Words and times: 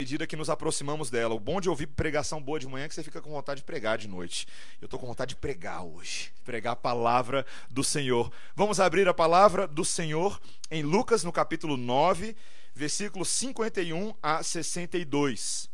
medida 0.00 0.28
que 0.28 0.36
nos 0.36 0.48
aproximamos 0.48 1.10
dela. 1.10 1.34
O 1.34 1.40
bom 1.40 1.60
de 1.60 1.68
ouvir 1.68 1.88
pregação 1.88 2.40
boa 2.40 2.60
de 2.60 2.68
manhã 2.68 2.84
é 2.84 2.88
que 2.88 2.94
você 2.94 3.02
fica 3.02 3.20
com 3.20 3.30
vontade 3.30 3.62
de 3.62 3.66
pregar 3.66 3.98
de 3.98 4.06
noite. 4.06 4.46
Eu 4.80 4.84
estou 4.84 4.96
com 4.96 5.08
vontade 5.08 5.30
de 5.30 5.40
pregar 5.40 5.84
hoje, 5.84 6.30
pregar 6.44 6.74
a 6.74 6.76
palavra 6.76 7.44
do 7.68 7.82
Senhor. 7.82 8.32
Vamos 8.54 8.78
abrir 8.78 9.08
a 9.08 9.12
palavra 9.12 9.66
do 9.66 9.84
Senhor 9.84 10.40
em 10.70 10.84
Lucas, 10.84 11.24
no 11.24 11.32
capítulo 11.32 11.76
9, 11.76 12.36
versículos 12.76 13.28
51 13.28 14.14
a 14.22 14.40
62. 14.40 15.68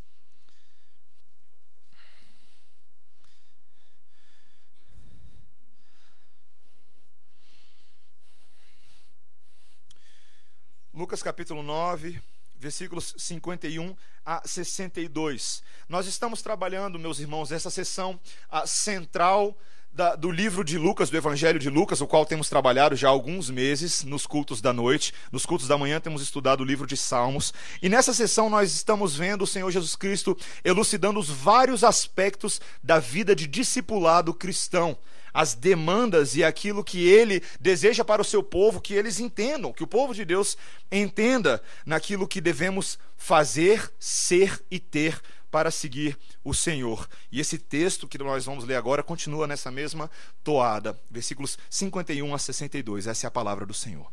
Lucas 10.95 11.23
capítulo 11.23 11.63
9, 11.63 12.23
versículos 12.59 13.15
51 13.19 13.95
a 14.25 14.43
62. 14.47 15.63
Nós 15.89 16.07
estamos 16.07 16.43
trabalhando, 16.43 16.99
meus 16.99 17.19
irmãos, 17.19 17.53
essa 17.53 17.71
sessão 17.71 18.19
central 18.67 19.57
da, 19.95 20.17
do 20.17 20.31
livro 20.31 20.65
de 20.65 20.77
Lucas, 20.77 21.09
do 21.09 21.17
Evangelho 21.17 21.59
de 21.59 21.71
Lucas, 21.71 22.01
o 22.01 22.07
qual 22.07 22.27
temos 22.27 22.49
trabalhado 22.49 22.97
já 22.97 23.09
há 23.09 23.11
alguns 23.11 23.49
meses 23.49 24.03
nos 24.03 24.27
cultos 24.27 24.61
da 24.61 24.73
noite. 24.73 25.15
Nos 25.31 25.47
cultos 25.47 25.69
da 25.69 25.79
manhã 25.79 26.01
temos 26.01 26.21
estudado 26.21 26.63
o 26.63 26.65
livro 26.65 26.87
de 26.87 26.97
Salmos. 26.97 27.55
E 27.81 27.89
nessa 27.89 28.13
sessão 28.13 28.51
nós 28.51 28.75
estamos 28.75 29.15
vendo 29.15 29.43
o 29.43 29.47
Senhor 29.47 29.71
Jesus 29.71 29.95
Cristo 29.95 30.37
elucidando 30.65 31.21
os 31.21 31.31
vários 31.31 31.85
aspectos 31.85 32.61
da 32.83 32.99
vida 32.99 33.37
de 33.37 33.47
discipulado 33.47 34.35
cristão 34.35 34.99
as 35.35 35.55
demandas 35.55 36.37
e 36.37 36.45
aquilo 36.45 36.85
que 36.85 37.09
ele 37.09 37.43
deseja 37.61 38.05
para 38.05 38.23
o 38.23 38.25
seu 38.25 38.41
povo, 38.41 38.81
que 38.81 38.95
eles 38.95 39.19
entendam, 39.19 39.73
que 39.73 39.83
o 39.83 39.87
povo 39.87 40.15
de 40.15 40.25
Deus 40.25 40.57
entenda 40.93 41.61
naquilo 41.85 42.29
que 42.29 42.41
devemos 42.41 42.97
fazer, 43.17 43.93
ser 43.99 44.63
e 44.71 44.79
ter 44.79 45.21
para 45.51 45.71
seguir 45.71 46.17
o 46.45 46.55
Senhor. 46.55 47.09
E 47.31 47.41
esse 47.41 47.59
texto 47.59 48.07
que 48.07 48.19
nós 48.19 48.45
vamos 48.45 48.65
ler 48.65 48.77
agora 48.77 49.03
continua 49.03 49.47
nessa 49.47 49.71
mesma 49.71 50.11
toada, 50.43 50.99
versículos 51.11 51.59
51 51.69 52.35
a 52.35 52.39
62. 52.39 53.09
Essa 53.09 53.27
é 53.27 53.29
a 53.29 53.31
palavra 53.31 53.67
do 53.67 53.75
Senhor. 53.75 54.07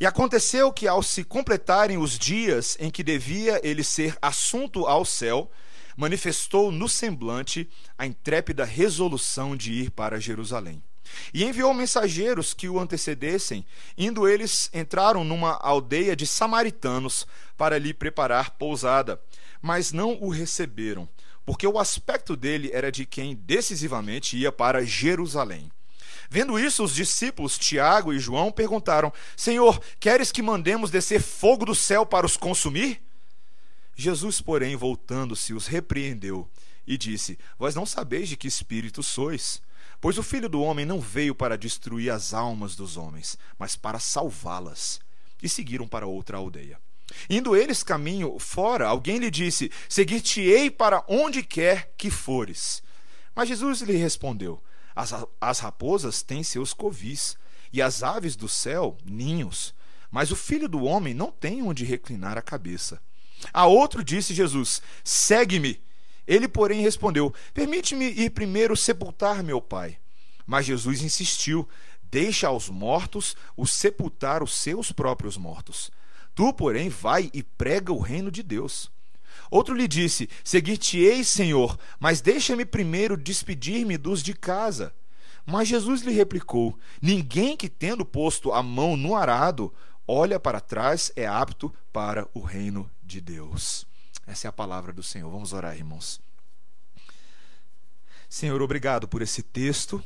E 0.00 0.06
aconteceu 0.06 0.72
que, 0.72 0.88
ao 0.88 1.02
se 1.02 1.22
completarem 1.22 1.98
os 1.98 2.18
dias 2.18 2.76
em 2.80 2.90
que 2.90 3.02
devia 3.02 3.60
ele 3.62 3.84
ser 3.84 4.16
assunto 4.22 4.86
ao 4.86 5.04
céu, 5.04 5.50
manifestou 5.96 6.70
no 6.70 6.88
semblante 6.88 7.68
a 7.96 8.06
intrépida 8.06 8.64
resolução 8.64 9.56
de 9.56 9.72
ir 9.72 9.90
para 9.90 10.20
Jerusalém. 10.20 10.82
E 11.34 11.44
enviou 11.44 11.74
mensageiros 11.74 12.54
que 12.54 12.68
o 12.68 12.78
antecedessem. 12.78 13.64
Indo 13.96 14.28
eles, 14.28 14.70
entraram 14.72 15.24
numa 15.24 15.52
aldeia 15.60 16.14
de 16.14 16.26
samaritanos 16.26 17.26
para 17.56 17.78
lhe 17.78 17.92
preparar 17.92 18.50
pousada, 18.50 19.20
mas 19.60 19.92
não 19.92 20.18
o 20.20 20.28
receberam, 20.28 21.08
porque 21.44 21.66
o 21.66 21.78
aspecto 21.78 22.36
dele 22.36 22.70
era 22.72 22.90
de 22.90 23.04
quem 23.04 23.34
decisivamente 23.34 24.36
ia 24.36 24.52
para 24.52 24.84
Jerusalém. 24.84 25.70
Vendo 26.32 26.58
isso, 26.58 26.84
os 26.84 26.94
discípulos 26.94 27.58
Tiago 27.58 28.12
e 28.12 28.18
João 28.18 28.52
perguntaram: 28.52 29.12
Senhor, 29.36 29.80
queres 29.98 30.30
que 30.30 30.42
mandemos 30.42 30.90
descer 30.90 31.20
fogo 31.20 31.64
do 31.64 31.74
céu 31.74 32.06
para 32.06 32.24
os 32.24 32.36
consumir? 32.36 33.02
Jesus, 33.96 34.40
porém, 34.40 34.76
voltando-se, 34.76 35.52
os 35.52 35.66
repreendeu 35.66 36.48
e 36.86 36.96
disse: 36.96 37.38
Vós 37.58 37.74
não 37.74 37.84
sabeis 37.84 38.28
de 38.28 38.36
que 38.36 38.48
espírito 38.48 39.02
sois, 39.02 39.62
pois 40.00 40.18
o 40.18 40.22
filho 40.22 40.48
do 40.48 40.62
homem 40.62 40.86
não 40.86 41.00
veio 41.00 41.34
para 41.34 41.58
destruir 41.58 42.10
as 42.10 42.32
almas 42.32 42.74
dos 42.74 42.96
homens, 42.96 43.38
mas 43.58 43.76
para 43.76 43.98
salvá-las. 43.98 45.00
E 45.42 45.48
seguiram 45.48 45.86
para 45.88 46.06
outra 46.06 46.36
aldeia. 46.36 46.78
Indo 47.28 47.56
eles 47.56 47.82
caminho 47.82 48.38
fora, 48.38 48.86
alguém 48.86 49.18
lhe 49.18 49.30
disse: 49.30 49.70
Seguir-te-ei 49.88 50.70
para 50.70 51.04
onde 51.08 51.42
quer 51.42 51.92
que 51.96 52.10
fores. 52.10 52.82
Mas 53.34 53.48
Jesus 53.48 53.80
lhe 53.80 53.96
respondeu: 53.96 54.62
as, 54.94 55.12
as 55.40 55.58
raposas 55.60 56.22
têm 56.22 56.42
seus 56.42 56.72
covis, 56.72 57.36
e 57.72 57.80
as 57.80 58.02
aves 58.02 58.34
do 58.34 58.48
céu 58.48 58.98
ninhos, 59.04 59.72
mas 60.10 60.30
o 60.30 60.36
filho 60.36 60.68
do 60.68 60.82
homem 60.82 61.14
não 61.14 61.30
tem 61.30 61.62
onde 61.62 61.84
reclinar 61.84 62.36
a 62.36 62.42
cabeça. 62.42 63.00
A 63.52 63.66
outro 63.66 64.04
disse 64.04 64.34
Jesus: 64.34 64.82
Segue-me. 65.02 65.80
Ele, 66.26 66.46
porém, 66.46 66.80
respondeu: 66.80 67.34
Permite-me 67.52 68.06
ir 68.06 68.30
primeiro 68.30 68.76
sepultar 68.76 69.42
meu 69.42 69.60
pai. 69.60 69.98
Mas 70.46 70.66
Jesus 70.66 71.02
insistiu: 71.02 71.68
Deixa 72.02 72.48
aos 72.48 72.68
mortos 72.68 73.36
os 73.56 73.72
sepultar 73.72 74.42
os 74.42 74.52
seus 74.54 74.92
próprios 74.92 75.36
mortos. 75.36 75.90
Tu, 76.34 76.52
porém, 76.52 76.88
vai 76.88 77.30
e 77.32 77.42
prega 77.42 77.92
o 77.92 78.00
reino 78.00 78.30
de 78.30 78.42
Deus. 78.42 78.90
Outro 79.50 79.74
lhe 79.74 79.88
disse: 79.88 80.28
Seguir-te-ei, 80.44 81.24
Senhor, 81.24 81.78
mas 81.98 82.20
deixa-me 82.20 82.64
primeiro 82.64 83.16
despedir-me 83.16 83.96
dos 83.96 84.22
de 84.22 84.34
casa. 84.34 84.94
Mas 85.44 85.68
Jesus 85.68 86.02
lhe 86.02 86.12
replicou: 86.12 86.78
Ninguém 87.02 87.56
que, 87.56 87.68
tendo 87.68 88.04
posto 88.04 88.52
a 88.52 88.62
mão 88.62 88.96
no 88.96 89.16
arado, 89.16 89.72
olha 90.06 90.38
para 90.38 90.60
trás, 90.60 91.10
é 91.16 91.26
apto 91.26 91.74
para 91.92 92.28
o 92.32 92.40
reino 92.40 92.88
de 93.10 93.20
Deus. 93.20 93.84
Essa 94.26 94.46
é 94.46 94.48
a 94.48 94.52
palavra 94.52 94.92
do 94.92 95.02
Senhor. 95.02 95.28
Vamos 95.30 95.52
orar, 95.52 95.76
irmãos. 95.76 96.20
Senhor, 98.28 98.62
obrigado 98.62 99.08
por 99.08 99.20
esse 99.20 99.42
texto 99.42 100.02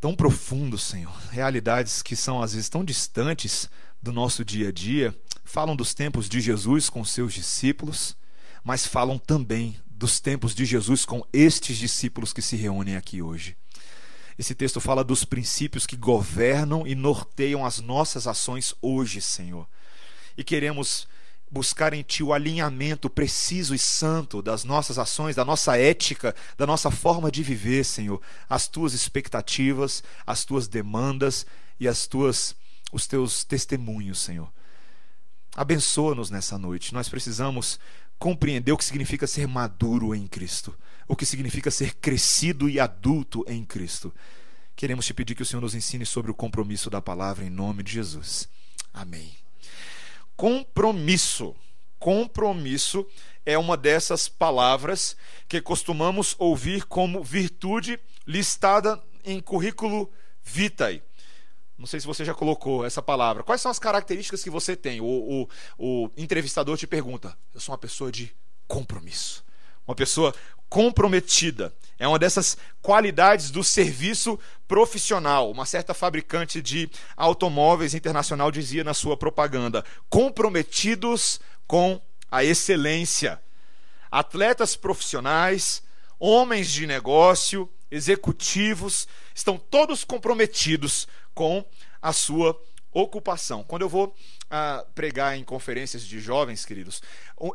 tão 0.00 0.14
profundo, 0.14 0.76
Senhor. 0.76 1.16
Realidades 1.30 2.02
que 2.02 2.16
são 2.16 2.42
às 2.42 2.52
vezes 2.52 2.68
tão 2.68 2.84
distantes 2.84 3.70
do 4.02 4.12
nosso 4.12 4.44
dia 4.44 4.68
a 4.68 4.72
dia, 4.72 5.16
falam 5.44 5.76
dos 5.76 5.94
tempos 5.94 6.28
de 6.28 6.40
Jesus 6.40 6.90
com 6.90 7.04
seus 7.04 7.32
discípulos, 7.32 8.16
mas 8.64 8.84
falam 8.84 9.16
também 9.16 9.80
dos 9.86 10.20
tempos 10.20 10.54
de 10.54 10.64
Jesus 10.64 11.04
com 11.04 11.24
estes 11.32 11.78
discípulos 11.78 12.32
que 12.32 12.42
se 12.42 12.56
reúnem 12.56 12.96
aqui 12.96 13.22
hoje. 13.22 13.56
Esse 14.38 14.54
texto 14.54 14.80
fala 14.80 15.02
dos 15.02 15.24
princípios 15.24 15.86
que 15.86 15.96
governam 15.96 16.86
e 16.86 16.94
norteiam 16.94 17.64
as 17.64 17.80
nossas 17.80 18.26
ações 18.26 18.74
hoje, 18.82 19.20
Senhor. 19.20 19.66
E 20.36 20.44
queremos 20.44 21.08
buscar 21.50 21.92
em 21.92 22.02
Ti 22.02 22.22
o 22.22 22.32
alinhamento 22.32 23.08
preciso 23.08 23.74
e 23.74 23.78
santo 23.78 24.42
das 24.42 24.64
nossas 24.64 24.98
ações, 24.98 25.36
da 25.36 25.44
nossa 25.44 25.76
ética, 25.78 26.34
da 26.56 26.66
nossa 26.66 26.90
forma 26.90 27.30
de 27.30 27.42
viver, 27.42 27.84
Senhor, 27.84 28.20
as 28.48 28.66
Tuas 28.66 28.92
expectativas, 28.92 30.02
as 30.26 30.44
Tuas 30.44 30.68
demandas 30.68 31.46
e 31.78 31.86
as 31.86 32.06
Tuas, 32.06 32.54
os 32.92 33.06
Teus 33.06 33.44
testemunhos, 33.44 34.18
Senhor. 34.18 34.50
Abençoa-nos 35.54 36.30
nessa 36.30 36.58
noite. 36.58 36.92
Nós 36.92 37.08
precisamos 37.08 37.78
compreender 38.18 38.72
o 38.72 38.76
que 38.76 38.84
significa 38.84 39.26
ser 39.26 39.46
maduro 39.46 40.14
em 40.14 40.26
Cristo, 40.26 40.76
o 41.08 41.16
que 41.16 41.24
significa 41.24 41.70
ser 41.70 41.94
crescido 41.94 42.68
e 42.68 42.80
adulto 42.80 43.44
em 43.48 43.64
Cristo. 43.64 44.12
Queremos 44.74 45.06
te 45.06 45.14
pedir 45.14 45.34
que 45.34 45.42
o 45.42 45.46
Senhor 45.46 45.62
nos 45.62 45.74
ensine 45.74 46.04
sobre 46.04 46.30
o 46.30 46.34
compromisso 46.34 46.90
da 46.90 47.00
palavra 47.00 47.44
em 47.44 47.50
nome 47.50 47.82
de 47.82 47.92
Jesus. 47.92 48.48
Amém 48.92 49.45
compromisso. 50.36 51.54
Compromisso 51.98 53.06
é 53.44 53.56
uma 53.56 53.76
dessas 53.76 54.28
palavras 54.28 55.16
que 55.48 55.60
costumamos 55.60 56.34
ouvir 56.38 56.84
como 56.84 57.24
virtude 57.24 57.98
listada 58.26 59.02
em 59.24 59.40
currículo 59.40 60.10
vitae. 60.42 61.02
Não 61.78 61.86
sei 61.86 62.00
se 62.00 62.06
você 62.06 62.24
já 62.24 62.34
colocou 62.34 62.84
essa 62.84 63.02
palavra. 63.02 63.42
Quais 63.42 63.60
são 63.60 63.70
as 63.70 63.78
características 63.78 64.42
que 64.42 64.50
você 64.50 64.74
tem? 64.74 65.00
O, 65.00 65.04
o, 65.06 65.48
o 65.78 66.10
entrevistador 66.16 66.76
te 66.76 66.86
pergunta. 66.86 67.36
Eu 67.52 67.60
sou 67.60 67.72
uma 67.72 67.78
pessoa 67.78 68.10
de 68.10 68.34
compromisso. 68.66 69.44
Uma 69.86 69.94
pessoa 69.94 70.34
comprometida. 70.76 71.72
É 71.98 72.06
uma 72.06 72.18
dessas 72.18 72.58
qualidades 72.82 73.50
do 73.50 73.64
serviço 73.64 74.38
profissional. 74.68 75.50
Uma 75.50 75.64
certa 75.64 75.94
fabricante 75.94 76.60
de 76.60 76.90
automóveis 77.16 77.94
internacional 77.94 78.50
dizia 78.50 78.84
na 78.84 78.92
sua 78.92 79.16
propaganda: 79.16 79.82
comprometidos 80.10 81.40
com 81.66 81.98
a 82.30 82.44
excelência. 82.44 83.40
Atletas 84.10 84.76
profissionais, 84.76 85.82
homens 86.20 86.70
de 86.70 86.86
negócio, 86.86 87.66
executivos, 87.90 89.08
estão 89.34 89.56
todos 89.56 90.04
comprometidos 90.04 91.08
com 91.34 91.64
a 92.02 92.12
sua 92.12 92.54
ocupação. 92.92 93.64
Quando 93.64 93.80
eu 93.80 93.88
vou 93.88 94.08
uh, 94.08 94.86
pregar 94.94 95.38
em 95.38 95.42
conferências 95.42 96.02
de 96.02 96.20
jovens, 96.20 96.66
queridos, 96.66 97.00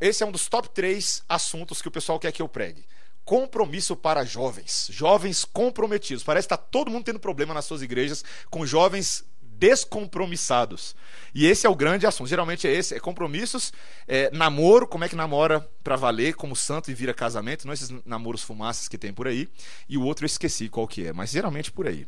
esse 0.01 0.23
é 0.23 0.25
um 0.25 0.31
dos 0.31 0.47
top 0.47 0.69
três 0.71 1.23
assuntos 1.29 1.83
que 1.83 1.87
o 1.87 1.91
pessoal 1.91 2.19
quer 2.19 2.31
que 2.31 2.41
eu 2.41 2.49
pregue 2.49 2.83
compromisso 3.23 3.95
para 3.95 4.23
jovens, 4.25 4.89
jovens 4.91 5.45
comprometidos. 5.45 6.23
Parece 6.23 6.47
que 6.47 6.53
está 6.53 6.63
todo 6.63 6.91
mundo 6.91 7.05
tendo 7.05 7.19
problema 7.19 7.53
nas 7.53 7.65
suas 7.65 7.81
igrejas 7.81 8.23
com 8.49 8.65
jovens 8.65 9.25
descompromissados. 9.61 10.95
E 11.35 11.45
esse 11.45 11.67
é 11.67 11.69
o 11.69 11.75
grande 11.75 12.07
assunto. 12.07 12.27
Geralmente 12.27 12.67
é 12.67 12.73
esse, 12.73 12.95
é 12.95 12.99
compromissos, 12.99 13.71
é, 14.07 14.31
namoro, 14.31 14.87
como 14.87 15.03
é 15.03 15.09
que 15.09 15.15
namora 15.15 15.61
para 15.83 15.95
valer, 15.95 16.33
como 16.33 16.55
santo 16.55 16.89
e 16.89 16.95
vira 16.95 17.13
casamento, 17.13 17.67
não 17.67 17.73
esses 17.73 17.91
namoros 18.03 18.41
fumaças 18.41 18.87
que 18.87 18.97
tem 18.97 19.13
por 19.13 19.27
aí. 19.27 19.47
E 19.87 19.99
o 19.99 20.03
outro 20.03 20.25
eu 20.25 20.27
esqueci 20.27 20.67
qual 20.67 20.87
que 20.87 21.05
é, 21.05 21.13
mas 21.13 21.29
geralmente 21.29 21.71
por 21.71 21.87
aí. 21.87 22.07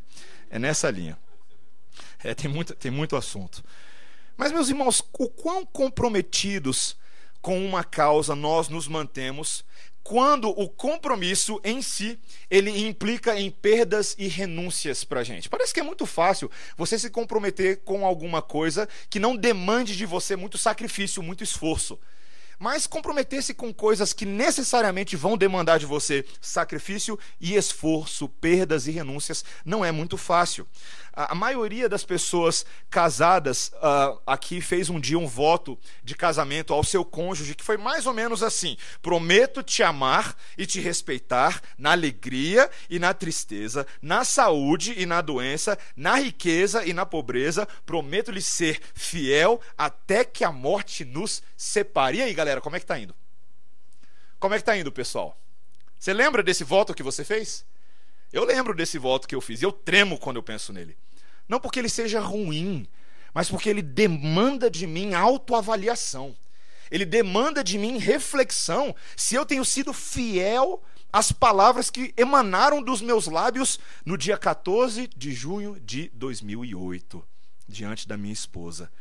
É 0.50 0.58
nessa 0.58 0.90
linha. 0.90 1.16
É, 2.24 2.34
tem, 2.34 2.50
muito, 2.50 2.74
tem 2.74 2.90
muito 2.90 3.16
assunto. 3.16 3.64
Mas, 4.36 4.52
meus 4.52 4.70
irmãos, 4.70 5.04
o 5.20 5.30
quão 5.30 5.64
comprometidos 5.64 6.98
com 7.40 7.64
uma 7.64 7.84
causa 7.84 8.36
nós 8.36 8.68
nos 8.68 8.88
mantemos 8.88 9.64
quando 10.04 10.50
o 10.50 10.68
compromisso 10.68 11.62
em 11.64 11.82
si 11.82 12.20
ele 12.50 12.86
implica 12.86 13.40
em 13.40 13.50
perdas 13.50 14.16
e 14.20 14.28
renúncias 14.28 15.04
para 15.04 15.22
a 15.22 15.24
gente. 15.24 15.50
Parece 15.50 15.74
que 15.74 15.80
é 15.80 15.84
muito 15.84 16.06
fácil 16.06 16.52
você 16.78 17.00
se 17.00 17.10
comprometer 17.10 17.82
com 17.86 18.06
alguma 18.06 18.42
coisa 18.42 18.88
que 19.10 19.20
não 19.20 19.36
demande 19.36 19.96
de 19.96 20.06
você 20.06 20.36
muito 20.36 20.58
sacrifício, 20.58 21.24
muito 21.24 21.44
esforço. 21.44 21.98
Mas 22.60 22.88
comprometer-se 22.88 23.54
com 23.54 23.74
coisas 23.74 24.14
que 24.14 24.26
necessariamente 24.26 25.16
vão 25.16 25.38
demandar 25.38 25.80
de 25.80 25.86
você 25.86 26.24
sacrifício 26.40 27.20
e 27.40 27.56
esforço, 27.56 28.30
perdas 28.30 28.88
e 28.88 28.92
renúncias, 28.92 29.44
não 29.66 29.84
é 29.84 29.92
muito 29.92 30.18
fácil. 30.18 30.68
A, 31.16 31.36
maioria 31.36 31.88
das 31.88 32.04
pessoas 32.04 32.66
casadas 32.90 33.72
uh, 33.76 34.20
aqui 34.26 34.60
fez 34.60 34.90
um 34.90 35.00
dia 35.00 35.20
um 35.20 35.28
voto 35.28 35.78
de 36.04 36.16
casamento 36.16 36.74
ao 36.74 36.84
seu 36.84 37.06
cônjuge, 37.06 37.54
que 37.54 37.64
foi 37.64 37.78
mais 37.78 38.08
ou 38.08 38.14
menos 38.14 38.42
assim: 38.42 38.76
prometo 39.00 39.62
te 39.62 39.84
amar 39.84 40.36
e 40.58 40.66
te 40.66 40.80
respeitar 40.80 41.62
na 41.78 41.92
alegria 41.92 42.68
e 42.90 42.98
na 42.98 43.14
tristeza, 43.14 43.86
na 44.02 44.26
saúde 44.26 44.96
e 44.98 45.06
na 45.06 45.22
doença, 45.22 45.78
na 45.96 46.16
riqueza 46.16 46.84
e 46.84 46.94
na 46.94 47.06
pobreza, 47.06 47.68
prometo 47.86 48.32
lhe 48.32 48.42
ser 48.42 48.82
fiel 48.96 49.62
até 49.78 50.26
que 50.26 50.44
a 50.44 50.52
morte 50.52 51.06
nos 51.06 51.44
separe. 51.56 52.18
E 52.18 52.22
aí, 52.24 52.34
galera, 52.34 52.60
como 52.60 52.76
é 52.76 52.80
que 52.80 52.88
tá 52.88 52.98
indo? 52.98 53.14
Como 54.40 54.56
é 54.56 54.58
que 54.58 54.66
tá 54.66 54.76
indo, 54.76 54.92
pessoal? 54.92 55.38
Você 56.00 56.12
lembra 56.12 56.42
desse 56.42 56.64
voto 56.64 56.94
que 56.94 57.04
você 57.04 57.24
fez? 57.24 57.64
Eu 58.34 58.44
lembro 58.44 58.74
desse 58.74 58.98
voto 58.98 59.28
que 59.28 59.36
eu 59.36 59.40
fiz 59.40 59.62
e 59.62 59.66
eu 59.66 59.72
tremo 59.72 60.18
quando 60.18 60.38
eu 60.38 60.44
penso 60.44 60.74
nele. 60.74 60.98
Não 61.48 61.60
porque 61.60 61.78
ele 61.78 61.88
seja 61.88 62.20
ruim, 62.20 62.88
mas 63.32 63.48
porque 63.48 63.70
ele 63.70 63.84
demanda 63.84 64.72
de 64.72 64.88
mim 64.88 65.14
autoavaliação. 65.14 66.36
Ele 66.90 67.06
demanda 67.06 67.64
de 67.64 67.78
mim 67.78 68.00
reflexão 68.00 68.96
se 69.16 69.36
eu 69.36 69.46
tenho 69.46 69.64
sido 69.64 69.94
fiel 69.94 70.84
às 71.12 71.32
palavras 71.32 71.92
que 71.92 72.12
emanaram 72.18 72.82
dos 72.82 73.02
meus 73.02 73.28
lábios 73.28 73.80
no 74.04 74.18
dia 74.18 74.38
14 74.38 75.08
de 75.16 75.32
junho 75.32 75.80
de 75.80 76.10
2008, 76.16 77.24
diante 77.68 78.08
da 78.08 78.18
minha 78.18 78.34
esposa. 78.34 78.92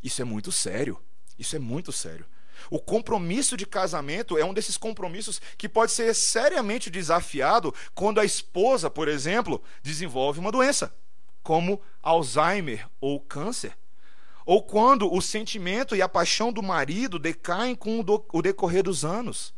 Isso 0.00 0.22
é 0.22 0.24
muito 0.24 0.52
sério. 0.52 1.02
Isso 1.36 1.56
é 1.56 1.58
muito 1.58 1.90
sério. 1.90 2.24
O 2.70 2.78
compromisso 2.78 3.56
de 3.56 3.66
casamento 3.66 4.36
é 4.38 4.44
um 4.44 4.54
desses 4.54 4.76
compromissos 4.76 5.40
que 5.56 5.68
pode 5.68 5.92
ser 5.92 6.14
seriamente 6.14 6.90
desafiado 6.90 7.74
quando 7.94 8.20
a 8.20 8.24
esposa, 8.24 8.90
por 8.90 9.08
exemplo, 9.08 9.62
desenvolve 9.82 10.40
uma 10.40 10.52
doença, 10.52 10.94
como 11.42 11.80
Alzheimer 12.02 12.88
ou 13.00 13.20
câncer. 13.20 13.76
Ou 14.44 14.62
quando 14.62 15.12
o 15.12 15.20
sentimento 15.20 15.96
e 15.96 16.02
a 16.02 16.08
paixão 16.08 16.52
do 16.52 16.62
marido 16.62 17.18
decaem 17.18 17.74
com 17.74 18.04
o 18.32 18.42
decorrer 18.42 18.82
dos 18.82 19.04
anos. 19.04 19.52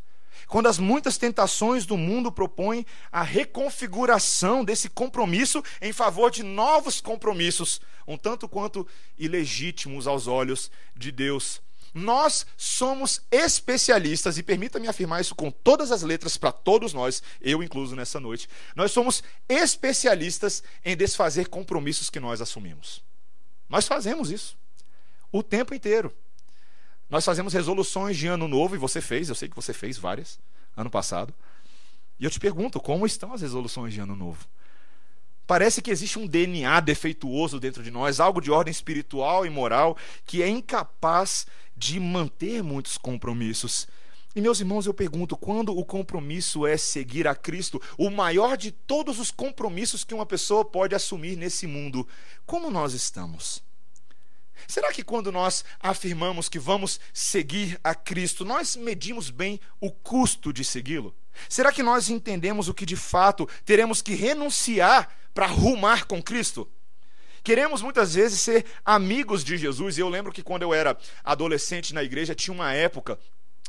Quando 0.46 0.66
as 0.66 0.78
muitas 0.78 1.18
tentações 1.18 1.84
do 1.84 1.96
mundo 1.96 2.30
propõem 2.30 2.86
a 3.10 3.22
reconfiguração 3.22 4.64
desse 4.64 4.88
compromisso 4.88 5.62
em 5.82 5.92
favor 5.92 6.30
de 6.30 6.42
novos 6.42 7.00
compromissos, 7.00 7.80
um 8.06 8.16
tanto 8.16 8.48
quanto 8.48 8.86
ilegítimos 9.18 10.06
aos 10.06 10.26
olhos 10.26 10.70
de 10.96 11.10
Deus. 11.10 11.60
Nós 11.98 12.46
somos 12.56 13.20
especialistas, 13.30 14.38
e 14.38 14.42
permita-me 14.42 14.86
afirmar 14.88 15.20
isso 15.20 15.34
com 15.34 15.50
todas 15.50 15.90
as 15.90 16.02
letras 16.02 16.36
para 16.36 16.52
todos 16.52 16.92
nós, 16.92 17.22
eu 17.40 17.62
incluso 17.62 17.96
nessa 17.96 18.20
noite. 18.20 18.48
Nós 18.76 18.92
somos 18.92 19.22
especialistas 19.48 20.62
em 20.84 20.96
desfazer 20.96 21.48
compromissos 21.48 22.08
que 22.08 22.20
nós 22.20 22.40
assumimos. 22.40 23.02
Nós 23.68 23.86
fazemos 23.86 24.30
isso 24.30 24.56
o 25.30 25.42
tempo 25.42 25.74
inteiro. 25.74 26.14
Nós 27.10 27.24
fazemos 27.24 27.52
resoluções 27.52 28.16
de 28.16 28.26
ano 28.26 28.46
novo, 28.46 28.74
e 28.74 28.78
você 28.78 29.00
fez, 29.00 29.28
eu 29.28 29.34
sei 29.34 29.48
que 29.48 29.56
você 29.56 29.72
fez 29.72 29.98
várias 29.98 30.38
ano 30.76 30.90
passado. 30.90 31.34
E 32.20 32.24
eu 32.24 32.30
te 32.30 32.38
pergunto, 32.38 32.80
como 32.80 33.06
estão 33.06 33.32
as 33.32 33.42
resoluções 33.42 33.92
de 33.92 34.00
ano 34.00 34.14
novo? 34.14 34.46
Parece 35.46 35.80
que 35.80 35.90
existe 35.90 36.18
um 36.18 36.26
DNA 36.26 36.80
defeituoso 36.80 37.58
dentro 37.58 37.82
de 37.82 37.90
nós, 37.90 38.20
algo 38.20 38.38
de 38.38 38.50
ordem 38.50 38.70
espiritual 38.70 39.46
e 39.46 39.50
moral, 39.50 39.96
que 40.26 40.42
é 40.42 40.48
incapaz 40.48 41.46
de 41.78 42.00
manter 42.00 42.62
muitos 42.62 42.98
compromissos. 42.98 43.86
E 44.34 44.40
meus 44.40 44.60
irmãos, 44.60 44.86
eu 44.86 44.92
pergunto, 44.92 45.36
quando 45.36 45.76
o 45.76 45.84
compromisso 45.84 46.66
é 46.66 46.76
seguir 46.76 47.26
a 47.26 47.34
Cristo, 47.34 47.80
o 47.96 48.10
maior 48.10 48.56
de 48.56 48.70
todos 48.70 49.18
os 49.18 49.30
compromissos 49.30 50.04
que 50.04 50.14
uma 50.14 50.26
pessoa 50.26 50.64
pode 50.64 50.94
assumir 50.94 51.36
nesse 51.36 51.66
mundo, 51.66 52.06
como 52.44 52.70
nós 52.70 52.92
estamos? 52.92 53.62
Será 54.66 54.92
que 54.92 55.04
quando 55.04 55.30
nós 55.30 55.64
afirmamos 55.78 56.48
que 56.48 56.58
vamos 56.58 56.98
seguir 57.12 57.78
a 57.82 57.94
Cristo, 57.94 58.44
nós 58.44 58.74
medimos 58.74 59.30
bem 59.30 59.60
o 59.80 59.90
custo 59.90 60.52
de 60.52 60.64
segui-lo? 60.64 61.14
Será 61.48 61.72
que 61.72 61.82
nós 61.82 62.10
entendemos 62.10 62.68
o 62.68 62.74
que 62.74 62.84
de 62.84 62.96
fato 62.96 63.48
teremos 63.64 64.02
que 64.02 64.14
renunciar 64.14 65.16
para 65.32 65.46
rumar 65.46 66.04
com 66.04 66.20
Cristo? 66.20 66.68
Queremos 67.42 67.82
muitas 67.82 68.14
vezes 68.14 68.40
ser 68.40 68.64
amigos 68.84 69.44
de 69.44 69.56
Jesus, 69.56 69.98
e 69.98 70.00
eu 70.00 70.08
lembro 70.08 70.32
que 70.32 70.42
quando 70.42 70.62
eu 70.62 70.74
era 70.74 70.96
adolescente 71.24 71.94
na 71.94 72.02
igreja, 72.02 72.34
tinha 72.34 72.54
uma 72.54 72.72
época 72.72 73.18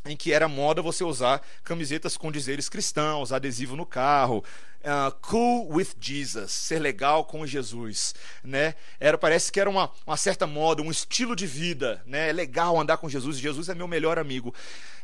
em 0.04 0.16
que 0.16 0.32
era 0.32 0.48
moda 0.48 0.80
você 0.80 1.04
usar 1.04 1.42
camisetas 1.62 2.16
com 2.16 2.32
dizeres 2.32 2.68
cristãos, 2.68 3.32
adesivo 3.32 3.76
no 3.76 3.84
carro, 3.84 4.42
uh, 4.80 5.14
cool 5.20 5.68
with 5.70 5.88
Jesus, 6.00 6.52
ser 6.52 6.78
legal 6.78 7.24
com 7.24 7.46
Jesus, 7.46 8.14
né? 8.42 8.74
Era 8.98 9.18
parece 9.18 9.52
que 9.52 9.60
era 9.60 9.68
uma, 9.68 9.90
uma 10.06 10.16
certa 10.16 10.46
moda, 10.46 10.82
um 10.82 10.90
estilo 10.90 11.36
de 11.36 11.46
vida, 11.46 12.02
né? 12.06 12.30
É 12.30 12.32
legal 12.32 12.78
andar 12.78 12.96
com 12.96 13.08
Jesus, 13.08 13.38
Jesus 13.38 13.68
é 13.68 13.74
meu 13.74 13.86
melhor 13.86 14.18
amigo. 14.18 14.54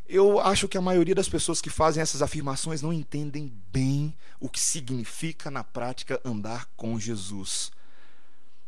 Eu 0.08 0.40
acho 0.40 0.68
que 0.68 0.78
a 0.78 0.82
maioria 0.82 1.14
das 1.14 1.28
pessoas 1.28 1.60
que 1.60 1.68
fazem 1.68 2.00
essas 2.00 2.22
afirmações 2.22 2.80
não 2.80 2.92
entendem 2.92 3.52
bem 3.72 4.16
o 4.38 4.48
que 4.48 4.60
significa 4.60 5.50
na 5.50 5.64
prática 5.64 6.20
andar 6.24 6.66
com 6.76 6.98
Jesus. 6.98 7.72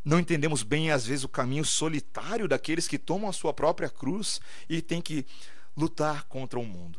Não 0.08 0.18
entendemos 0.18 0.62
bem, 0.62 0.90
às 0.90 1.04
vezes, 1.04 1.22
o 1.24 1.28
caminho 1.28 1.66
solitário 1.66 2.48
daqueles 2.48 2.88
que 2.88 2.96
tomam 2.96 3.28
a 3.28 3.32
sua 3.32 3.52
própria 3.52 3.90
cruz 3.90 4.40
e 4.66 4.80
têm 4.80 5.02
que 5.02 5.26
lutar 5.76 6.24
contra 6.24 6.58
o 6.58 6.64
mundo. 6.64 6.98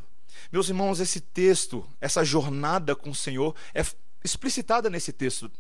Meus 0.52 0.70
irmãos, 0.70 1.00
esse 1.00 1.20
texto, 1.20 1.84
essa 2.00 2.24
jornada 2.24 2.96
com 2.96 3.10
o 3.10 3.16
Senhor, 3.16 3.56
é 3.74 3.84
explicitada 4.24 4.92
nesse 4.92 5.12
texto 5.12 5.52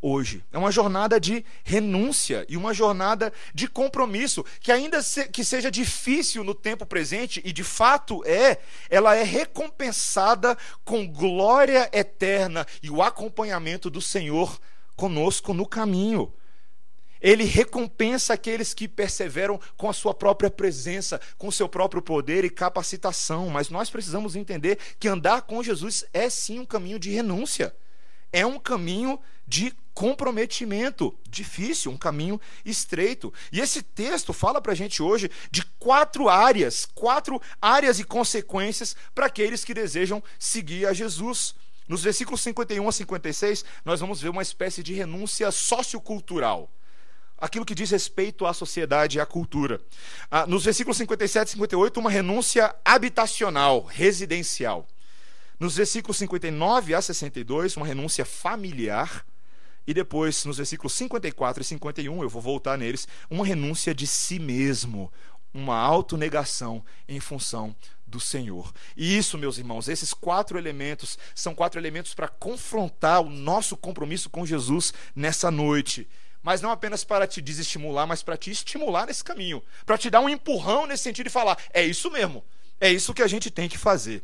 hoje. 0.00 0.42
É 0.50 0.56
uma 0.56 0.72
jornada 0.72 1.20
de 1.20 1.44
renúncia 1.62 2.46
e 2.48 2.56
uma 2.56 2.72
jornada 2.72 3.30
de 3.54 3.68
compromisso, 3.68 4.42
que 4.58 4.72
ainda 4.72 5.00
que 5.30 5.44
seja 5.44 5.70
difícil 5.70 6.42
no 6.42 6.54
tempo 6.54 6.86
presente, 6.86 7.38
e 7.44 7.52
de 7.52 7.62
fato 7.62 8.24
é, 8.24 8.56
ela 8.88 9.14
é 9.14 9.22
recompensada 9.22 10.56
com 10.86 11.06
glória 11.06 11.86
eterna 11.92 12.66
e 12.82 12.88
o 12.88 13.02
acompanhamento 13.02 13.90
do 13.90 14.00
Senhor 14.00 14.58
conosco 14.96 15.52
no 15.52 15.66
caminho. 15.66 16.32
Ele 17.24 17.44
recompensa 17.44 18.34
aqueles 18.34 18.74
que 18.74 18.86
perseveram 18.86 19.58
com 19.78 19.88
a 19.88 19.94
sua 19.94 20.12
própria 20.12 20.50
presença, 20.50 21.18
com 21.38 21.48
o 21.48 21.52
seu 21.52 21.66
próprio 21.66 22.02
poder 22.02 22.44
e 22.44 22.50
capacitação. 22.50 23.48
Mas 23.48 23.70
nós 23.70 23.88
precisamos 23.88 24.36
entender 24.36 24.78
que 25.00 25.08
andar 25.08 25.40
com 25.40 25.62
Jesus 25.62 26.04
é 26.12 26.28
sim 26.28 26.58
um 26.58 26.66
caminho 26.66 26.98
de 26.98 27.08
renúncia. 27.08 27.74
É 28.30 28.44
um 28.44 28.58
caminho 28.58 29.18
de 29.46 29.72
comprometimento 29.94 31.16
difícil, 31.26 31.90
um 31.92 31.96
caminho 31.96 32.38
estreito. 32.62 33.32
E 33.50 33.58
esse 33.58 33.82
texto 33.82 34.34
fala 34.34 34.60
para 34.60 34.72
a 34.72 34.76
gente 34.76 35.02
hoje 35.02 35.30
de 35.50 35.64
quatro 35.78 36.28
áreas, 36.28 36.84
quatro 36.94 37.40
áreas 37.58 37.98
e 37.98 38.04
consequências 38.04 38.94
para 39.14 39.26
aqueles 39.26 39.64
que 39.64 39.72
desejam 39.72 40.22
seguir 40.38 40.86
a 40.86 40.92
Jesus. 40.92 41.54
Nos 41.88 42.02
versículos 42.02 42.42
51 42.42 42.86
a 42.86 42.92
56, 42.92 43.64
nós 43.82 44.00
vamos 44.00 44.20
ver 44.20 44.28
uma 44.28 44.42
espécie 44.42 44.82
de 44.82 44.92
renúncia 44.92 45.50
sociocultural. 45.50 46.70
Aquilo 47.38 47.64
que 47.64 47.74
diz 47.74 47.90
respeito 47.90 48.46
à 48.46 48.54
sociedade 48.54 49.18
e 49.18 49.20
à 49.20 49.26
cultura. 49.26 49.80
Ah, 50.30 50.46
nos 50.46 50.64
versículos 50.64 50.96
57 50.96 51.48
e 51.48 51.50
58, 51.52 52.00
uma 52.00 52.10
renúncia 52.10 52.74
habitacional, 52.84 53.84
residencial. 53.84 54.86
Nos 55.58 55.76
versículos 55.76 56.16
59 56.18 56.94
a 56.94 57.02
62, 57.02 57.76
uma 57.76 57.86
renúncia 57.86 58.24
familiar. 58.24 59.24
E 59.86 59.92
depois, 59.92 60.44
nos 60.44 60.56
versículos 60.56 60.94
54 60.94 61.62
e 61.62 61.64
51, 61.64 62.22
eu 62.22 62.28
vou 62.28 62.40
voltar 62.40 62.78
neles, 62.78 63.06
uma 63.28 63.44
renúncia 63.44 63.94
de 63.94 64.06
si 64.06 64.38
mesmo, 64.38 65.12
uma 65.52 65.76
autonegação 65.76 66.82
em 67.06 67.20
função 67.20 67.76
do 68.06 68.18
Senhor. 68.18 68.72
E 68.96 69.16
isso, 69.16 69.36
meus 69.36 69.58
irmãos, 69.58 69.88
esses 69.88 70.14
quatro 70.14 70.56
elementos 70.56 71.18
são 71.34 71.54
quatro 71.54 71.80
elementos 71.80 72.14
para 72.14 72.28
confrontar 72.28 73.20
o 73.20 73.28
nosso 73.28 73.76
compromisso 73.76 74.30
com 74.30 74.46
Jesus 74.46 74.92
nessa 75.14 75.50
noite. 75.50 76.08
Mas 76.44 76.60
não 76.60 76.70
apenas 76.70 77.02
para 77.02 77.26
te 77.26 77.40
desestimular, 77.40 78.06
mas 78.06 78.22
para 78.22 78.36
te 78.36 78.50
estimular 78.50 79.06
nesse 79.06 79.24
caminho, 79.24 79.62
para 79.86 79.96
te 79.96 80.10
dar 80.10 80.20
um 80.20 80.28
empurrão 80.28 80.86
nesse 80.86 81.02
sentido 81.02 81.26
e 81.26 81.30
falar: 81.30 81.56
é 81.72 81.82
isso 81.82 82.10
mesmo, 82.10 82.44
é 82.78 82.92
isso 82.92 83.14
que 83.14 83.22
a 83.22 83.26
gente 83.26 83.50
tem 83.50 83.66
que 83.66 83.78
fazer. 83.78 84.22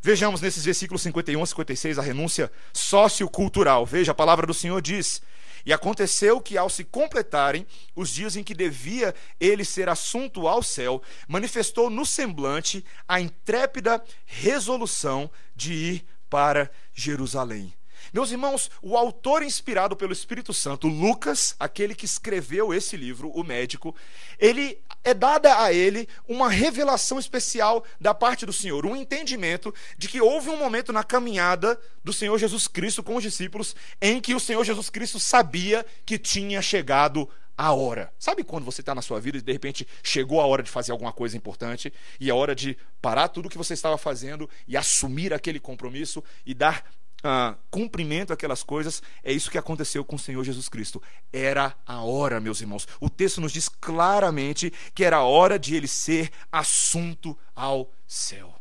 Vejamos 0.00 0.40
nesses 0.40 0.64
versículos 0.64 1.02
51 1.02 1.42
a 1.42 1.46
56 1.46 1.98
a 1.98 2.02
renúncia 2.02 2.52
sociocultural. 2.72 3.84
Veja, 3.84 4.12
a 4.12 4.14
palavra 4.14 4.46
do 4.46 4.54
Senhor 4.54 4.80
diz: 4.80 5.20
E 5.66 5.72
aconteceu 5.72 6.40
que, 6.40 6.56
ao 6.56 6.70
se 6.70 6.84
completarem 6.84 7.66
os 7.96 8.10
dias 8.10 8.36
em 8.36 8.44
que 8.44 8.54
devia 8.54 9.12
ele 9.40 9.64
ser 9.64 9.88
assunto 9.88 10.46
ao 10.46 10.62
céu, 10.62 11.02
manifestou 11.26 11.90
no 11.90 12.06
semblante 12.06 12.84
a 13.08 13.20
intrépida 13.20 14.00
resolução 14.24 15.28
de 15.56 15.72
ir 15.72 16.06
para 16.30 16.70
Jerusalém. 16.94 17.74
Meus 18.16 18.30
irmãos, 18.30 18.70
o 18.80 18.96
autor 18.96 19.42
inspirado 19.42 19.94
pelo 19.94 20.10
Espírito 20.10 20.54
Santo, 20.54 20.88
Lucas, 20.88 21.54
aquele 21.60 21.94
que 21.94 22.06
escreveu 22.06 22.72
esse 22.72 22.96
livro, 22.96 23.28
o 23.28 23.44
médico, 23.44 23.94
ele 24.38 24.78
é 25.04 25.12
dada 25.12 25.62
a 25.62 25.70
ele 25.70 26.08
uma 26.26 26.48
revelação 26.48 27.18
especial 27.18 27.84
da 28.00 28.14
parte 28.14 28.46
do 28.46 28.54
Senhor, 28.54 28.86
um 28.86 28.96
entendimento 28.96 29.70
de 29.98 30.08
que 30.08 30.18
houve 30.18 30.48
um 30.48 30.56
momento 30.56 30.94
na 30.94 31.04
caminhada 31.04 31.78
do 32.02 32.10
Senhor 32.10 32.38
Jesus 32.38 32.66
Cristo 32.66 33.02
com 33.02 33.16
os 33.16 33.22
discípulos 33.22 33.76
em 34.00 34.18
que 34.18 34.34
o 34.34 34.40
Senhor 34.40 34.64
Jesus 34.64 34.88
Cristo 34.88 35.20
sabia 35.20 35.84
que 36.06 36.18
tinha 36.18 36.62
chegado 36.62 37.28
a 37.54 37.74
hora. 37.74 38.10
Sabe 38.18 38.42
quando 38.42 38.64
você 38.64 38.80
está 38.80 38.94
na 38.94 39.02
sua 39.02 39.20
vida 39.20 39.36
e 39.36 39.42
de 39.42 39.52
repente 39.52 39.86
chegou 40.02 40.40
a 40.40 40.46
hora 40.46 40.62
de 40.62 40.70
fazer 40.70 40.90
alguma 40.90 41.12
coisa 41.12 41.36
importante 41.36 41.92
e 42.18 42.30
a 42.30 42.34
hora 42.34 42.54
de 42.54 42.78
parar 43.02 43.28
tudo 43.28 43.44
o 43.44 43.50
que 43.50 43.58
você 43.58 43.74
estava 43.74 43.98
fazendo 43.98 44.48
e 44.66 44.74
assumir 44.74 45.34
aquele 45.34 45.60
compromisso 45.60 46.24
e 46.46 46.54
dar 46.54 46.82
ah, 47.22 47.54
cumprimento 47.70 48.32
aquelas 48.32 48.62
coisas, 48.62 49.02
é 49.22 49.32
isso 49.32 49.50
que 49.50 49.58
aconteceu 49.58 50.04
com 50.04 50.16
o 50.16 50.18
Senhor 50.18 50.44
Jesus 50.44 50.68
Cristo. 50.68 51.02
Era 51.32 51.74
a 51.86 52.02
hora, 52.02 52.40
meus 52.40 52.60
irmãos. 52.60 52.86
O 53.00 53.10
texto 53.10 53.40
nos 53.40 53.52
diz 53.52 53.68
claramente 53.68 54.72
que 54.94 55.04
era 55.04 55.18
a 55.18 55.24
hora 55.24 55.58
de 55.58 55.74
ele 55.74 55.88
ser 55.88 56.30
assunto 56.50 57.36
ao 57.54 57.90
céu. 58.06 58.54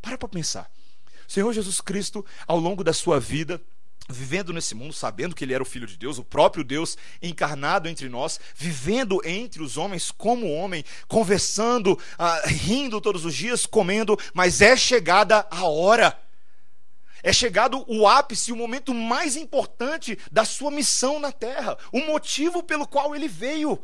Para 0.00 0.18
para 0.18 0.28
pensar. 0.28 0.70
O 1.28 1.32
Senhor 1.32 1.52
Jesus 1.52 1.80
Cristo, 1.80 2.24
ao 2.46 2.58
longo 2.58 2.84
da 2.84 2.92
sua 2.92 3.18
vida, 3.18 3.60
vivendo 4.08 4.52
nesse 4.52 4.74
mundo, 4.74 4.92
sabendo 4.92 5.34
que 5.34 5.44
ele 5.44 5.54
era 5.54 5.62
o 5.62 5.66
filho 5.66 5.86
de 5.86 5.96
Deus, 5.96 6.18
o 6.18 6.24
próprio 6.24 6.64
Deus 6.64 6.98
encarnado 7.22 7.88
entre 7.88 8.08
nós, 8.08 8.38
vivendo 8.54 9.20
entre 9.24 9.62
os 9.62 9.76
homens 9.76 10.10
como 10.10 10.52
homem, 10.52 10.84
conversando, 11.08 11.98
ah, 12.18 12.42
rindo 12.44 13.00
todos 13.00 13.24
os 13.24 13.34
dias, 13.34 13.64
comendo, 13.64 14.18
mas 14.34 14.60
é 14.60 14.76
chegada 14.76 15.46
a 15.50 15.64
hora 15.64 16.18
é 17.22 17.32
chegado 17.32 17.84
o 17.86 18.06
ápice, 18.06 18.52
o 18.52 18.56
momento 18.56 18.92
mais 18.92 19.36
importante 19.36 20.18
da 20.30 20.44
sua 20.44 20.70
missão 20.70 21.20
na 21.20 21.30
terra, 21.30 21.78
o 21.92 22.00
motivo 22.00 22.62
pelo 22.62 22.86
qual 22.86 23.14
ele 23.14 23.28
veio. 23.28 23.78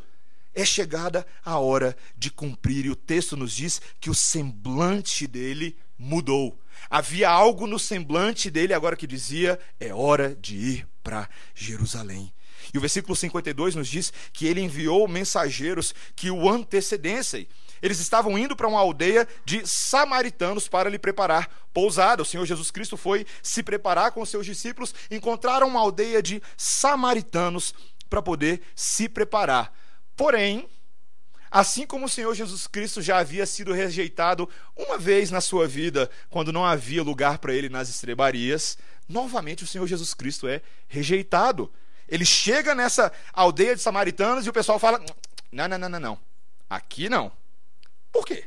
É 0.53 0.65
chegada 0.65 1.25
a 1.45 1.57
hora 1.59 1.95
de 2.17 2.29
cumprir, 2.29 2.85
e 2.85 2.89
o 2.89 2.95
texto 2.95 3.37
nos 3.37 3.53
diz 3.53 3.81
que 3.99 4.09
o 4.09 4.15
semblante 4.15 5.25
dele 5.25 5.77
mudou. 5.97 6.59
Havia 6.89 7.29
algo 7.29 7.67
no 7.67 7.77
semblante 7.77 8.49
dele 8.49 8.73
agora 8.73 8.95
que 8.95 9.07
dizia: 9.07 9.59
é 9.79 9.93
hora 9.93 10.35
de 10.35 10.55
ir 10.55 10.87
para 11.03 11.29
Jerusalém. 11.53 12.33
E 12.73 12.77
o 12.77 12.81
versículo 12.81 13.15
52 13.15 13.75
nos 13.75 13.87
diz 13.87 14.11
que 14.33 14.45
ele 14.45 14.61
enviou 14.61 15.07
mensageiros 15.07 15.93
que 16.15 16.29
o 16.29 16.49
antecedessem. 16.49 17.47
Eles 17.81 17.99
estavam 17.99 18.37
indo 18.37 18.55
para 18.55 18.67
uma 18.67 18.79
aldeia 18.79 19.27
de 19.45 19.65
samaritanos 19.67 20.67
para 20.67 20.89
lhe 20.89 20.99
preparar 20.99 21.49
pousada. 21.73 22.21
O 22.21 22.25
Senhor 22.25 22.45
Jesus 22.45 22.71
Cristo 22.71 22.97
foi 22.97 23.25
se 23.41 23.63
preparar 23.63 24.11
com 24.11 24.25
seus 24.25 24.45
discípulos, 24.45 24.93
encontraram 25.09 25.67
uma 25.67 25.79
aldeia 25.79 26.21
de 26.21 26.41
samaritanos 26.57 27.73
para 28.09 28.21
poder 28.21 28.61
se 28.75 29.07
preparar. 29.07 29.73
Porém, 30.15 30.67
assim 31.49 31.85
como 31.85 32.05
o 32.05 32.09
Senhor 32.09 32.33
Jesus 32.33 32.67
Cristo 32.67 33.01
já 33.01 33.19
havia 33.19 33.45
sido 33.45 33.73
rejeitado 33.73 34.49
uma 34.75 34.97
vez 34.97 35.31
na 35.31 35.41
sua 35.41 35.67
vida, 35.67 36.09
quando 36.29 36.51
não 36.51 36.65
havia 36.65 37.03
lugar 37.03 37.37
para 37.37 37.53
ele 37.53 37.69
nas 37.69 37.89
estrebarias, 37.89 38.77
novamente 39.07 39.63
o 39.63 39.67
Senhor 39.67 39.87
Jesus 39.87 40.13
Cristo 40.13 40.47
é 40.47 40.61
rejeitado. 40.87 41.71
Ele 42.07 42.25
chega 42.25 42.73
nessa 42.73 43.11
aldeia 43.31 43.75
de 43.75 43.81
samaritanos 43.81 44.45
e 44.45 44.49
o 44.49 44.53
pessoal 44.53 44.79
fala: 44.79 44.99
não, 45.51 45.67
não, 45.67 45.77
não, 45.77 45.89
não, 45.89 45.99
não. 45.99 46.19
Aqui 46.69 47.07
não. 47.07 47.31
Por 48.11 48.25
quê? 48.25 48.45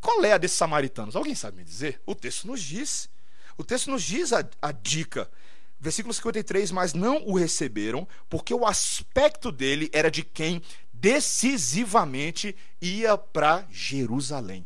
Qual 0.00 0.24
é 0.24 0.32
a 0.32 0.38
desses 0.38 0.56
samaritanos? 0.56 1.14
Alguém 1.14 1.34
sabe 1.34 1.58
me 1.58 1.64
dizer? 1.64 2.00
O 2.04 2.14
texto 2.14 2.46
nos 2.46 2.60
diz. 2.60 3.08
O 3.56 3.64
texto 3.64 3.90
nos 3.90 4.02
diz 4.02 4.32
a, 4.32 4.44
a 4.60 4.72
dica. 4.72 5.30
Versículo 5.78 6.14
53, 6.14 6.70
mas 6.70 6.94
não 6.94 7.24
o 7.26 7.36
receberam, 7.36 8.06
porque 8.28 8.54
o 8.54 8.64
aspecto 8.64 9.50
dele 9.50 9.90
era 9.92 10.10
de 10.10 10.22
quem 10.22 10.62
decisivamente 10.92 12.56
ia 12.80 13.18
para 13.18 13.66
Jerusalém. 13.68 14.64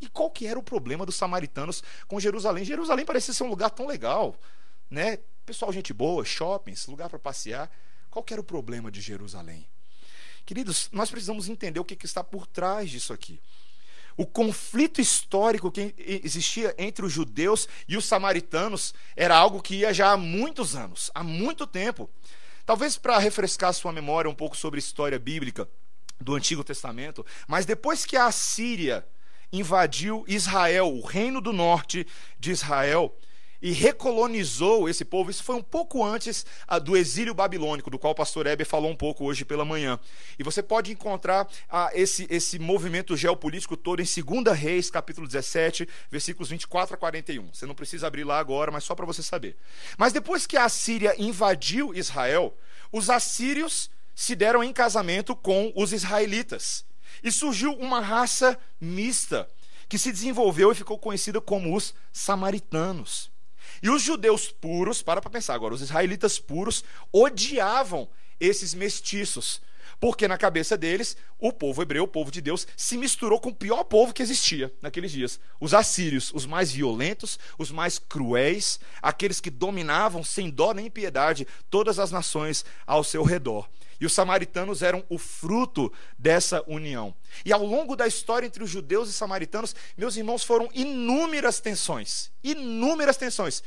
E 0.00 0.08
qual 0.08 0.30
que 0.30 0.46
era 0.46 0.58
o 0.58 0.62
problema 0.62 1.04
dos 1.04 1.16
samaritanos 1.16 1.82
com 2.06 2.20
Jerusalém? 2.20 2.64
Jerusalém 2.64 3.04
parecia 3.04 3.34
ser 3.34 3.42
um 3.42 3.48
lugar 3.48 3.70
tão 3.70 3.86
legal, 3.86 4.36
né? 4.88 5.18
Pessoal, 5.44 5.72
gente 5.72 5.92
boa, 5.92 6.24
shoppings, 6.24 6.86
lugar 6.86 7.08
para 7.08 7.18
passear. 7.18 7.70
Qual 8.10 8.22
que 8.22 8.32
era 8.32 8.40
o 8.40 8.44
problema 8.44 8.90
de 8.90 9.00
Jerusalém? 9.00 9.66
Queridos, 10.48 10.88
nós 10.92 11.10
precisamos 11.10 11.46
entender 11.46 11.78
o 11.78 11.84
que, 11.84 12.06
está 12.06 12.24
por 12.24 12.46
trás 12.46 12.88
disso 12.88 13.12
aqui. 13.12 13.38
O 14.16 14.24
conflito 14.24 14.98
histórico 14.98 15.70
que 15.70 15.94
existia 15.98 16.74
entre 16.78 17.04
os 17.04 17.12
judeus 17.12 17.68
e 17.86 17.98
os 17.98 18.06
samaritanos 18.06 18.94
era 19.14 19.36
algo 19.36 19.60
que 19.60 19.74
ia 19.74 19.92
já 19.92 20.12
há 20.12 20.16
muitos 20.16 20.74
anos, 20.74 21.10
há 21.14 21.22
muito 21.22 21.66
tempo. 21.66 22.08
Talvez 22.64 22.96
para 22.96 23.18
refrescar 23.18 23.74
sua 23.74 23.92
memória 23.92 24.30
um 24.30 24.34
pouco 24.34 24.56
sobre 24.56 24.78
a 24.78 24.80
história 24.80 25.18
bíblica 25.18 25.68
do 26.18 26.34
Antigo 26.34 26.64
Testamento, 26.64 27.26
mas 27.46 27.66
depois 27.66 28.06
que 28.06 28.16
a 28.16 28.24
Assíria 28.24 29.06
invadiu 29.52 30.24
Israel, 30.26 30.86
o 30.86 31.04
reino 31.04 31.42
do 31.42 31.52
norte 31.52 32.06
de 32.40 32.52
Israel, 32.52 33.14
e 33.60 33.72
recolonizou 33.72 34.88
esse 34.88 35.04
povo. 35.04 35.30
Isso 35.30 35.42
foi 35.42 35.56
um 35.56 35.62
pouco 35.62 36.04
antes 36.04 36.46
ah, 36.66 36.78
do 36.78 36.96
exílio 36.96 37.34
babilônico, 37.34 37.90
do 37.90 37.98
qual 37.98 38.12
o 38.12 38.16
pastor 38.16 38.46
Heber 38.46 38.66
falou 38.66 38.90
um 38.90 38.96
pouco 38.96 39.24
hoje 39.24 39.44
pela 39.44 39.64
manhã. 39.64 39.98
E 40.38 40.42
você 40.42 40.62
pode 40.62 40.92
encontrar 40.92 41.48
ah, 41.68 41.90
esse, 41.92 42.26
esse 42.30 42.58
movimento 42.58 43.16
geopolítico 43.16 43.76
todo 43.76 44.00
em 44.00 44.04
2 44.04 44.56
Reis, 44.56 44.90
capítulo 44.90 45.26
17, 45.26 45.88
versículos 46.10 46.50
24 46.50 46.94
a 46.94 46.98
41. 46.98 47.52
Você 47.52 47.66
não 47.66 47.74
precisa 47.74 48.06
abrir 48.06 48.24
lá 48.24 48.38
agora, 48.38 48.70
mas 48.70 48.84
só 48.84 48.94
para 48.94 49.06
você 49.06 49.22
saber. 49.22 49.56
Mas 49.96 50.12
depois 50.12 50.46
que 50.46 50.56
a 50.56 50.64
Assíria 50.64 51.14
invadiu 51.18 51.94
Israel, 51.94 52.56
os 52.92 53.10
assírios 53.10 53.90
se 54.14 54.34
deram 54.34 54.64
em 54.64 54.72
casamento 54.72 55.34
com 55.36 55.72
os 55.76 55.92
israelitas. 55.92 56.84
E 57.22 57.32
surgiu 57.32 57.72
uma 57.72 58.00
raça 58.00 58.58
mista 58.80 59.48
que 59.88 59.98
se 59.98 60.12
desenvolveu 60.12 60.70
e 60.70 60.74
ficou 60.74 60.98
conhecida 60.98 61.40
como 61.40 61.74
os 61.74 61.94
samaritanos. 62.12 63.30
E 63.82 63.90
os 63.90 64.02
judeus 64.02 64.50
puros, 64.50 65.02
para 65.02 65.20
para 65.20 65.30
pensar 65.30 65.54
agora, 65.54 65.74
os 65.74 65.82
israelitas 65.82 66.38
puros 66.38 66.84
odiavam 67.12 68.08
esses 68.40 68.74
mestiços, 68.74 69.60
porque 70.00 70.28
na 70.28 70.38
cabeça 70.38 70.76
deles, 70.76 71.16
o 71.38 71.52
povo 71.52 71.82
hebreu, 71.82 72.04
o 72.04 72.08
povo 72.08 72.30
de 72.30 72.40
Deus, 72.40 72.66
se 72.76 72.96
misturou 72.96 73.40
com 73.40 73.50
o 73.50 73.54
pior 73.54 73.84
povo 73.84 74.12
que 74.12 74.22
existia 74.22 74.72
naqueles 74.80 75.10
dias. 75.10 75.40
Os 75.60 75.74
assírios, 75.74 76.32
os 76.32 76.46
mais 76.46 76.70
violentos, 76.70 77.38
os 77.58 77.70
mais 77.70 77.98
cruéis, 77.98 78.78
aqueles 79.02 79.40
que 79.40 79.50
dominavam 79.50 80.22
sem 80.22 80.50
dó 80.50 80.72
nem 80.72 80.90
piedade 80.90 81.46
todas 81.68 81.98
as 81.98 82.10
nações 82.10 82.64
ao 82.86 83.02
seu 83.02 83.22
redor. 83.22 83.68
E 84.00 84.06
os 84.06 84.12
samaritanos 84.12 84.80
eram 84.80 85.04
o 85.08 85.18
fruto 85.18 85.92
dessa 86.16 86.62
união. 86.68 87.12
E 87.44 87.52
ao 87.52 87.64
longo 87.64 87.96
da 87.96 88.06
história 88.06 88.46
entre 88.46 88.62
os 88.62 88.70
judeus 88.70 89.08
e 89.08 89.12
samaritanos, 89.12 89.74
meus 89.96 90.16
irmãos, 90.16 90.44
foram 90.44 90.68
inúmeras 90.72 91.58
tensões. 91.58 92.30
Inúmeras 92.44 93.16
tensões. 93.16 93.62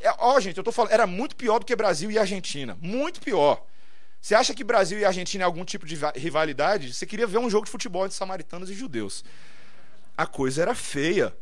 É, 0.00 0.14
ó, 0.18 0.38
gente, 0.38 0.58
eu 0.58 0.64
tô 0.64 0.70
falando, 0.70 0.92
era 0.92 1.06
muito 1.06 1.34
pior 1.34 1.58
do 1.58 1.66
que 1.66 1.74
Brasil 1.74 2.10
e 2.10 2.18
Argentina. 2.18 2.78
Muito 2.80 3.20
pior. 3.20 3.66
Você 4.22 4.36
acha 4.36 4.54
que 4.54 4.62
Brasil 4.62 5.00
e 5.00 5.04
Argentina 5.04 5.42
é 5.42 5.44
algum 5.44 5.64
tipo 5.64 5.84
de 5.84 5.98
rivalidade? 6.14 6.94
Você 6.94 7.04
queria 7.04 7.26
ver 7.26 7.38
um 7.38 7.50
jogo 7.50 7.64
de 7.64 7.72
futebol 7.72 8.04
entre 8.04 8.16
samaritanos 8.16 8.70
e 8.70 8.74
judeus. 8.74 9.24
A 10.16 10.28
coisa 10.28 10.62
era 10.62 10.76
feia. 10.76 11.36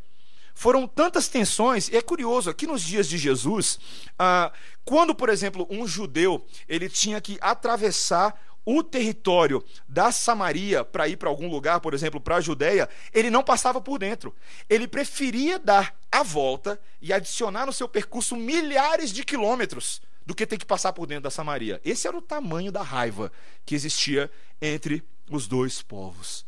Foram 0.55 0.89
tantas 0.89 1.29
tensões, 1.29 1.89
e 1.89 1.97
é 1.97 2.01
curioso, 2.01 2.49
aqui 2.49 2.67
nos 2.67 2.81
dias 2.81 3.07
de 3.07 3.19
Jesus, 3.19 3.79
ah, 4.19 4.51
quando, 4.83 5.15
por 5.15 5.29
exemplo, 5.29 5.67
um 5.71 5.87
judeu 5.87 6.45
ele 6.67 6.89
tinha 6.89 7.21
que 7.21 7.37
atravessar 7.43 8.35
o 8.65 8.83
território 8.83 9.63
da 9.87 10.11
Samaria 10.11 10.83
para 10.83 11.07
ir 11.07 11.19
para 11.19 11.29
algum 11.29 11.51
lugar, 11.51 11.81
por 11.81 11.93
exemplo, 11.93 12.19
para 12.19 12.37
a 12.37 12.41
Judéia, 12.41 12.89
ele 13.13 13.31
não 13.31 13.43
passava 13.43 13.81
por 13.81 13.99
dentro. 13.99 14.35
Ele 14.69 14.89
preferia 14.89 15.59
dar 15.59 15.95
a 16.11 16.23
volta 16.23 16.81
e 17.01 17.13
adicionar 17.13 17.67
no 17.67 17.73
seu 17.73 17.89
percurso 17.89 18.37
milhares 18.37 19.13
de 19.13 19.23
quilômetros 19.23 20.01
do 20.25 20.35
que 20.35 20.47
ter 20.47 20.59
que 20.59 20.67
passar 20.67 20.93
por 20.93 21.07
dentro 21.07 21.25
da 21.25 21.31
Samaria. 21.31 21.81
Esse 21.85 22.07
era 22.07 22.17
o 22.17 22.23
tamanho 22.23 22.71
da 22.71 22.83
raiva 22.83 23.33
que 23.65 23.75
existia 23.75 24.31
entre 24.61 25.03
os 25.31 25.47
dois 25.47 25.83
povos. 25.83 26.45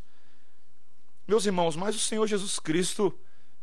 Meus 1.27 1.47
irmãos, 1.47 1.77
mas 1.77 1.95
o 1.95 2.01
Senhor 2.01 2.27
Jesus 2.27 2.59
Cristo 2.59 3.17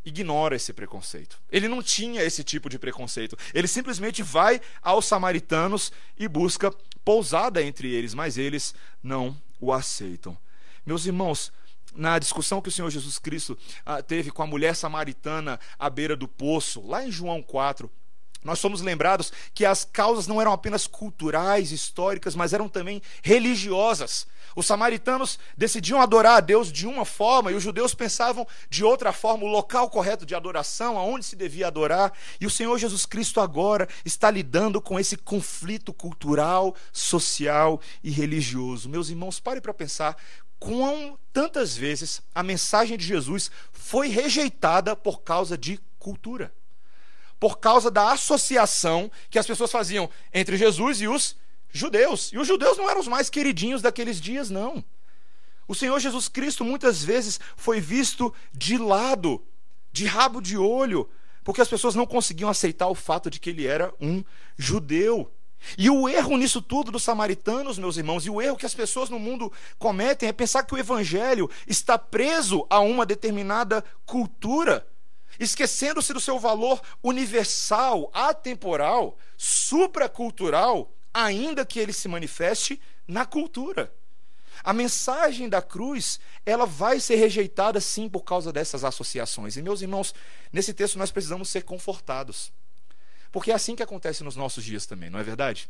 ignora 0.04 0.56
esse 0.56 0.74
preconceito. 0.74 1.40
Ele 1.52 1.68
não 1.68 1.84
tinha 1.84 2.24
esse 2.24 2.44
tipo 2.44 2.70
de 2.70 2.80
preconceito. 2.80 3.38
Ele 3.54 3.68
simplesmente 3.68 4.24
vai 4.24 4.62
aos 4.82 5.06
samaritanos 5.06 5.92
e 6.18 6.28
busca 6.28 6.72
pousada 7.04 7.62
entre 7.62 7.92
eles, 7.94 8.14
mas 8.14 8.38
eles 8.38 8.74
não 9.04 9.40
o 9.60 9.74
aceitam. 9.74 10.38
Meus 10.86 11.06
irmãos, 11.06 11.52
na 11.94 12.18
discussão 12.18 12.62
que 12.62 12.70
o 12.70 12.72
Senhor 12.72 12.90
Jesus 12.90 13.20
Cristo 13.20 13.58
ah, 13.86 14.02
teve 14.02 14.32
com 14.32 14.42
a 14.42 14.48
mulher 14.48 14.76
samaritana 14.76 15.60
à 15.78 15.90
beira 15.90 16.16
do 16.16 16.28
poço, 16.28 16.86
lá 16.86 17.06
em 17.06 17.12
João 17.12 17.42
4, 17.42 17.92
nós 18.44 18.60
somos 18.60 18.82
lembrados 18.82 19.34
que 19.54 19.66
as 19.66 19.84
causas 19.84 20.26
não 20.26 20.40
eram 20.40 20.54
apenas 20.54 20.88
culturais, 20.88 21.72
históricas, 21.72 22.36
mas 22.36 22.54
eram 22.54 22.70
também 22.70 23.02
religiosas. 23.22 24.26
Os 24.56 24.66
samaritanos 24.66 25.38
decidiam 25.58 26.02
adorar 26.02 26.38
a 26.38 26.40
Deus 26.40 26.72
de 26.72 26.88
uma 26.88 27.04
forma 27.04 27.52
e 27.52 27.56
os 27.56 27.62
judeus 27.62 27.94
pensavam 27.94 28.48
de 28.70 28.84
outra 28.84 29.12
forma, 29.12 29.44
o 29.44 29.48
local 29.48 29.90
correto 29.90 30.26
de 30.26 30.36
adoração, 30.36 30.98
aonde 30.98 31.26
se 31.26 31.36
devia 31.36 31.68
adorar. 31.68 32.14
E 32.40 32.46
o 32.46 32.50
Senhor 32.50 32.78
Jesus 32.78 33.06
Cristo 33.06 33.42
agora 33.42 33.88
está 34.06 34.32
lidando 34.32 34.82
com 34.82 34.98
esse 34.98 35.18
conflito 35.18 35.94
cultural, 35.94 36.76
social 36.94 37.80
e 38.02 38.10
religioso. 38.10 38.90
Meus 38.90 39.10
irmãos, 39.10 39.40
pare 39.40 39.60
para 39.60 39.74
pensar 39.74 40.16
quão 40.58 41.20
tantas 41.34 41.76
vezes 41.76 42.22
a 42.34 42.42
mensagem 42.42 42.98
de 42.98 43.06
Jesus 43.06 43.52
foi 43.72 44.08
rejeitada 44.08 44.96
por 44.96 45.22
causa 45.22 45.58
de 45.58 45.80
cultura 45.98 46.54
por 47.40 47.60
causa 47.60 47.90
da 47.90 48.12
associação 48.12 49.10
que 49.30 49.40
as 49.40 49.48
pessoas 49.48 49.72
faziam 49.72 50.10
entre 50.34 50.58
Jesus 50.58 51.02
e 51.02 51.08
os 51.08 51.38
judeus. 51.72 52.32
E 52.34 52.38
os 52.38 52.48
judeus 52.48 52.78
não 52.78 52.90
eram 52.90 53.00
os 53.00 53.08
mais 53.08 53.30
queridinhos 53.30 53.82
daqueles 53.82 54.20
dias, 54.20 54.50
não. 54.50 54.84
O 55.68 55.76
Senhor 55.76 56.00
Jesus 56.00 56.28
Cristo 56.28 56.66
muitas 56.66 57.04
vezes 57.04 57.40
foi 57.56 57.80
visto 57.80 58.34
de 58.52 58.78
lado, 58.78 59.42
de 59.92 60.06
rabo 60.06 60.42
de 60.42 60.58
olho, 60.58 61.10
porque 61.44 61.62
as 61.62 61.68
pessoas 61.68 61.96
não 61.96 62.06
conseguiam 62.06 62.50
aceitar 62.50 62.88
o 62.88 62.96
fato 62.96 63.30
de 63.30 63.40
que 63.40 63.52
ele 63.52 63.66
era 63.66 63.94
um 64.02 64.24
judeu. 64.58 65.32
E 65.78 65.90
o 65.90 66.08
erro 66.08 66.38
nisso 66.38 66.62
tudo 66.62 66.92
dos 66.92 67.04
samaritanos, 67.04 67.78
meus 67.78 67.98
irmãos, 67.98 68.26
e 68.26 68.30
o 68.30 68.42
erro 68.42 68.58
que 68.58 68.66
as 68.66 68.74
pessoas 68.74 69.10
no 69.10 69.20
mundo 69.20 69.52
cometem 69.78 70.28
é 70.28 70.34
pensar 70.34 70.64
que 70.64 70.74
o 70.74 70.78
evangelho 70.78 71.50
está 71.68 71.98
preso 71.98 72.66
a 72.70 72.80
uma 72.80 73.06
determinada 73.06 73.84
cultura 74.06 74.88
esquecendo-se 75.40 76.14
do 76.14 76.20
seu 76.20 76.38
valor 76.38 76.82
universal, 77.02 78.12
atemporal, 78.14 79.18
supracultural, 79.38 80.94
ainda 81.14 81.66
que 81.66 81.80
ele 81.80 81.94
se 81.94 82.08
manifeste 82.08 82.80
na 83.08 83.26
cultura. 83.26 83.92
A 84.64 84.74
mensagem 84.74 85.48
da 85.48 85.62
cruz, 85.62 86.20
ela 86.46 86.66
vai 86.66 87.00
ser 87.00 87.16
rejeitada 87.16 87.80
sim 87.80 88.10
por 88.10 88.24
causa 88.24 88.52
dessas 88.52 88.84
associações. 88.84 89.56
E 89.56 89.62
meus 89.62 89.82
irmãos, 89.82 90.14
nesse 90.52 90.74
texto 90.74 91.00
nós 91.00 91.12
precisamos 91.12 91.50
ser 91.50 91.64
confortados. 91.64 92.52
Porque 93.32 93.52
é 93.52 93.56
assim 93.56 93.76
que 93.76 93.84
acontece 93.84 94.24
nos 94.24 94.36
nossos 94.36 94.64
dias 94.64 94.86
também, 94.86 95.10
não 95.10 95.20
é 95.20 95.24
verdade? 95.24 95.70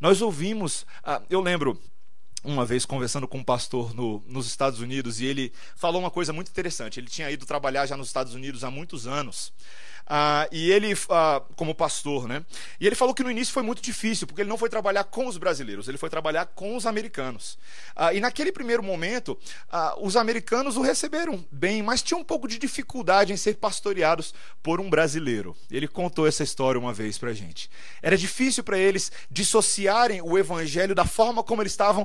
Nós 0.00 0.22
ouvimos, 0.22 0.86
ah, 1.04 1.22
eu 1.28 1.40
lembro, 1.40 1.80
uma 2.42 2.64
vez 2.64 2.86
conversando 2.86 3.28
com 3.28 3.38
um 3.38 3.44
pastor 3.44 3.94
no, 3.94 4.22
nos 4.26 4.46
Estados 4.46 4.80
Unidos 4.80 5.20
e 5.20 5.26
ele 5.26 5.52
falou 5.76 6.00
uma 6.00 6.10
coisa 6.10 6.32
muito 6.32 6.48
interessante. 6.48 6.98
Ele 6.98 7.08
tinha 7.08 7.30
ido 7.30 7.44
trabalhar 7.46 7.86
já 7.86 7.96
nos 7.96 8.08
Estados 8.08 8.34
Unidos 8.34 8.64
há 8.64 8.70
muitos 8.70 9.06
anos. 9.06 9.52
Ah, 10.12 10.48
e 10.50 10.72
ele, 10.72 10.92
ah, 11.08 11.40
como 11.54 11.72
pastor, 11.72 12.26
né? 12.26 12.44
E 12.80 12.86
ele 12.86 12.96
falou 12.96 13.14
que 13.14 13.22
no 13.22 13.30
início 13.30 13.54
foi 13.54 13.62
muito 13.62 13.80
difícil, 13.80 14.26
porque 14.26 14.42
ele 14.42 14.48
não 14.48 14.58
foi 14.58 14.68
trabalhar 14.68 15.04
com 15.04 15.28
os 15.28 15.38
brasileiros, 15.38 15.86
ele 15.86 15.98
foi 15.98 16.10
trabalhar 16.10 16.46
com 16.46 16.74
os 16.74 16.84
americanos. 16.84 17.56
Ah, 17.94 18.12
e 18.12 18.18
naquele 18.18 18.50
primeiro 18.50 18.82
momento, 18.82 19.38
ah, 19.70 19.94
os 20.00 20.16
americanos 20.16 20.76
o 20.76 20.80
receberam 20.80 21.46
bem, 21.52 21.80
mas 21.80 22.02
tinha 22.02 22.18
um 22.18 22.24
pouco 22.24 22.48
de 22.48 22.58
dificuldade 22.58 23.32
em 23.32 23.36
ser 23.36 23.54
pastoreados 23.54 24.34
por 24.60 24.80
um 24.80 24.90
brasileiro. 24.90 25.56
Ele 25.70 25.86
contou 25.86 26.26
essa 26.26 26.42
história 26.42 26.80
uma 26.80 26.92
vez 26.92 27.16
pra 27.16 27.32
gente. 27.32 27.70
Era 28.02 28.18
difícil 28.18 28.64
para 28.64 28.76
eles 28.76 29.12
dissociarem 29.30 30.20
o 30.22 30.36
evangelho 30.36 30.92
da 30.92 31.04
forma 31.04 31.44
como 31.44 31.62
eles 31.62 31.72
estavam 31.72 32.04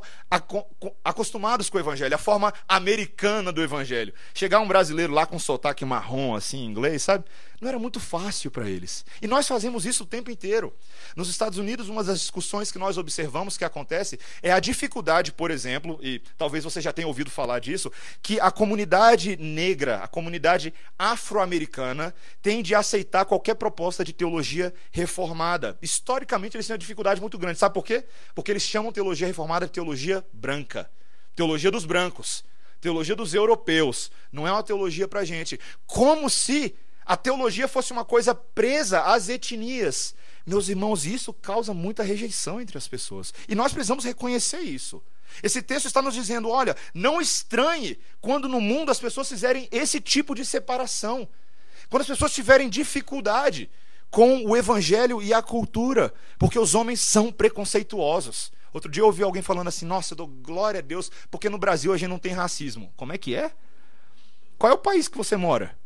acostumados 1.03 1.71
com 1.71 1.77
o 1.79 1.81
evangelho, 1.81 2.13
a 2.13 2.19
forma 2.19 2.53
americana 2.67 3.51
do 3.51 3.63
evangelho. 3.63 4.13
Chegar 4.31 4.59
um 4.59 4.67
brasileiro 4.67 5.11
lá 5.11 5.25
com 5.25 5.39
sotaque 5.39 5.83
marrom, 5.83 6.35
assim, 6.35 6.59
em 6.59 6.65
inglês, 6.65 7.01
sabe? 7.01 7.25
Não 7.59 7.69
era 7.69 7.79
muito 7.79 7.94
fácil 7.99 8.51
para 8.51 8.69
eles. 8.69 9.05
E 9.21 9.27
nós 9.27 9.47
fazemos 9.47 9.85
isso 9.85 10.03
o 10.03 10.05
tempo 10.05 10.31
inteiro. 10.31 10.73
Nos 11.15 11.29
Estados 11.29 11.57
Unidos, 11.57 11.89
uma 11.89 12.03
das 12.03 12.19
discussões 12.19 12.71
que 12.71 12.79
nós 12.79 12.97
observamos 12.97 13.57
que 13.57 13.65
acontece 13.65 14.19
é 14.41 14.51
a 14.51 14.59
dificuldade, 14.59 15.31
por 15.31 15.51
exemplo, 15.51 15.99
e 16.01 16.21
talvez 16.37 16.63
você 16.63 16.81
já 16.81 16.91
tenha 16.91 17.07
ouvido 17.07 17.29
falar 17.29 17.59
disso, 17.59 17.91
que 18.21 18.39
a 18.39 18.51
comunidade 18.51 19.37
negra, 19.37 19.97
a 19.97 20.07
comunidade 20.07 20.73
afro-americana, 20.97 22.13
tem 22.41 22.61
de 22.61 22.75
aceitar 22.75 23.25
qualquer 23.25 23.55
proposta 23.55 24.03
de 24.03 24.13
teologia 24.13 24.73
reformada. 24.91 25.77
Historicamente, 25.81 26.57
eles 26.57 26.67
têm 26.67 26.73
uma 26.73 26.79
dificuldade 26.79 27.21
muito 27.21 27.37
grande. 27.37 27.59
Sabe 27.59 27.73
por 27.73 27.85
quê? 27.85 28.05
Porque 28.33 28.51
eles 28.51 28.63
chamam 28.63 28.91
teologia 28.91 29.27
reformada 29.27 29.65
de 29.65 29.71
teologia 29.71 30.25
branca 30.33 30.89
teologia 31.35 31.69
dos 31.69 31.83
brancos 31.83 32.45
teologia 32.85 33.15
dos 33.15 33.33
europeus, 33.33 34.11
não 34.31 34.47
é 34.47 34.51
uma 34.51 34.61
teologia 34.61 35.07
para 35.07 35.25
gente. 35.25 35.59
Como 35.87 36.29
se 36.29 36.75
a 37.05 37.15
teologia 37.15 37.67
fosse 37.67 37.91
uma 37.91 38.03
coisa 38.03 38.33
presa 38.33 39.01
às 39.01 39.29
etnias. 39.29 40.15
Meus 40.45 40.69
irmãos, 40.69 41.05
isso 41.05 41.33
causa 41.33 41.73
muita 41.73 42.03
rejeição 42.03 42.59
entre 42.59 42.77
as 42.77 42.87
pessoas. 42.87 43.33
E 43.47 43.55
nós 43.55 43.71
precisamos 43.71 44.03
reconhecer 44.03 44.59
isso. 44.59 45.01
Esse 45.43 45.61
texto 45.61 45.85
está 45.85 46.01
nos 46.01 46.13
dizendo: 46.13 46.49
olha, 46.49 46.75
não 46.93 47.21
estranhe 47.21 47.99
quando 48.21 48.47
no 48.47 48.61
mundo 48.61 48.91
as 48.91 48.99
pessoas 48.99 49.29
fizerem 49.29 49.67
esse 49.71 49.99
tipo 49.99 50.33
de 50.33 50.45
separação. 50.45 51.27
Quando 51.89 52.01
as 52.01 52.07
pessoas 52.07 52.33
tiverem 52.33 52.69
dificuldade 52.69 53.69
com 54.09 54.43
o 54.45 54.55
evangelho 54.55 55.21
e 55.21 55.33
a 55.33 55.41
cultura, 55.41 56.13
porque 56.39 56.57
os 56.57 56.73
homens 56.73 57.01
são 57.01 57.31
preconceituosos. 57.31 58.51
Outro 58.73 58.89
dia 58.89 59.01
eu 59.01 59.07
ouvi 59.07 59.23
alguém 59.23 59.41
falando 59.41 59.67
assim: 59.67 59.85
nossa, 59.85 60.13
eu 60.13 60.17
dou 60.17 60.27
glória 60.27 60.79
a 60.79 60.83
Deus, 60.83 61.11
porque 61.29 61.49
no 61.49 61.57
Brasil 61.57 61.93
a 61.93 61.97
gente 61.97 62.09
não 62.09 62.19
tem 62.19 62.33
racismo. 62.33 62.91
Como 62.95 63.13
é 63.13 63.17
que 63.17 63.35
é? 63.35 63.51
Qual 64.57 64.71
é 64.71 64.75
o 64.75 64.79
país 64.79 65.07
que 65.07 65.17
você 65.17 65.35
mora? 65.35 65.77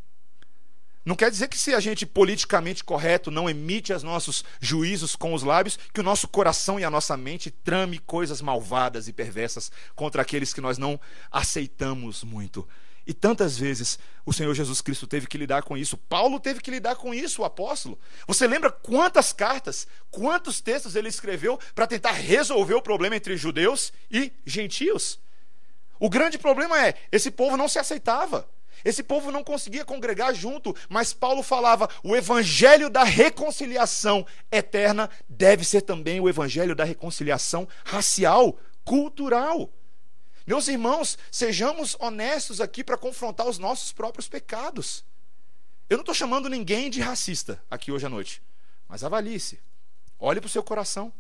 Não 1.10 1.16
quer 1.16 1.32
dizer 1.32 1.48
que 1.48 1.58
se 1.58 1.74
a 1.74 1.80
gente 1.80 2.06
politicamente 2.06 2.84
correto 2.84 3.32
não 3.32 3.50
emite 3.50 3.92
os 3.92 4.04
nossos 4.04 4.46
juízos 4.62 5.16
com 5.16 5.34
os 5.34 5.42
lábios, 5.42 5.80
que 5.92 6.00
o 6.00 6.04
nosso 6.04 6.28
coração 6.28 6.80
e 6.80 6.84
a 6.84 6.90
nossa 6.92 7.18
mente 7.18 7.50
trame 7.50 7.98
coisas 7.98 8.44
malvadas 8.44 9.08
e 9.08 9.12
perversas 9.12 9.72
contra 9.96 10.22
aqueles 10.22 10.54
que 10.54 10.62
nós 10.62 10.78
não 10.78 11.02
aceitamos 11.32 12.24
muito. 12.24 12.68
E 13.08 13.12
tantas 13.12 13.58
vezes 13.58 13.98
o 14.24 14.32
Senhor 14.32 14.54
Jesus 14.54 14.82
Cristo 14.82 15.08
teve 15.08 15.26
que 15.26 15.40
lidar 15.40 15.64
com 15.64 15.76
isso. 15.76 15.98
Paulo 15.98 16.40
teve 16.40 16.62
que 16.62 16.70
lidar 16.70 16.96
com 16.96 17.12
isso, 17.12 17.42
o 17.42 17.46
apóstolo. 17.46 17.98
Você 18.28 18.46
lembra 18.46 18.70
quantas 18.70 19.34
cartas, 19.34 19.88
quantos 20.12 20.62
textos 20.62 20.96
ele 20.96 21.10
escreveu 21.10 21.60
para 21.74 21.88
tentar 21.88 22.12
resolver 22.12 22.76
o 22.76 22.84
problema 22.84 23.16
entre 23.16 23.36
judeus 23.36 23.92
e 24.12 24.32
gentios? 24.46 25.20
O 26.00 26.08
grande 26.08 26.38
problema 26.38 26.80
é: 26.80 26.94
esse 27.12 27.32
povo 27.32 27.58
não 27.58 27.68
se 27.68 27.80
aceitava. 27.80 28.48
Esse 28.84 29.04
povo 29.04 29.32
não 29.32 29.44
conseguia 29.44 29.86
congregar 29.86 30.34
junto, 30.34 30.76
mas 30.88 31.14
Paulo 31.14 31.44
falava: 31.44 31.90
o 32.04 32.16
evangelho 32.16 32.90
da 32.90 33.04
reconciliação 33.04 34.26
eterna 34.52 35.10
deve 35.28 35.64
ser 35.64 35.82
também 35.82 36.20
o 36.20 36.30
evangelho 36.30 36.76
da 36.76 36.84
reconciliação 36.84 37.68
racial, 37.84 38.58
cultural. 38.84 39.70
Meus 40.46 40.68
irmãos, 40.68 41.18
sejamos 41.32 41.96
honestos 42.00 42.60
aqui 42.60 42.84
para 42.84 42.98
confrontar 42.98 43.48
os 43.48 43.60
nossos 43.60 43.92
próprios 43.92 44.28
pecados. 44.28 45.06
Eu 45.90 45.98
não 45.98 46.02
estou 46.02 46.16
chamando 46.16 46.50
ninguém 46.50 46.90
de 46.90 47.02
racista 47.02 47.62
aqui 47.70 47.92
hoje 47.92 48.06
à 48.06 48.10
noite, 48.10 48.42
mas 48.88 49.04
avalie-se. 49.04 49.60
Olhe 50.20 50.40
para 50.40 50.48
o 50.48 50.52
seu 50.52 50.64
coração. 50.64 51.14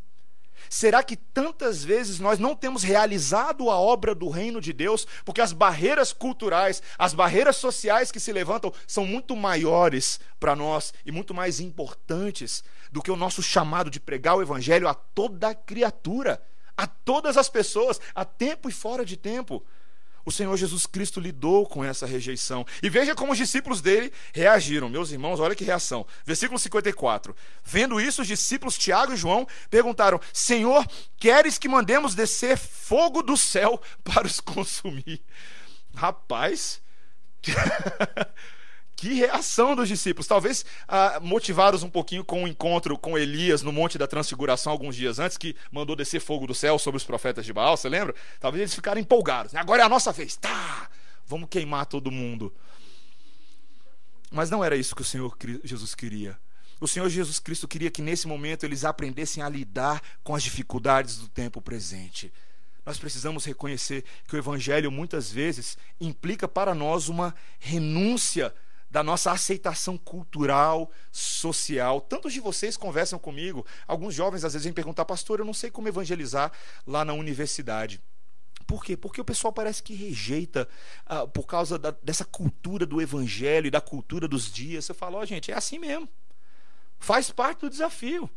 Será 0.68 1.04
que 1.04 1.16
tantas 1.16 1.84
vezes 1.84 2.20
nós 2.20 2.40
não 2.40 2.56
temos 2.56 2.84
realizado 2.84 3.70
a 3.70 3.80
obra 3.80 4.14
do 4.14 4.30
reino 4.30 4.60
de 4.60 4.74
Deus 4.74 5.08
porque 5.24 5.42
as 5.42 5.54
barreiras 5.54 6.12
culturais, 6.12 6.82
as 6.98 7.14
barreiras 7.14 7.56
sociais 7.56 8.12
que 8.12 8.20
se 8.20 8.34
levantam 8.34 8.74
são 8.88 9.06
muito 9.06 9.36
maiores 9.36 10.20
para 10.40 10.56
nós 10.56 10.94
e 11.06 11.12
muito 11.12 11.34
mais 11.34 11.60
importantes 11.60 12.64
do 12.92 13.02
que 13.02 13.12
o 13.12 13.16
nosso 13.16 13.42
chamado 13.44 13.90
de 13.90 14.00
pregar 14.00 14.36
o 14.36 14.42
evangelho 14.42 14.88
a 14.88 14.94
toda 14.94 15.54
criatura, 15.54 16.42
a 16.76 16.88
todas 16.88 17.38
as 17.38 17.50
pessoas, 17.50 18.00
a 18.16 18.26
tempo 18.26 18.68
e 18.68 18.72
fora 18.72 19.06
de 19.06 19.16
tempo? 19.16 19.64
O 20.30 20.32
Senhor 20.32 20.56
Jesus 20.56 20.86
Cristo 20.86 21.20
lidou 21.20 21.66
com 21.66 21.84
essa 21.84 22.06
rejeição. 22.06 22.64
E 22.84 22.90
veja 22.90 23.16
como 23.16 23.32
os 23.32 23.38
discípulos 23.40 23.82
dele 23.82 24.14
reagiram. 24.32 24.88
Meus 24.88 25.10
irmãos, 25.10 25.40
olha 25.40 25.56
que 25.56 25.64
reação. 25.64 26.06
Versículo 26.24 26.60
54. 26.60 27.36
Vendo 27.66 28.00
isso, 28.00 28.22
os 28.22 28.28
discípulos 28.28 28.78
Tiago 28.78 29.12
e 29.12 29.18
João 29.18 29.48
perguntaram: 29.72 30.22
Senhor, 30.32 30.86
queres 31.18 31.58
que 31.58 31.68
mandemos 31.68 32.14
descer 32.14 32.60
fogo 32.60 33.24
do 33.24 33.36
céu 33.36 33.82
para 34.06 34.28
os 34.28 34.40
consumir? 34.40 35.20
Rapaz. 35.96 36.80
Que 39.00 39.14
reação 39.14 39.78
dos 39.78 39.88
discípulos. 39.88 40.28
Talvez 40.28 40.66
ah, 40.86 41.22
motivados 41.22 41.84
um 41.84 41.90
pouquinho 41.90 42.22
com 42.22 42.44
o 42.44 42.48
encontro 42.50 42.98
com 42.98 43.18
Elias 43.18 43.62
no 43.62 43.72
Monte 43.72 43.98
da 43.98 44.06
Transfiguração 44.06 44.74
alguns 44.74 44.94
dias 44.94 45.20
antes, 45.20 45.38
que 45.38 45.56
mandou 45.72 45.96
descer 45.96 46.20
fogo 46.20 46.46
do 46.46 46.54
céu 46.54 46.78
sobre 46.78 46.98
os 46.98 47.06
profetas 47.06 47.46
de 47.46 47.54
Baal, 47.54 47.78
você 47.78 47.88
lembra? 47.88 48.14
Talvez 48.42 48.60
eles 48.60 48.76
ficaram 48.76 49.00
empolgados. 49.00 49.56
Agora 49.56 49.84
é 49.84 49.86
a 49.86 49.90
nossa 49.90 50.12
vez. 50.12 50.36
Tá! 50.36 50.90
Vamos 51.26 51.48
queimar 51.50 51.86
todo 51.86 52.12
mundo. 52.12 52.54
Mas 54.30 54.50
não 54.50 54.62
era 54.62 54.76
isso 54.76 54.94
que 54.94 55.02
o 55.02 55.06
Senhor 55.06 55.34
Jesus 55.64 55.96
queria. 55.96 56.38
O 56.82 56.88
Senhor 56.88 57.08
Jesus 57.08 57.40
Cristo 57.40 57.70
queria 57.70 57.90
que 57.90 58.02
nesse 58.02 58.28
momento 58.28 58.66
eles 58.66 58.84
aprendessem 58.84 59.42
a 59.42 59.48
lidar 59.48 60.02
com 60.26 60.36
as 60.36 60.44
dificuldades 60.44 61.16
do 61.16 61.30
tempo 61.30 61.62
presente. 61.62 62.34
Nós 62.86 62.98
precisamos 62.98 63.46
reconhecer 63.46 64.04
que 64.28 64.36
o 64.36 64.38
Evangelho 64.38 64.92
muitas 64.92 65.32
vezes 65.32 65.78
implica 66.02 66.50
para 66.50 66.76
nós 66.76 67.08
uma 67.08 67.34
renúncia 67.60 68.54
da 68.90 69.04
nossa 69.04 69.32
aceitação 69.32 69.98
cultural, 69.98 70.92
social. 71.12 72.02
Tantos 72.02 72.34
de 72.34 72.40
vocês 72.40 72.76
conversam 72.76 73.20
comigo, 73.20 73.66
alguns 73.88 74.16
jovens 74.16 74.44
às 74.44 74.54
vezes 74.54 74.66
vêm 74.66 74.74
perguntar, 74.74 75.06
pastor, 75.06 75.40
eu 75.40 75.46
não 75.46 75.54
sei 75.54 75.70
como 75.70 75.88
evangelizar 75.88 76.52
lá 76.88 77.06
na 77.06 77.14
universidade. 77.14 78.02
Por 78.66 78.84
quê? 78.84 78.96
Porque 78.96 79.22
o 79.22 79.26
pessoal 79.26 79.52
parece 79.52 79.82
que 79.82 79.96
rejeita 79.96 80.68
ah, 81.06 81.26
por 81.26 81.48
causa 81.48 81.78
da, 81.80 81.92
dessa 82.04 82.24
cultura 82.24 82.86
do 82.86 83.02
evangelho 83.02 83.68
e 83.68 83.72
da 83.72 83.82
cultura 83.82 84.28
dos 84.28 84.52
dias. 84.52 84.86
Você 84.86 84.94
fala, 84.94 85.18
ó, 85.18 85.22
oh, 85.22 85.26
gente, 85.26 85.52
é 85.52 85.56
assim 85.56 85.80
mesmo. 85.80 86.08
Faz 87.00 87.32
parte 87.32 87.62
do 87.62 87.70
desafio. 87.70 88.30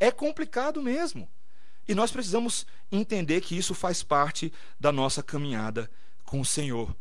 É 0.00 0.10
complicado 0.10 0.82
mesmo. 0.82 1.28
E 1.86 1.94
nós 1.94 2.10
precisamos 2.10 2.66
entender 2.90 3.40
que 3.40 3.56
isso 3.56 3.74
faz 3.74 4.02
parte 4.02 4.52
da 4.78 4.90
nossa 4.90 5.22
caminhada 5.22 5.88
com 6.24 6.40
o 6.40 6.44
Senhor. 6.44 6.94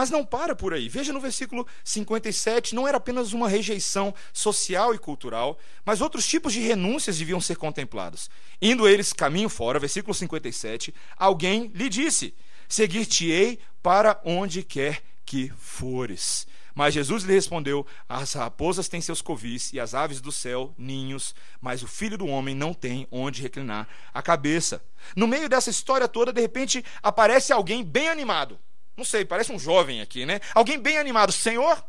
Mas 0.00 0.08
não 0.08 0.24
para 0.24 0.56
por 0.56 0.72
aí. 0.72 0.88
Veja 0.88 1.12
no 1.12 1.20
versículo 1.20 1.66
57, 1.84 2.74
não 2.74 2.88
era 2.88 2.96
apenas 2.96 3.34
uma 3.34 3.46
rejeição 3.46 4.14
social 4.32 4.94
e 4.94 4.98
cultural, 4.98 5.58
mas 5.84 6.00
outros 6.00 6.26
tipos 6.26 6.54
de 6.54 6.60
renúncias 6.60 7.18
deviam 7.18 7.38
ser 7.38 7.56
contemplados. 7.56 8.30
Indo 8.62 8.88
eles 8.88 9.12
caminho 9.12 9.50
fora, 9.50 9.78
versículo 9.78 10.14
57, 10.14 10.94
alguém 11.18 11.70
lhe 11.74 11.86
disse: 11.90 12.34
Seguir-te-ei 12.66 13.58
para 13.82 14.18
onde 14.24 14.62
quer 14.62 15.02
que 15.22 15.52
fores. 15.58 16.46
Mas 16.74 16.94
Jesus 16.94 17.24
lhe 17.24 17.34
respondeu: 17.34 17.86
As 18.08 18.32
raposas 18.32 18.88
têm 18.88 19.02
seus 19.02 19.20
covis 19.20 19.70
e 19.74 19.78
as 19.78 19.92
aves 19.92 20.22
do 20.22 20.32
céu 20.32 20.74
ninhos, 20.78 21.34
mas 21.60 21.82
o 21.82 21.86
filho 21.86 22.16
do 22.16 22.26
homem 22.26 22.54
não 22.54 22.72
tem 22.72 23.06
onde 23.10 23.42
reclinar 23.42 23.86
a 24.14 24.22
cabeça. 24.22 24.82
No 25.14 25.26
meio 25.26 25.46
dessa 25.46 25.68
história 25.68 26.08
toda, 26.08 26.32
de 26.32 26.40
repente, 26.40 26.82
aparece 27.02 27.52
alguém 27.52 27.84
bem 27.84 28.08
animado. 28.08 28.58
Não 28.96 29.04
sei, 29.04 29.24
parece 29.24 29.52
um 29.52 29.58
jovem 29.58 30.00
aqui, 30.00 30.26
né? 30.26 30.40
Alguém 30.54 30.78
bem 30.78 30.98
animado. 30.98 31.32
Senhor, 31.32 31.82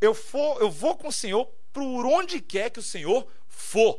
eu, 0.00 0.14
for, 0.14 0.60
eu 0.60 0.70
vou 0.70 0.96
com 0.96 1.08
o 1.08 1.12
Senhor 1.12 1.46
por 1.72 2.06
onde 2.06 2.40
quer 2.40 2.70
que 2.70 2.80
o 2.80 2.82
Senhor 2.82 3.26
for. 3.46 3.98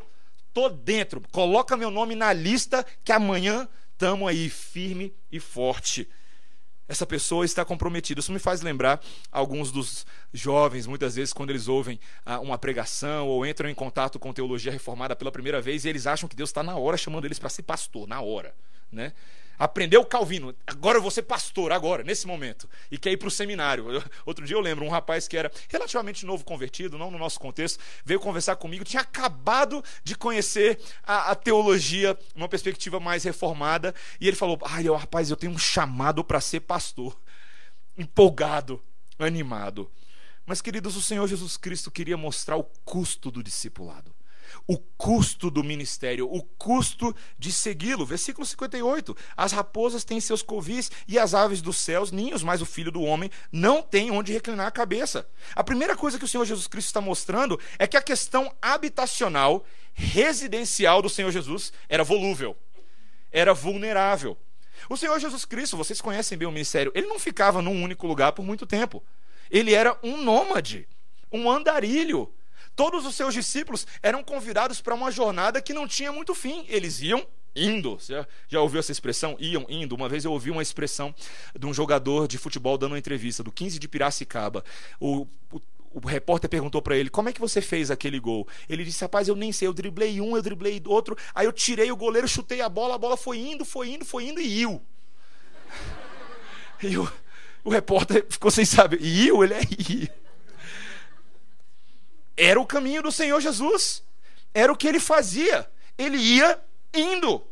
Tô 0.54 0.69
dentro. 0.69 1.22
Coloca 1.32 1.78
meu 1.78 1.91
nome 1.91 2.15
na 2.15 2.34
lista 2.34 2.86
que 3.04 3.12
amanhã 3.12 3.67
estamos 3.93 4.28
aí 4.28 4.50
firme 4.50 5.13
e 5.32 5.39
forte. 5.39 6.08
Essa 6.88 7.06
pessoa 7.06 7.45
está 7.45 7.63
comprometida. 7.63 8.19
Isso 8.19 8.32
me 8.32 8.39
faz 8.39 8.62
lembrar 8.62 9.00
alguns 9.32 9.72
dos 9.72 10.08
jovens, 10.34 10.88
muitas 10.88 11.15
vezes, 11.15 11.32
quando 11.32 11.52
eles 11.52 11.67
ouvem 11.67 12.00
ah, 12.26 12.39
uma 12.39 12.58
pregação 12.58 13.28
ou 13.28 13.45
entram 13.45 13.69
em 13.69 13.76
contato 13.76 14.17
com 14.17 14.34
teologia 14.34 14.72
reformada 14.72 15.15
pela 15.15 15.32
primeira 15.32 15.62
vez, 15.62 15.86
e 15.86 15.89
eles 15.89 16.08
acham 16.08 16.28
que 16.28 16.36
Deus 16.36 16.50
está 16.50 16.63
na 16.63 16.76
hora 16.76 16.98
chamando 16.98 17.26
eles 17.26 17.38
para 17.38 17.50
ser 17.50 17.62
pastor, 17.62 18.08
na 18.08 18.22
hora. 18.22 18.56
Né? 18.91 19.13
Aprendeu 19.60 20.06
Calvino, 20.06 20.56
agora 20.65 20.98
eu 20.98 21.02
vou 21.02 21.12
ser 21.12 21.24
pastor, 21.24 21.74
agora, 21.74 22.02
nesse 22.02 22.26
momento, 22.26 22.67
e 22.89 22.98
quer 22.98 23.12
ir 23.12 23.17
para 23.17 23.28
o 23.28 23.32
seminário. 23.32 23.86
Outro 24.26 24.45
dia 24.45 24.56
eu 24.56 24.62
lembro, 24.62 24.86
um 24.86 24.89
rapaz 24.89 25.28
que 25.28 25.36
era 25.36 25.52
relativamente 25.67 26.26
novo 26.26 26.45
convertido, 26.45 26.98
não 26.98 27.12
no 27.12 27.19
nosso 27.19 27.38
contexto, 27.39 27.84
veio 28.06 28.22
conversar 28.22 28.56
comigo, 28.56 28.86
tinha 28.86 29.02
acabado 29.02 29.84
de 30.02 30.15
conhecer 30.15 30.80
a, 31.04 31.32
a 31.32 31.36
teologia 31.36 32.17
numa 32.34 32.48
perspectiva 32.48 33.00
mais 33.00 33.26
reformada, 33.26 33.93
e 34.22 34.28
ele 34.28 34.38
falou: 34.38 34.58
Ai, 34.63 34.88
eu, 34.88 34.95
rapaz, 34.95 35.30
eu 35.30 35.36
tenho 35.36 35.52
um 35.52 35.60
chamado 35.60 36.24
para 36.24 36.39
ser 36.39 36.62
pastor. 36.62 37.19
Empolgado, 37.98 38.82
animado. 39.19 39.91
Mas, 40.45 40.62
queridos, 40.62 40.95
o 40.95 41.02
Senhor 41.02 41.28
Jesus 41.28 41.58
Cristo 41.58 41.91
queria 41.91 42.15
mostrar 42.15 42.56
o 42.56 42.63
custo 42.63 43.30
do 43.30 43.43
discipulado 43.43 44.19
o 44.68 44.78
custo 44.78 45.50
do 45.50 45.64
ministério, 45.64 46.28
o 46.32 46.44
custo 46.44 47.16
de 47.38 47.52
segui-lo. 47.52 48.06
Versículo 48.06 48.46
58. 48.46 49.16
As 49.36 49.52
raposas 49.52 50.04
têm 50.04 50.20
seus 50.20 50.42
covis 50.42 50.92
e 51.08 51.18
as 51.18 51.34
aves 51.34 51.62
dos 51.62 51.78
céus 51.78 52.12
ninhos, 52.12 52.44
mas 52.44 52.62
o 52.62 52.66
filho 52.66 52.92
do 52.92 53.02
homem 53.02 53.30
não 53.52 53.82
tem 53.82 54.12
onde 54.12 54.34
reclinar 54.34 54.68
a 54.68 54.72
cabeça. 54.72 55.28
A 55.56 55.64
primeira 55.64 55.96
coisa 55.96 56.18
que 56.18 56.26
o 56.26 56.28
Senhor 56.28 56.46
Jesus 56.46 56.68
Cristo 56.68 56.88
está 56.88 57.02
mostrando 57.02 57.60
é 57.78 57.88
que 57.88 57.98
a 57.98 58.02
questão 58.02 58.54
habitacional, 58.62 59.66
residencial 59.94 61.02
do 61.02 61.10
Senhor 61.10 61.32
Jesus 61.32 61.74
era 61.88 62.04
volúvel, 62.04 62.56
era 63.32 63.54
vulnerável. 63.54 64.38
O 64.90 64.96
Senhor 64.96 65.20
Jesus 65.20 65.44
Cristo, 65.46 65.76
vocês 65.76 66.00
conhecem 66.00 66.38
bem 66.38 66.48
o 66.48 66.52
ministério, 66.52 66.92
ele 66.96 67.08
não 67.08 67.20
ficava 67.20 67.62
num 67.62 67.84
único 67.84 68.08
lugar 68.08 68.32
por 68.32 68.46
muito 68.46 68.66
tempo. 68.66 69.04
Ele 69.50 69.74
era 69.74 69.98
um 70.04 70.22
nômade, 70.22 70.88
um 71.32 71.50
andarilho. 71.50 72.32
Todos 72.80 73.06
os 73.06 73.13
seus 73.13 73.34
discípulos 73.34 73.86
eram 74.02 74.24
convidados 74.24 74.80
para 74.80 74.96
uma 74.96 75.12
jornada 75.12 75.62
que 75.62 75.74
não 75.74 75.86
tinha 75.86 76.13
muito 76.13 76.34
fim. 76.34 76.63
Eles 76.70 77.02
iam 77.02 77.28
indo. 77.54 78.00
Você 78.00 78.26
já 78.48 78.62
ouviu 78.62 78.80
essa 78.80 78.89
expressão? 78.89 79.36
Iam 79.38 79.65
indo. 79.68 79.94
Uma 79.94 80.08
vez 80.08 80.24
eu 80.24 80.32
ouvi 80.32 80.50
uma 80.50 80.62
expressão 80.62 81.13
de 81.60 81.65
um 81.65 81.74
jogador 81.74 82.26
de 82.26 82.38
futebol 82.38 82.78
dando 82.78 82.94
uma 82.94 82.98
entrevista, 82.98 83.44
do 83.44 83.52
15 83.52 83.80
de 83.80 83.86
Piracicaba. 83.89 84.63
O, 84.98 85.28
o, 85.52 85.62
o 85.92 86.08
repórter 86.08 86.50
perguntou 86.50 86.82
para 86.82 86.96
ele: 86.96 87.10
Como 87.10 87.28
é 87.28 87.34
que 87.34 87.42
você 87.42 87.60
fez 87.60 87.92
aquele 87.92 88.18
gol? 88.18 88.48
Ele 88.70 88.86
disse: 88.86 89.02
Rapaz, 89.02 89.28
eu 89.28 89.36
nem 89.36 89.52
sei. 89.52 89.68
Eu 89.68 89.74
driblei 89.74 90.22
um, 90.22 90.38
eu 90.38 90.42
driblei 90.42 90.82
outro. 90.86 91.18
Aí 91.36 91.46
eu 91.46 91.52
tirei 91.52 91.92
o 91.92 91.98
goleiro, 91.98 92.30
chutei 92.30 92.62
a 92.62 92.70
bola, 92.70 92.96
a 92.96 92.98
bola 92.98 93.18
foi 93.18 93.39
indo, 93.39 93.65
foi 93.65 93.89
indo, 93.89 94.06
foi 94.06 94.24
indo 94.24 94.39
e 94.39 94.62
iu. 94.62 94.82
E 96.82 96.98
o, 96.98 97.12
o 97.62 97.70
repórter 97.70 98.26
ficou 98.30 98.50
sem 98.50 98.63
saber. 98.63 99.02
Iu? 99.02 99.44
Ele 99.44 99.54
é 99.54 99.62
iu. 99.89 100.29
Era 102.41 102.58
o 102.58 102.65
caminho 102.65 103.04
do 103.04 103.12
Senhor 103.12 103.41
Jesus. 103.41 104.02
Era 104.54 104.71
o 104.71 104.75
que 104.78 104.88
ele 104.88 104.99
fazia. 104.99 105.69
Ele 105.97 106.15
ia 106.15 106.58
indo. 106.93 107.45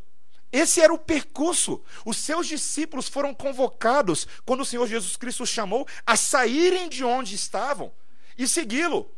Esse 0.49 0.79
era 0.79 0.93
o 0.93 0.97
percurso. 0.97 1.83
Os 2.05 2.15
seus 2.15 2.47
discípulos 2.47 3.09
foram 3.09 3.33
convocados 3.33 4.25
quando 4.45 4.61
o 4.61 4.65
Senhor 4.65 4.87
Jesus 4.87 5.17
Cristo 5.17 5.43
os 5.43 5.49
chamou 5.49 5.85
a 6.05 6.15
saírem 6.15 6.87
de 6.87 7.03
onde 7.03 7.35
estavam 7.35 7.91
e 8.37 8.47
segui-lo. 8.47 9.13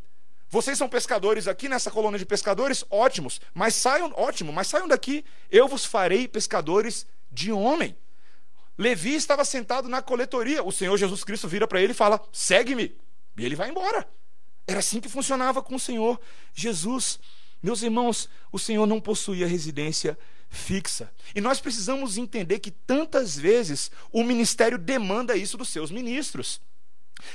Vocês 0.49 0.75
são 0.75 0.89
pescadores 0.89 1.47
aqui 1.47 1.69
nessa 1.69 1.91
colônia 1.91 2.17
de 2.17 2.25
pescadores? 2.25 2.83
Ótimos. 2.89 3.39
Mas 3.53 3.75
saiam, 3.75 4.11
ótimo, 4.15 4.51
mas 4.51 4.65
saiam 4.65 4.87
daqui. 4.87 5.23
Eu 5.51 5.67
vos 5.67 5.85
farei 5.85 6.27
pescadores 6.27 7.05
de 7.31 7.51
homem. 7.51 7.95
Levi 8.75 9.13
estava 9.13 9.45
sentado 9.45 9.87
na 9.87 10.01
coletoria. 10.01 10.63
O 10.63 10.71
Senhor 10.71 10.97
Jesus 10.97 11.23
Cristo 11.23 11.47
vira 11.47 11.67
para 11.67 11.79
ele 11.79 11.91
e 11.91 11.95
fala: 11.95 12.19
"Segue-me". 12.31 12.97
E 13.37 13.45
ele 13.45 13.55
vai 13.55 13.69
embora. 13.69 14.07
Era 14.69 14.79
assim 14.79 15.01
que 15.01 15.09
funcionava 15.09 15.63
com 15.63 15.73
o 15.73 15.79
Senhor 15.79 16.21
Jesus. 16.53 17.19
Meus 17.61 17.81
irmãos, 17.81 18.29
o 18.51 18.59
Senhor 18.59 18.85
não 18.85 19.01
possuía 19.01 19.47
residência 19.47 20.15
fixa. 20.47 21.11
E 21.33 21.41
nós 21.41 21.59
precisamos 21.59 22.17
entender 22.17 22.59
que 22.59 22.69
tantas 22.69 23.35
vezes 23.35 23.89
o 24.11 24.23
ministério 24.23 24.77
demanda 24.77 25.35
isso 25.35 25.57
dos 25.57 25.69
seus 25.69 25.89
ministros. 25.89 26.61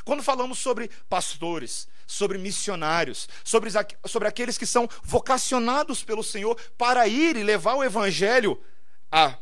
Quando 0.05 0.23
falamos 0.23 0.61
sobre 0.61 0.89
pastores, 1.09 1.89
sobre 2.07 2.39
missionários, 2.39 3.29
sobre, 3.43 3.69
sobre 4.07 4.29
aqueles 4.29 4.57
que 4.57 4.65
são 4.65 4.89
vocacionados 5.03 6.05
pelo 6.05 6.23
Senhor 6.23 6.57
para 6.79 7.09
ir 7.09 7.37
e 7.37 7.43
levar 7.43 7.75
o 7.75 7.83
evangelho 7.83 8.63
a 9.11 9.37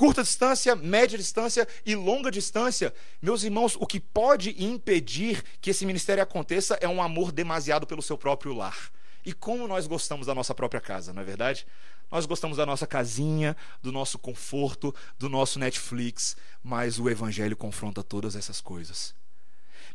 curta 0.00 0.22
distância, 0.22 0.74
média 0.74 1.18
distância 1.18 1.68
e 1.84 1.94
longa 1.94 2.30
distância. 2.30 2.94
Meus 3.20 3.42
irmãos, 3.42 3.76
o 3.78 3.86
que 3.86 4.00
pode 4.00 4.56
impedir 4.64 5.44
que 5.60 5.68
esse 5.68 5.84
ministério 5.84 6.22
aconteça 6.22 6.78
é 6.80 6.88
um 6.88 7.02
amor 7.02 7.30
demasiado 7.30 7.86
pelo 7.86 8.00
seu 8.00 8.16
próprio 8.16 8.54
lar. 8.54 8.90
E 9.26 9.34
como 9.34 9.68
nós 9.68 9.86
gostamos 9.86 10.26
da 10.26 10.34
nossa 10.34 10.54
própria 10.54 10.80
casa, 10.80 11.12
não 11.12 11.20
é 11.20 11.24
verdade? 11.26 11.66
Nós 12.10 12.24
gostamos 12.24 12.56
da 12.56 12.64
nossa 12.64 12.86
casinha, 12.86 13.54
do 13.82 13.92
nosso 13.92 14.18
conforto, 14.18 14.94
do 15.18 15.28
nosso 15.28 15.58
Netflix, 15.58 16.34
mas 16.62 16.98
o 16.98 17.10
Evangelho 17.10 17.54
confronta 17.54 18.02
todas 18.02 18.34
essas 18.34 18.58
coisas. 18.58 19.14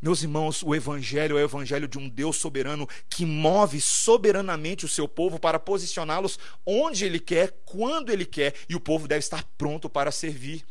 Meus 0.05 0.21
irmãos, 0.21 0.61
o 0.61 0.75
Evangelho 0.75 1.35
é 1.35 1.41
o 1.41 1.45
Evangelho 1.45 1.87
de 1.87 1.97
um 1.97 2.07
Deus 2.07 2.35
soberano 2.35 2.87
que 3.09 3.25
move 3.25 3.81
soberanamente 3.81 4.85
o 4.85 4.87
seu 4.87 5.07
povo 5.07 5.39
para 5.39 5.57
posicioná-los 5.57 6.37
onde 6.63 7.05
Ele 7.05 7.19
quer, 7.19 7.51
quando 7.65 8.11
Ele 8.11 8.23
quer, 8.23 8.53
e 8.69 8.75
o 8.75 8.79
povo 8.79 9.07
deve 9.07 9.21
estar 9.21 9.43
pronto 9.57 9.89
para 9.89 10.11
servir. 10.11 10.63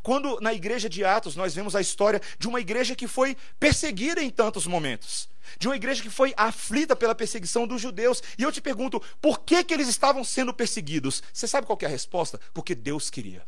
Quando 0.00 0.38
na 0.40 0.54
igreja 0.54 0.88
de 0.88 1.04
Atos 1.04 1.34
nós 1.34 1.56
vemos 1.56 1.74
a 1.74 1.80
história 1.80 2.22
de 2.38 2.46
uma 2.46 2.60
igreja 2.60 2.94
que 2.94 3.08
foi 3.08 3.36
perseguida 3.58 4.22
em 4.22 4.30
tantos 4.30 4.64
momentos, 4.64 5.28
de 5.58 5.66
uma 5.66 5.74
igreja 5.74 6.00
que 6.00 6.08
foi 6.08 6.32
aflita 6.36 6.94
pela 6.94 7.16
perseguição 7.16 7.66
dos 7.66 7.82
judeus, 7.82 8.22
e 8.38 8.44
eu 8.44 8.52
te 8.52 8.60
pergunto, 8.60 9.02
por 9.20 9.40
que, 9.40 9.64
que 9.64 9.74
eles 9.74 9.88
estavam 9.88 10.22
sendo 10.22 10.54
perseguidos? 10.54 11.20
Você 11.32 11.48
sabe 11.48 11.66
qual 11.66 11.76
é 11.82 11.86
a 11.86 11.88
resposta? 11.88 12.40
Porque 12.54 12.76
Deus 12.76 13.10
queria. 13.10 13.44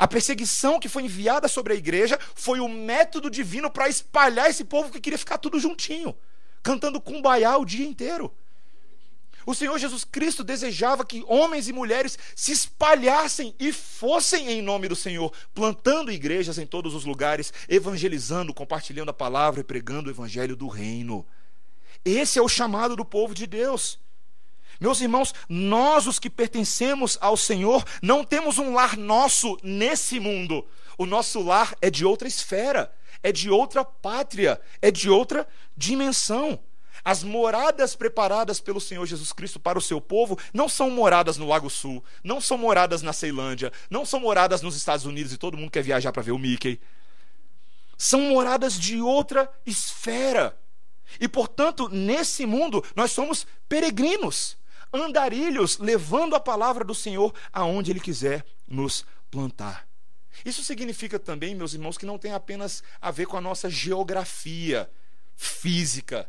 A 0.00 0.08
perseguição 0.08 0.80
que 0.80 0.88
foi 0.88 1.02
enviada 1.02 1.46
sobre 1.46 1.74
a 1.74 1.76
igreja 1.76 2.18
foi 2.34 2.58
o 2.58 2.66
método 2.66 3.28
divino 3.28 3.70
para 3.70 3.86
espalhar 3.86 4.48
esse 4.48 4.64
povo 4.64 4.90
que 4.90 4.98
queria 4.98 5.18
ficar 5.18 5.36
tudo 5.36 5.60
juntinho, 5.60 6.16
cantando 6.62 7.02
cumbaiá 7.02 7.58
o 7.58 7.66
dia 7.66 7.86
inteiro. 7.86 8.34
O 9.44 9.54
Senhor 9.54 9.78
Jesus 9.78 10.02
Cristo 10.02 10.42
desejava 10.42 11.04
que 11.04 11.22
homens 11.26 11.68
e 11.68 11.72
mulheres 11.74 12.18
se 12.34 12.50
espalhassem 12.50 13.54
e 13.60 13.70
fossem 13.74 14.48
em 14.48 14.62
nome 14.62 14.88
do 14.88 14.96
Senhor, 14.96 15.34
plantando 15.52 16.10
igrejas 16.10 16.56
em 16.56 16.64
todos 16.64 16.94
os 16.94 17.04
lugares, 17.04 17.52
evangelizando, 17.68 18.54
compartilhando 18.54 19.10
a 19.10 19.14
palavra 19.14 19.60
e 19.60 19.64
pregando 19.64 20.08
o 20.08 20.12
evangelho 20.12 20.56
do 20.56 20.66
reino. 20.66 21.26
Esse 22.02 22.38
é 22.38 22.42
o 22.42 22.48
chamado 22.48 22.96
do 22.96 23.04
povo 23.04 23.34
de 23.34 23.46
Deus. 23.46 23.98
Meus 24.80 25.00
irmãos, 25.00 25.34
nós 25.48 26.06
os 26.06 26.18
que 26.18 26.30
pertencemos 26.30 27.18
ao 27.20 27.36
Senhor, 27.36 27.84
não 28.00 28.24
temos 28.24 28.56
um 28.58 28.72
lar 28.72 28.96
nosso 28.96 29.58
nesse 29.62 30.18
mundo. 30.18 30.66
O 30.96 31.04
nosso 31.04 31.42
lar 31.42 31.76
é 31.82 31.90
de 31.90 32.04
outra 32.04 32.26
esfera, 32.26 32.90
é 33.22 33.30
de 33.30 33.50
outra 33.50 33.84
pátria, 33.84 34.60
é 34.80 34.90
de 34.90 35.10
outra 35.10 35.46
dimensão. 35.76 36.58
As 37.04 37.22
moradas 37.22 37.94
preparadas 37.94 38.60
pelo 38.60 38.80
Senhor 38.80 39.06
Jesus 39.06 39.32
Cristo 39.32 39.58
para 39.58 39.78
o 39.78 39.82
seu 39.82 40.00
povo 40.00 40.38
não 40.52 40.68
são 40.68 40.90
moradas 40.90 41.36
no 41.36 41.48
Lago 41.48 41.70
Sul, 41.70 42.02
não 42.22 42.40
são 42.40 42.58
moradas 42.58 43.02
na 43.02 43.12
Ceilândia, 43.12 43.72
não 43.88 44.04
são 44.04 44.20
moradas 44.20 44.62
nos 44.62 44.76
Estados 44.76 45.06
Unidos 45.06 45.32
e 45.32 45.38
todo 45.38 45.56
mundo 45.56 45.70
quer 45.70 45.82
viajar 45.82 46.12
para 46.12 46.22
ver 46.22 46.32
o 46.32 46.38
Mickey. 46.38 46.80
São 47.96 48.20
moradas 48.22 48.78
de 48.78 49.00
outra 49.00 49.50
esfera. 49.66 50.58
E, 51.18 51.26
portanto, 51.28 51.88
nesse 51.88 52.46
mundo, 52.46 52.84
nós 52.94 53.10
somos 53.10 53.46
peregrinos, 53.68 54.56
andarilhos, 54.92 55.78
levando 55.78 56.34
a 56.34 56.40
palavra 56.40 56.84
do 56.84 56.94
Senhor 56.94 57.34
aonde 57.52 57.90
Ele 57.90 58.00
quiser 58.00 58.44
nos 58.66 59.04
plantar. 59.30 59.86
Isso 60.44 60.62
significa 60.64 61.18
também, 61.18 61.54
meus 61.54 61.74
irmãos, 61.74 61.98
que 61.98 62.06
não 62.06 62.18
tem 62.18 62.32
apenas 62.32 62.82
a 63.00 63.10
ver 63.10 63.26
com 63.26 63.36
a 63.36 63.40
nossa 63.40 63.68
geografia 63.68 64.90
física, 65.36 66.28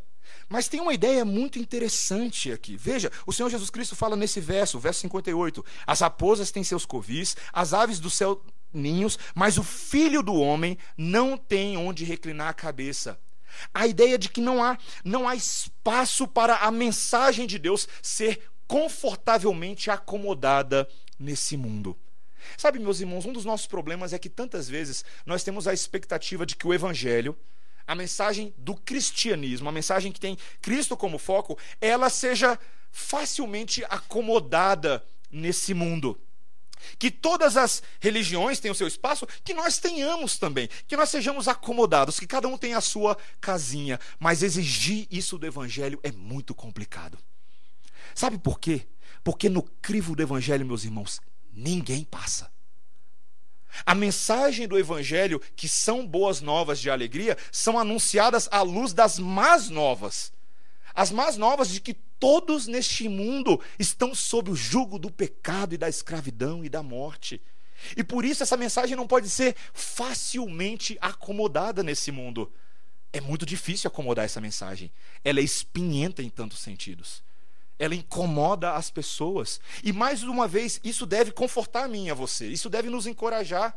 mas 0.50 0.68
tem 0.68 0.82
uma 0.82 0.94
ideia 0.94 1.24
muito 1.24 1.60
interessante 1.60 2.52
aqui. 2.52 2.76
Veja, 2.76 3.12
o 3.26 3.32
Senhor 3.32 3.50
Jesus 3.50 3.70
Cristo 3.70 3.96
fala 3.96 4.16
nesse 4.16 4.42
verso, 4.42 4.80
verso 4.80 5.02
58: 5.02 5.64
As 5.88 6.02
raposas 6.02 6.52
têm 6.52 6.64
seus 6.64 6.86
covis, 6.86 7.38
as 7.54 7.74
aves 7.74 8.00
do 8.00 8.10
céu 8.10 8.44
ninhos, 8.74 9.18
mas 9.36 9.58
o 9.58 9.64
filho 9.64 10.22
do 10.22 10.34
homem 10.34 10.78
não 10.98 11.38
tem 11.38 11.78
onde 11.78 12.06
reclinar 12.06 12.50
a 12.50 12.54
cabeça. 12.54 13.20
A 13.74 13.88
ideia 13.88 14.18
de 14.18 14.30
que 14.30 14.42
não 14.42 14.64
há, 14.64 14.78
não 15.04 15.28
há 15.28 15.36
espaço 15.36 16.28
para 16.28 16.58
a 16.58 16.72
mensagem 16.72 17.46
de 17.48 17.58
Deus 17.58 17.88
ser 18.02 18.50
confortavelmente 18.68 19.90
acomodada 19.90 20.88
nesse 21.20 21.58
mundo. 21.58 21.98
Sabe, 22.58 22.80
meus 22.80 23.00
irmãos, 23.00 23.26
um 23.26 23.34
dos 23.34 23.46
nossos 23.46 23.68
problemas 23.68 24.14
é 24.14 24.20
que 24.20 24.30
tantas 24.30 24.68
vezes 24.68 25.06
nós 25.26 25.44
temos 25.44 25.68
a 25.68 25.74
expectativa 25.74 26.46
de 26.46 26.56
que 26.56 26.68
o 26.68 26.74
evangelho, 26.74 27.38
a 27.86 27.94
mensagem 27.94 28.54
do 28.58 28.76
cristianismo, 28.76 29.70
a 29.70 29.72
mensagem 29.72 30.12
que 30.12 30.20
tem 30.20 30.38
Cristo 30.62 30.96
como 30.96 31.18
foco, 31.18 31.58
ela 31.80 32.10
seja 32.10 32.58
facilmente 32.92 33.84
acomodada 33.86 35.04
nesse 35.30 35.74
mundo. 35.74 36.20
Que 36.98 37.12
todas 37.12 37.58
as 37.58 37.82
religiões 38.00 38.60
tenham 38.60 38.76
seu 38.76 38.88
espaço, 38.88 39.28
que 39.44 39.54
nós 39.54 39.78
tenhamos 39.78 40.38
também, 40.38 40.70
que 40.88 40.98
nós 40.98 41.10
sejamos 41.10 41.48
acomodados, 41.48 42.20
que 42.20 42.28
cada 42.28 42.48
um 42.48 42.58
tenha 42.58 42.78
a 42.78 42.82
sua 42.82 43.18
casinha, 43.40 44.00
mas 44.20 44.44
exigir 44.44 45.08
isso 45.10 45.38
do 45.38 45.46
evangelho 45.46 46.00
é 46.04 46.12
muito 46.12 46.54
complicado. 46.54 47.18
Sabe 48.14 48.38
por 48.38 48.60
quê? 48.60 48.88
Porque 49.24 49.50
no 49.50 49.64
crivo 49.64 50.16
do 50.16 50.24
evangelho, 50.24 50.66
meus 50.66 50.84
irmãos, 50.84 51.22
ninguém 51.54 52.04
passa. 52.04 52.52
A 53.86 53.96
mensagem 53.96 54.68
do 54.68 54.78
Evangelho, 54.78 55.42
que 55.56 55.68
são 55.68 56.06
boas 56.06 56.42
novas 56.42 56.80
de 56.80 56.90
alegria, 56.90 57.38
são 57.52 57.80
anunciadas 57.80 58.50
à 58.52 58.62
luz 58.62 58.94
das 58.94 59.18
más 59.18 59.70
novas. 59.70 60.34
As 60.94 61.12
más 61.12 61.38
novas 61.38 61.70
de 61.70 61.80
que 61.80 61.94
todos 61.94 62.68
neste 62.68 63.08
mundo 63.08 63.60
estão 63.80 64.14
sob 64.14 64.52
o 64.52 64.56
jugo 64.56 65.00
do 65.00 65.12
pecado 65.12 65.74
e 65.74 65.78
da 65.78 65.90
escravidão 65.90 66.64
e 66.64 66.70
da 66.70 66.84
morte. 66.84 67.42
E 67.98 68.04
por 68.04 68.24
isso 68.24 68.44
essa 68.44 68.58
mensagem 68.58 68.96
não 68.96 69.08
pode 69.08 69.30
ser 69.30 69.56
facilmente 69.74 70.98
acomodada 71.02 71.82
nesse 71.82 72.12
mundo. 72.12 72.52
É 73.12 73.20
muito 73.20 73.46
difícil 73.46 73.88
acomodar 73.88 74.26
essa 74.26 74.40
mensagem. 74.40 74.92
Ela 75.24 75.40
é 75.40 75.44
espinhenta 75.44 76.22
em 76.22 76.30
tantos 76.30 76.60
sentidos 76.60 77.24
ela 77.82 77.96
incomoda 77.96 78.74
as 78.74 78.92
pessoas. 78.92 79.60
E 79.84 79.92
mais 79.92 80.22
uma 80.22 80.48
vez, 80.48 80.80
isso 80.84 81.04
deve 81.04 81.32
confortar 81.32 81.86
a 81.86 81.88
mim 81.88 82.06
e 82.06 82.10
a 82.12 82.14
você, 82.14 82.48
isso 82.48 82.70
deve 82.70 82.92
nos 82.92 83.08
encorajar. 83.08 83.76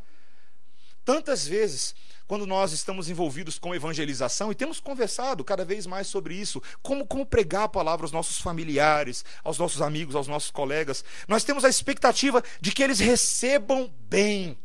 Tantas 1.04 1.46
vezes, 1.46 1.94
quando 2.26 2.46
nós 2.46 2.72
estamos 2.72 3.10
envolvidos 3.10 3.58
com 3.58 3.74
evangelização, 3.74 4.50
e 4.50 4.54
temos 4.54 4.80
conversado 4.80 5.44
cada 5.44 5.64
vez 5.64 5.86
mais 5.86 6.06
sobre 6.06 6.34
isso, 6.34 6.62
como, 6.82 7.06
como 7.06 7.26
pregar 7.26 7.64
a 7.64 7.68
palavra 7.68 8.04
aos 8.04 8.12
nossos 8.12 8.38
familiares, 8.38 9.24
aos 9.42 9.58
nossos 9.58 9.82
amigos, 9.82 10.14
aos 10.14 10.26
nossos 10.26 10.50
colegas, 10.50 11.04
nós 11.28 11.44
temos 11.44 11.64
a 11.64 11.68
expectativa 11.68 12.42
de 12.60 12.72
que 12.72 12.82
eles 12.82 12.98
recebam 12.98 13.92
bem 14.08 14.56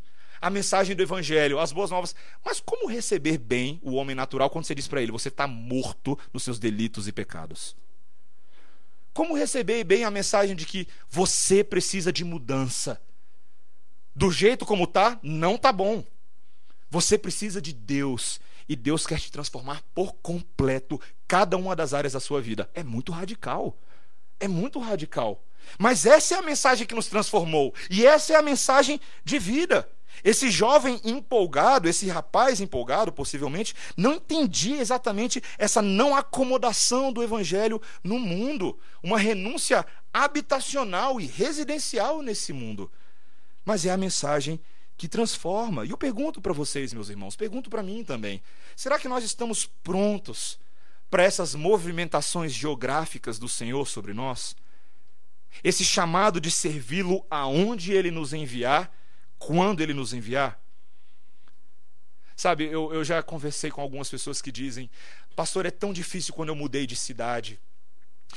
a 0.41 0.49
mensagem 0.49 0.95
do 0.95 1.04
evangelho, 1.04 1.60
as 1.60 1.71
boas 1.71 1.91
novas. 1.91 2.15
Mas 2.43 2.62
como 2.62 2.88
receber 2.88 3.38
bem 3.38 3.80
o 3.84 3.95
homem 3.95 4.15
natural 4.15 4.49
quando 4.49 4.65
você 4.65 4.73
diz 4.73 4.88
para 4.88 5.02
ele, 5.02 5.12
você 5.12 5.28
está 5.28 5.45
morto 5.45 6.17
nos 6.32 6.43
seus 6.43 6.58
delitos 6.58 7.08
e 7.08 7.12
pecados? 7.12 7.75
Como 9.13 9.36
receber 9.36 9.84
bem 9.84 10.06
a 10.06 10.12
mensagem 10.12 10.56
de 10.56 10.65
que 10.65 10.88
você 11.10 11.62
precisa 11.62 12.13
de 12.13 12.23
mudança? 12.23 13.02
Do 14.15 14.32
jeito 14.32 14.65
como 14.65 14.88
tá, 14.88 15.19
não 15.21 15.58
tá 15.58 15.73
bom. 15.73 16.06
Você 16.89 17.17
precisa 17.17 17.62
de 17.62 17.73
Deus 17.73 18.39
e 18.67 18.75
Deus 18.75 19.06
quer 19.06 19.19
te 19.19 19.32
transformar 19.32 19.82
por 19.93 20.13
completo 20.15 20.99
cada 21.28 21.58
uma 21.58 21.75
das 21.75 21.93
áreas 21.93 22.13
da 22.13 22.19
sua 22.19 22.41
vida. 22.41 22.69
É 22.73 22.84
muito 22.84 23.12
radical. 23.12 23.78
É 24.39 24.47
muito 24.47 24.80
radical. 24.80 25.43
Mas 25.78 26.06
essa 26.06 26.36
é 26.36 26.38
a 26.38 26.41
mensagem 26.41 26.88
que 26.88 26.95
nos 26.95 27.08
transformou 27.08 27.73
e 27.89 28.06
essa 28.06 28.34
é 28.34 28.36
a 28.36 28.41
mensagem 28.41 28.99
de 29.23 29.38
vida. 29.38 29.89
Esse 30.23 30.49
jovem 30.49 30.99
empolgado, 31.04 31.88
esse 31.88 32.08
rapaz 32.08 32.60
empolgado, 32.60 33.12
possivelmente, 33.12 33.75
não 33.95 34.15
entendia 34.15 34.82
exatamente 34.82 35.41
essa 35.58 35.82
não 35.82 36.15
acomodação 36.15 37.13
do 37.13 37.23
evangelho 37.23 37.82
no 38.04 38.19
mundo, 38.19 38.78
uma 39.02 39.17
renúncia 39.17 39.86
habitacional 40.13 41.21
e 41.21 41.25
residencial 41.25 42.21
nesse 42.21 42.52
mundo. 42.52 42.91
Mas 43.63 43.86
é 43.86 43.91
a 43.91 43.97
mensagem 43.97 44.60
que 44.99 45.07
transforma. 45.07 45.85
E 45.85 45.91
eu 45.91 45.97
pergunto 45.97 46.41
para 46.41 46.51
vocês, 46.51 46.93
meus 46.93 47.07
irmãos, 47.07 47.33
pergunto 47.33 47.69
para 47.69 47.81
mim 47.81 48.03
também: 48.03 48.43
será 48.75 48.99
que 48.99 49.07
nós 49.07 49.23
estamos 49.23 49.65
prontos 49.65 50.59
para 51.09 51.23
essas 51.23 51.55
movimentações 51.55 52.51
geográficas 52.51 53.39
do 53.39 53.47
Senhor 53.47 53.88
sobre 53.88 54.13
nós? 54.13 54.57
Esse 55.63 55.85
chamado 55.85 56.41
de 56.41 56.51
servi-lo 56.51 57.25
aonde 57.31 57.93
ele 57.93 58.12
nos 58.12 58.33
enviar 58.33 58.93
quando 59.38 59.79
ele 59.79 59.93
nos 59.93 60.13
enviar. 60.13 60.62
Sabe, 62.35 62.65
eu, 62.65 62.93
eu 62.93 63.03
já 63.03 63.23
conversei 63.23 63.71
com 63.71 63.81
algumas 63.81 64.09
pessoas 64.09 64.41
que 64.41 64.51
dizem: 64.51 64.89
Pastor, 65.33 65.65
é 65.65 65.71
tão 65.71 65.93
difícil 65.93 66.33
quando 66.33 66.49
eu 66.49 66.55
mudei 66.55 66.85
de 66.85 66.97
cidade. 66.97 67.57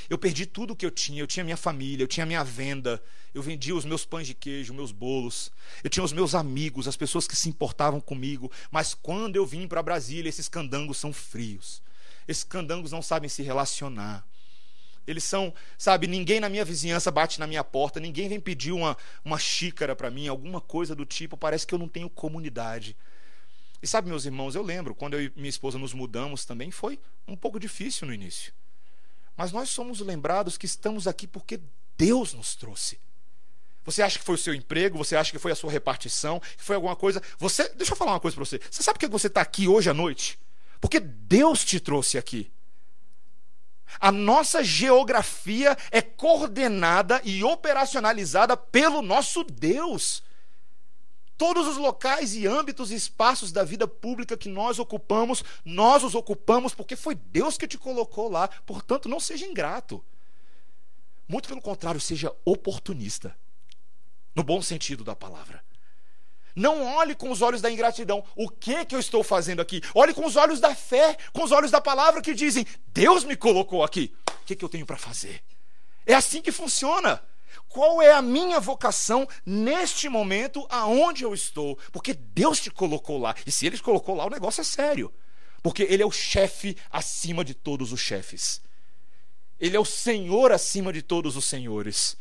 Eu 0.09 0.19
perdi 0.19 0.47
tudo 0.47 0.73
o 0.73 0.77
que 0.77 0.85
eu 0.85 0.91
tinha. 0.91 1.23
Eu 1.23 1.27
tinha 1.27 1.45
minha 1.45 1.57
família, 1.57 2.03
eu 2.03 2.09
tinha 2.09 2.27
minha 2.27 2.43
venda, 2.43 3.03
eu 3.35 3.43
vendia 3.43 3.75
os 3.75 3.85
meus 3.85 4.05
pães 4.05 4.27
de 4.27 4.35
queijo, 4.35 4.75
meus 4.75 4.93
bolos. 4.93 5.51
Eu 5.83 5.91
tinha 5.91 6.05
os 6.05 6.13
meus 6.13 6.35
amigos, 6.35 6.89
as 6.89 6.97
pessoas 6.97 7.27
que 7.27 7.37
se 7.37 7.49
importavam 7.49 8.01
comigo. 8.01 8.51
Mas 8.71 8.95
quando 8.95 9.37
eu 9.37 9.47
vim 9.47 9.67
para 9.67 9.83
Brasília, 9.83 10.29
esses 10.29 10.49
candangos 10.49 10.99
são 10.99 11.13
frios. 11.13 11.83
Esses 12.27 12.45
candangos 12.45 12.93
não 12.93 13.03
sabem 13.03 13.29
se 13.29 13.43
relacionar. 13.43 14.27
Eles 15.07 15.25
são, 15.25 15.53
sabe, 15.77 16.07
ninguém 16.07 16.39
na 16.39 16.49
minha 16.49 16.65
vizinhança 16.65 17.11
bate 17.11 17.41
na 17.41 17.47
minha 17.47 17.65
porta, 17.65 17.99
ninguém 17.99 18.29
vem 18.29 18.39
pedir 18.39 18.71
uma, 18.71 18.97
uma 19.25 19.37
xícara 19.37 19.97
para 19.97 20.11
mim, 20.11 20.29
alguma 20.29 20.61
coisa 20.61 20.95
do 20.95 21.05
tipo, 21.05 21.37
parece 21.37 21.67
que 21.67 21.75
eu 21.75 21.79
não 21.79 21.89
tenho 21.89 22.09
comunidade. 22.09 22.97
E 23.83 23.87
sabe, 23.87 24.09
meus 24.09 24.25
irmãos, 24.25 24.55
eu 24.55 24.63
lembro, 24.63 24.95
quando 24.95 25.15
eu 25.15 25.23
e 25.25 25.33
minha 25.35 25.49
esposa 25.49 25.77
nos 25.77 25.93
mudamos 25.93 26.45
também, 26.45 26.71
foi 26.71 27.01
um 27.27 27.35
pouco 27.35 27.59
difícil 27.59 28.07
no 28.07 28.15
início. 28.15 28.53
Mas 29.37 29.53
nós 29.53 29.71
somos 29.71 30.01
lembrados 30.01 30.59
que 30.59 30.67
estamos 30.67 31.07
aqui 31.07 31.27
porque 31.27 31.61
Deus 31.97 32.35
nos 32.35 32.55
trouxe. 32.55 32.99
Você 33.85 34.03
acha 34.03 34.19
que 34.19 34.25
foi 34.25 34.37
o 34.37 34.39
seu 34.39 34.55
emprego? 34.55 34.99
Você 34.99 35.17
acha 35.17 35.33
que 35.33 35.39
foi 35.39 35.53
a 35.53 35.57
sua 35.57 35.71
repartição? 35.71 36.41
Que 36.41 36.63
foi 36.63 36.77
alguma 36.77 36.95
coisa? 36.95 37.21
Você, 37.39 37.69
deixa 37.71 37.93
eu 37.93 37.97
falar 37.97 38.13
uma 38.13 38.21
coisa 38.21 38.35
para 38.37 38.45
você. 38.45 38.61
Você 38.71 38.83
sabe 38.83 38.99
por 38.99 39.07
que 39.07 39.13
você 39.13 39.27
está 39.27 39.41
aqui 39.41 39.67
hoje 39.67 39.91
à 39.91 39.95
noite? 39.95 40.39
Porque 40.81 41.01
Deus 41.01 41.65
te 41.65 41.81
trouxe 41.81 42.17
aqui. 42.17 42.51
A 44.01 44.11
nossa 44.11 44.63
geografia 44.65 45.77
é 45.91 46.01
coordenada 46.01 47.21
e 47.25 47.43
operacionalizada 47.45 48.57
pelo 48.57 49.03
nosso 49.03 49.45
Deus. 49.45 50.23
Todos 51.37 51.67
os 51.67 51.77
locais 51.77 52.35
e 52.35 52.47
âmbitos 52.47 52.91
e 52.91 52.95
espaços 52.95 53.51
da 53.51 53.65
vida 53.65 53.89
pública 53.89 54.37
que 54.37 54.49
nós 54.49 54.79
ocupamos, 54.79 55.43
nós 55.65 56.05
os 56.05 56.15
ocupamos 56.15 56.75
porque 56.75 56.95
foi 56.95 57.15
Deus 57.15 57.59
que 57.59 57.67
te 57.67 57.79
colocou 57.79 58.31
lá. 58.31 58.49
Portanto, 58.67 59.09
não 59.09 59.19
seja 59.19 59.47
ingrato. 59.47 60.05
Muito 61.27 61.49
pelo 61.49 61.63
contrário, 61.63 62.01
seja 62.01 62.33
oportunista. 62.45 63.37
No 64.35 64.43
bom 64.43 64.63
sentido 64.63 65.03
da 65.05 65.17
palavra. 65.17 65.63
Não 66.55 66.85
olhe 66.97 67.15
com 67.15 67.31
os 67.31 67.41
olhos 67.41 67.63
da 67.63 67.71
ingratidão. 67.71 68.23
O 68.37 68.49
que 68.49 68.85
que 68.85 68.95
eu 68.95 69.01
estou 69.01 69.25
fazendo 69.25 69.63
aqui? 69.63 69.81
Olhe 69.95 70.13
com 70.13 70.27
os 70.27 70.37
olhos 70.37 70.61
da 70.61 70.75
fé, 70.75 71.17
com 71.33 71.43
os 71.43 71.51
olhos 71.51 71.71
da 71.71 71.81
palavra 71.81 72.21
que 72.21 72.35
dizem: 72.35 72.67
Deus 72.89 73.25
me 73.25 73.37
colocou 73.37 73.83
aqui. 73.83 74.15
O 74.29 74.45
que 74.45 74.55
que 74.55 74.65
eu 74.65 74.69
tenho 74.69 74.87
para 74.87 74.99
fazer? 74.99 75.43
É 76.07 76.15
assim 76.15 76.43
que 76.43 76.53
funciona. 76.53 77.23
Qual 77.73 78.03
é 78.03 78.13
a 78.13 78.21
minha 78.21 78.61
vocação 78.61 79.27
neste 79.47 80.07
momento 80.07 80.67
aonde 80.69 81.25
eu 81.25 81.33
estou? 81.33 81.79
Porque 81.91 82.13
Deus 82.13 82.61
te 82.61 82.71
colocou 82.71 83.19
lá. 83.19 83.35
E 83.47 83.51
se 83.51 83.67
ele 83.67 83.77
te 83.77 83.83
colocou 83.83 84.15
lá, 84.15 84.27
o 84.27 84.31
negócio 84.31 84.61
é 84.61 84.65
sério. 84.65 85.13
Porque 85.63 85.83
ele 85.85 86.03
é 86.03 86.07
o 86.07 86.11
chefe 86.11 86.77
acima 86.91 87.43
de 87.43 87.55
todos 87.55 87.91
os 87.91 87.99
chefes. 88.01 88.61
Ele 89.59 89.75
é 89.75 89.81
o 89.81 89.87
Senhor 89.87 90.53
acima 90.53 90.93
de 90.93 91.01
todos 91.01 91.35
os 91.35 91.47
senhores. 91.47 92.15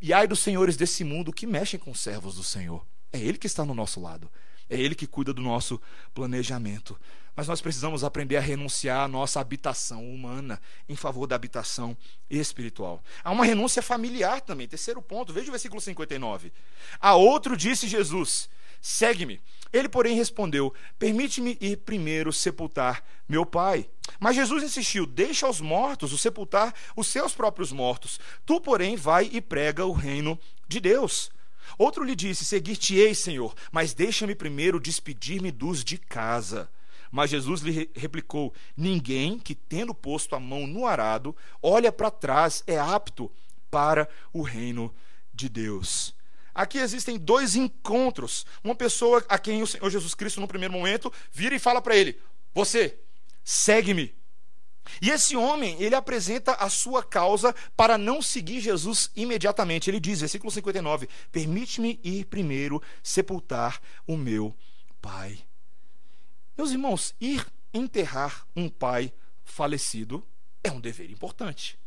E 0.00 0.12
ai 0.12 0.26
dos 0.26 0.40
senhores 0.40 0.76
desse 0.76 1.04
mundo 1.04 1.32
que 1.32 1.46
mexem 1.46 1.78
com 1.78 1.92
os 1.92 2.00
servos 2.00 2.34
do 2.34 2.42
Senhor. 2.42 2.84
É 3.12 3.20
Ele 3.20 3.38
que 3.38 3.46
está 3.46 3.64
no 3.64 3.74
nosso 3.74 4.00
lado. 4.00 4.28
É 4.68 4.76
Ele 4.76 4.96
que 4.96 5.06
cuida 5.06 5.32
do 5.32 5.42
nosso 5.42 5.80
planejamento. 6.12 6.98
Mas 7.34 7.48
nós 7.48 7.60
precisamos 7.62 8.04
aprender 8.04 8.36
a 8.36 8.40
renunciar 8.40 9.04
à 9.04 9.08
nossa 9.08 9.40
habitação 9.40 10.04
humana 10.04 10.60
em 10.88 10.94
favor 10.94 11.26
da 11.26 11.34
habitação 11.34 11.96
espiritual. 12.28 13.02
Há 13.24 13.30
uma 13.30 13.44
renúncia 13.44 13.80
familiar 13.80 14.40
também. 14.42 14.68
Terceiro 14.68 15.00
ponto, 15.00 15.32
veja 15.32 15.48
o 15.48 15.52
versículo 15.52 15.80
59. 15.80 16.52
A 17.00 17.14
outro 17.14 17.56
disse 17.56 17.88
Jesus: 17.88 18.50
Segue-me. 18.82 19.40
Ele, 19.72 19.88
porém, 19.88 20.16
respondeu: 20.16 20.74
Permite-me 20.98 21.56
ir 21.60 21.78
primeiro 21.78 22.32
sepultar 22.32 23.02
meu 23.26 23.46
pai. 23.46 23.88
Mas 24.20 24.36
Jesus 24.36 24.62
insistiu: 24.62 25.06
Deixa 25.06 25.46
aos 25.46 25.60
mortos 25.60 26.12
o 26.12 26.18
sepultar 26.18 26.74
os 26.94 27.06
seus 27.06 27.32
próprios 27.32 27.72
mortos. 27.72 28.20
Tu, 28.44 28.60
porém, 28.60 28.96
vai 28.96 29.30
e 29.32 29.40
prega 29.40 29.86
o 29.86 29.92
reino 29.92 30.38
de 30.68 30.80
Deus. 30.80 31.30
Outro 31.78 32.04
lhe 32.04 32.14
disse: 32.14 32.44
Seguir-te-ei, 32.44 33.14
Senhor, 33.14 33.54
mas 33.70 33.94
deixa-me 33.94 34.34
primeiro 34.34 34.78
despedir-me 34.78 35.50
dos 35.50 35.82
de 35.82 35.96
casa. 35.96 36.68
Mas 37.12 37.30
Jesus 37.30 37.60
lhe 37.60 37.90
replicou: 37.94 38.54
Ninguém 38.74 39.38
que, 39.38 39.54
tendo 39.54 39.94
posto 39.94 40.34
a 40.34 40.40
mão 40.40 40.66
no 40.66 40.86
arado, 40.86 41.36
olha 41.62 41.92
para 41.92 42.10
trás, 42.10 42.64
é 42.66 42.78
apto 42.78 43.30
para 43.70 44.08
o 44.32 44.40
reino 44.40 44.92
de 45.32 45.48
Deus. 45.48 46.14
Aqui 46.54 46.78
existem 46.78 47.18
dois 47.18 47.54
encontros. 47.54 48.46
Uma 48.64 48.74
pessoa 48.74 49.24
a 49.28 49.38
quem 49.38 49.62
o 49.62 49.66
Senhor 49.66 49.90
Jesus 49.90 50.14
Cristo, 50.14 50.40
no 50.40 50.48
primeiro 50.48 50.72
momento, 50.72 51.12
vira 51.30 51.54
e 51.54 51.58
fala 51.58 51.82
para 51.82 51.94
ele: 51.94 52.18
Você, 52.54 52.98
segue-me. 53.44 54.14
E 55.00 55.10
esse 55.10 55.36
homem, 55.36 55.80
ele 55.80 55.94
apresenta 55.94 56.54
a 56.54 56.68
sua 56.68 57.04
causa 57.04 57.54
para 57.76 57.96
não 57.96 58.20
seguir 58.20 58.60
Jesus 58.60 59.10
imediatamente. 59.14 59.88
Ele 59.88 60.00
diz, 60.00 60.20
versículo 60.20 60.50
59, 60.50 61.08
Permite-me 61.30 62.00
ir 62.02 62.24
primeiro 62.24 62.82
sepultar 63.00 63.80
o 64.06 64.16
meu 64.16 64.56
pai. 65.00 65.38
Meus 66.56 66.70
irmãos, 66.70 67.14
ir 67.20 67.46
enterrar 67.72 68.46
um 68.54 68.68
pai 68.68 69.12
falecido 69.42 70.26
é 70.62 70.70
um 70.70 70.80
dever 70.80 71.10
importante. 71.10 71.78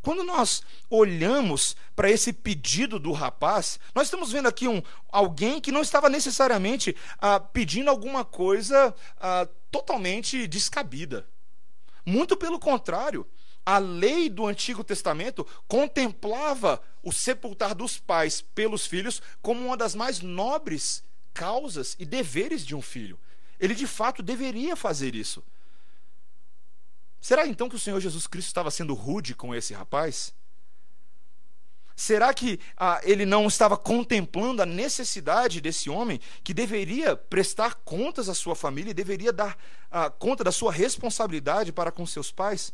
Quando 0.00 0.22
nós 0.24 0.62
olhamos 0.88 1.76
para 1.94 2.10
esse 2.10 2.32
pedido 2.32 2.98
do 2.98 3.12
rapaz, 3.12 3.78
nós 3.94 4.06
estamos 4.06 4.32
vendo 4.32 4.48
aqui 4.48 4.66
um, 4.66 4.82
alguém 5.10 5.60
que 5.60 5.72
não 5.72 5.82
estava 5.82 6.08
necessariamente 6.08 6.96
ah, 7.18 7.38
pedindo 7.38 7.90
alguma 7.90 8.24
coisa 8.24 8.94
ah, 9.20 9.46
totalmente 9.70 10.46
descabida. 10.46 11.28
Muito 12.06 12.36
pelo 12.36 12.58
contrário, 12.58 13.26
a 13.66 13.76
lei 13.76 14.30
do 14.30 14.46
Antigo 14.46 14.82
Testamento 14.82 15.46
contemplava 15.66 16.80
o 17.02 17.12
sepultar 17.12 17.74
dos 17.74 17.98
pais 17.98 18.40
pelos 18.40 18.86
filhos 18.86 19.20
como 19.42 19.66
uma 19.66 19.76
das 19.76 19.94
mais 19.94 20.20
nobres 20.20 21.04
causas 21.38 21.94
e 22.00 22.04
deveres 22.04 22.66
de 22.66 22.74
um 22.74 22.82
filho. 22.82 23.16
Ele 23.60 23.72
de 23.72 23.86
fato 23.86 24.24
deveria 24.24 24.74
fazer 24.74 25.14
isso. 25.14 25.40
Será 27.20 27.46
então 27.46 27.68
que 27.68 27.76
o 27.76 27.78
Senhor 27.78 28.00
Jesus 28.00 28.26
Cristo 28.26 28.48
estava 28.48 28.72
sendo 28.72 28.92
rude 28.92 29.36
com 29.36 29.54
esse 29.54 29.72
rapaz? 29.72 30.34
Será 31.94 32.34
que 32.34 32.58
ah, 32.76 33.00
ele 33.04 33.24
não 33.24 33.46
estava 33.46 33.76
contemplando 33.76 34.62
a 34.62 34.66
necessidade 34.66 35.60
desse 35.60 35.88
homem 35.88 36.20
que 36.42 36.52
deveria 36.52 37.16
prestar 37.16 37.74
contas 37.84 38.28
à 38.28 38.34
sua 38.34 38.56
família 38.56 38.90
e 38.90 38.94
deveria 38.94 39.32
dar 39.32 39.56
ah, 39.90 40.10
conta 40.10 40.42
da 40.42 40.52
sua 40.52 40.72
responsabilidade 40.72 41.72
para 41.72 41.92
com 41.92 42.04
seus 42.04 42.32
pais? 42.32 42.72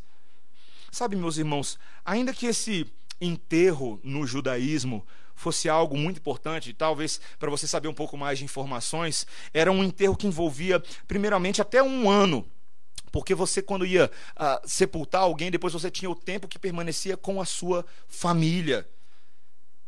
Sabe, 0.90 1.16
meus 1.16 1.36
irmãos, 1.36 1.78
ainda 2.04 2.32
que 2.32 2.46
esse 2.46 2.90
enterro 3.20 4.00
no 4.02 4.26
judaísmo 4.26 5.06
fosse 5.34 5.68
algo 5.68 5.96
muito 5.96 6.18
importante, 6.18 6.72
talvez 6.72 7.20
para 7.38 7.50
você 7.50 7.66
saber 7.66 7.88
um 7.88 7.94
pouco 7.94 8.16
mais 8.16 8.38
de 8.38 8.44
informações, 8.44 9.26
era 9.52 9.70
um 9.70 9.82
enterro 9.82 10.16
que 10.16 10.26
envolvia, 10.26 10.82
primeiramente, 11.06 11.60
até 11.60 11.82
um 11.82 12.08
ano. 12.08 12.48
Porque 13.10 13.34
você, 13.34 13.62
quando 13.62 13.86
ia 13.86 14.10
uh, 14.36 14.68
sepultar 14.68 15.22
alguém, 15.22 15.50
depois 15.50 15.72
você 15.72 15.90
tinha 15.90 16.10
o 16.10 16.16
tempo 16.16 16.48
que 16.48 16.58
permanecia 16.58 17.16
com 17.16 17.40
a 17.40 17.44
sua 17.44 17.84
família. 18.08 18.88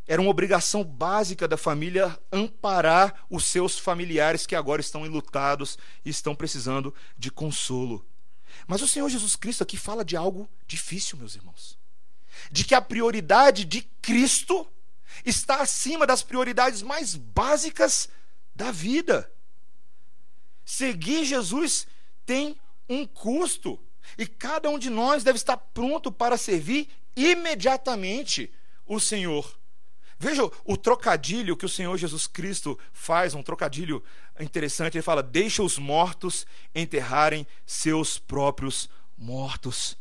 Era 0.07 0.23
uma 0.23 0.31
obrigação 0.31 0.85
básica 0.85 1.49
da 1.49 1.57
família 1.57 2.17
amparar 2.31 3.27
os 3.29 3.45
seus 3.45 3.79
familiares 3.79 4.47
que 4.47 4.55
agora 4.55 4.81
estão 4.81 5.05
enlutados 5.05 5.77
e 6.05 6.11
estão 6.11 6.37
precisando 6.37 6.95
de 7.19 7.31
consolo. 7.31 8.07
Mas 8.69 8.81
o 8.81 8.87
Senhor 8.87 9.09
Jesus 9.09 9.35
Cristo 9.35 9.63
aqui 9.63 9.77
fala 9.77 10.05
de 10.05 10.17
algo 10.17 10.49
difícil, 10.67 11.19
meus 11.19 11.35
irmãos. 11.35 11.77
De 12.51 12.65
que 12.65 12.75
a 12.75 12.81
prioridade 12.81 13.65
de 13.65 13.83
Cristo 14.03 14.67
está 15.25 15.63
acima 15.63 16.07
das 16.07 16.23
prioridades 16.23 16.83
mais 16.83 17.15
básicas 17.15 18.09
da 18.55 18.71
vida. 18.71 19.31
Seguir 20.65 21.25
Jesus 21.25 21.87
tem 22.25 22.57
um 22.89 23.07
custo 23.07 23.79
e 24.17 24.27
cada 24.27 24.69
um 24.71 24.79
de 24.79 24.91
nós 24.91 25.25
deve 25.25 25.37
estar 25.37 25.57
pronto 25.57 26.11
para 26.13 26.37
servir 26.37 26.89
imediatamente 27.15 28.53
o 28.87 29.01
Senhor. 29.01 29.59
Veja 30.19 30.51
o 30.65 30.77
trocadilho 30.77 31.57
que 31.57 31.67
o 31.67 31.69
Senhor 31.69 31.97
Jesus 31.99 32.27
Cristo 32.27 32.79
faz, 32.93 33.35
um 33.35 33.43
trocadilho 33.43 34.03
interessante. 34.41 34.97
Ele 34.97 35.03
fala: 35.03 35.23
Deixa 35.23 35.63
os 35.63 35.79
mortos 35.79 36.47
enterrarem 36.75 37.47
seus 37.67 38.19
próprios 38.19 38.89
mortos. 39.17 39.97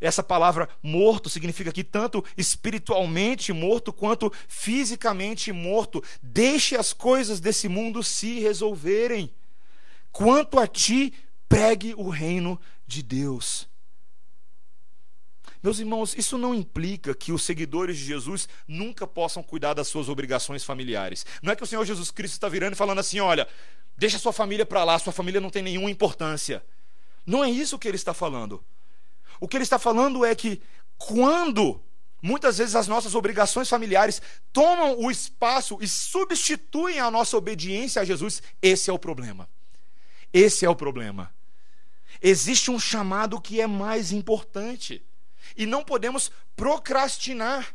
Essa 0.00 0.22
palavra 0.22 0.68
morto 0.82 1.28
significa 1.28 1.70
aqui 1.70 1.82
tanto 1.82 2.24
espiritualmente 2.36 3.52
morto 3.52 3.92
quanto 3.92 4.32
fisicamente 4.48 5.52
morto. 5.52 6.02
Deixe 6.22 6.76
as 6.76 6.92
coisas 6.92 7.40
desse 7.40 7.68
mundo 7.68 8.02
se 8.02 8.38
resolverem. 8.40 9.32
Quanto 10.12 10.58
a 10.58 10.66
ti, 10.66 11.12
pregue 11.48 11.94
o 11.96 12.08
reino 12.08 12.60
de 12.86 13.02
Deus. 13.02 13.68
Meus 15.62 15.78
irmãos, 15.78 16.14
isso 16.16 16.38
não 16.38 16.54
implica 16.54 17.14
que 17.14 17.32
os 17.32 17.42
seguidores 17.42 17.98
de 17.98 18.04
Jesus 18.04 18.48
nunca 18.68 19.06
possam 19.06 19.42
cuidar 19.42 19.74
das 19.74 19.88
suas 19.88 20.08
obrigações 20.08 20.62
familiares. 20.62 21.26
Não 21.42 21.52
é 21.52 21.56
que 21.56 21.62
o 21.64 21.66
Senhor 21.66 21.84
Jesus 21.84 22.10
Cristo 22.10 22.34
está 22.34 22.48
virando 22.48 22.74
e 22.74 22.76
falando 22.76 23.00
assim: 23.00 23.18
olha, 23.18 23.48
deixa 23.96 24.18
sua 24.18 24.32
família 24.32 24.64
para 24.64 24.84
lá, 24.84 24.98
sua 24.98 25.12
família 25.12 25.40
não 25.40 25.50
tem 25.50 25.62
nenhuma 25.62 25.90
importância. 25.90 26.64
Não 27.26 27.44
é 27.44 27.50
isso 27.50 27.78
que 27.78 27.88
ele 27.88 27.96
está 27.96 28.14
falando. 28.14 28.64
O 29.40 29.48
que 29.48 29.56
ele 29.56 29.64
está 29.64 29.78
falando 29.78 30.24
é 30.24 30.34
que 30.34 30.62
quando 30.96 31.80
muitas 32.22 32.58
vezes 32.58 32.74
as 32.74 32.88
nossas 32.88 33.14
obrigações 33.14 33.68
familiares 33.68 34.20
tomam 34.52 34.98
o 34.98 35.10
espaço 35.10 35.78
e 35.80 35.86
substituem 35.86 36.98
a 36.98 37.10
nossa 37.10 37.36
obediência 37.36 38.02
a 38.02 38.04
Jesus, 38.04 38.42
esse 38.60 38.90
é 38.90 38.92
o 38.92 38.98
problema. 38.98 39.48
Esse 40.32 40.64
é 40.64 40.70
o 40.70 40.76
problema. 40.76 41.32
Existe 42.20 42.70
um 42.70 42.78
chamado 42.78 43.40
que 43.40 43.60
é 43.60 43.66
mais 43.66 44.12
importante 44.12 45.04
e 45.56 45.66
não 45.66 45.84
podemos 45.84 46.30
procrastinar. 46.54 47.74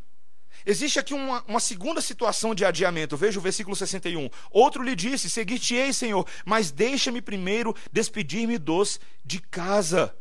Existe 0.65 0.99
aqui 0.99 1.13
uma, 1.13 1.43
uma, 1.47 1.59
segunda 1.59 2.01
situação 2.01 2.53
de 2.53 2.65
adiamento. 2.65 3.17
Veja 3.17 3.39
o 3.39 3.41
versículo 3.41 3.75
61. 3.75 4.29
Outro 4.51 4.83
lhe 4.83 4.95
disse: 4.95 5.29
Seguir-te-ei, 5.29 5.91
Senhor, 5.91 6.27
mas 6.45 6.71
deixa-me 6.71 7.21
primeiro 7.21 7.75
despedir-me 7.91 8.57
dos 8.57 8.99
de 9.25 9.39
casa. 9.39 10.15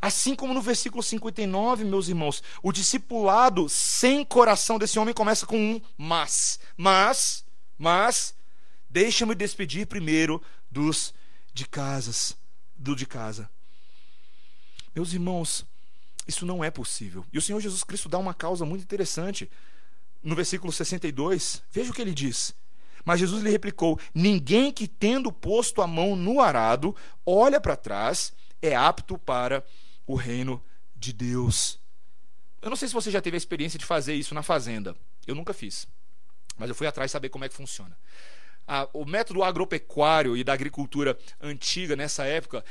Assim 0.00 0.34
como 0.34 0.54
no 0.54 0.62
versículo 0.62 1.02
59, 1.02 1.84
meus 1.84 2.08
irmãos, 2.08 2.42
o 2.62 2.72
discipulado 2.72 3.68
sem 3.68 4.24
coração 4.24 4.78
desse 4.78 4.98
homem 4.98 5.14
começa 5.14 5.46
com 5.46 5.58
um 5.58 5.80
mas. 5.96 6.60
Mas, 6.76 7.44
mas, 7.76 8.34
deixa-me 8.88 9.34
despedir 9.34 9.86
primeiro 9.86 10.42
dos 10.70 11.12
de 11.52 11.66
casas, 11.66 12.36
do 12.76 12.94
de 12.94 13.06
casa. 13.06 13.50
Meus 14.94 15.12
irmãos, 15.12 15.66
isso 16.26 16.46
não 16.46 16.62
é 16.62 16.70
possível. 16.70 17.24
E 17.32 17.38
o 17.38 17.42
Senhor 17.42 17.60
Jesus 17.60 17.82
Cristo 17.82 18.08
dá 18.08 18.18
uma 18.18 18.34
causa 18.34 18.64
muito 18.64 18.82
interessante. 18.82 19.50
No 20.22 20.34
versículo 20.34 20.72
62, 20.72 21.62
veja 21.70 21.90
o 21.90 21.94
que 21.94 22.02
ele 22.02 22.14
diz. 22.14 22.54
Mas 23.04 23.20
Jesus 23.20 23.42
lhe 23.42 23.50
replicou: 23.50 23.98
Ninguém 24.14 24.70
que 24.70 24.86
tendo 24.86 25.32
posto 25.32 25.80
a 25.80 25.86
mão 25.86 26.14
no 26.14 26.40
arado, 26.40 26.94
olha 27.24 27.60
para 27.60 27.76
trás, 27.76 28.32
é 28.60 28.76
apto 28.76 29.16
para 29.16 29.64
o 30.08 30.16
reino 30.16 30.60
de 30.96 31.12
Deus. 31.12 31.78
Eu 32.60 32.70
não 32.70 32.76
sei 32.76 32.88
se 32.88 32.94
você 32.94 33.10
já 33.10 33.20
teve 33.20 33.36
a 33.36 33.38
experiência 33.38 33.78
de 33.78 33.84
fazer 33.84 34.14
isso 34.14 34.34
na 34.34 34.42
fazenda. 34.42 34.96
Eu 35.26 35.34
nunca 35.34 35.52
fiz. 35.52 35.86
Mas 36.56 36.68
eu 36.68 36.74
fui 36.74 36.86
atrás 36.86 37.10
saber 37.10 37.28
como 37.28 37.44
é 37.44 37.48
que 37.48 37.54
funciona. 37.54 37.96
Ah, 38.66 38.88
o 38.92 39.04
método 39.04 39.44
agropecuário 39.44 40.36
e 40.36 40.42
da 40.42 40.52
agricultura 40.52 41.16
antiga 41.40 41.94
nessa 41.94 42.24
época 42.24 42.64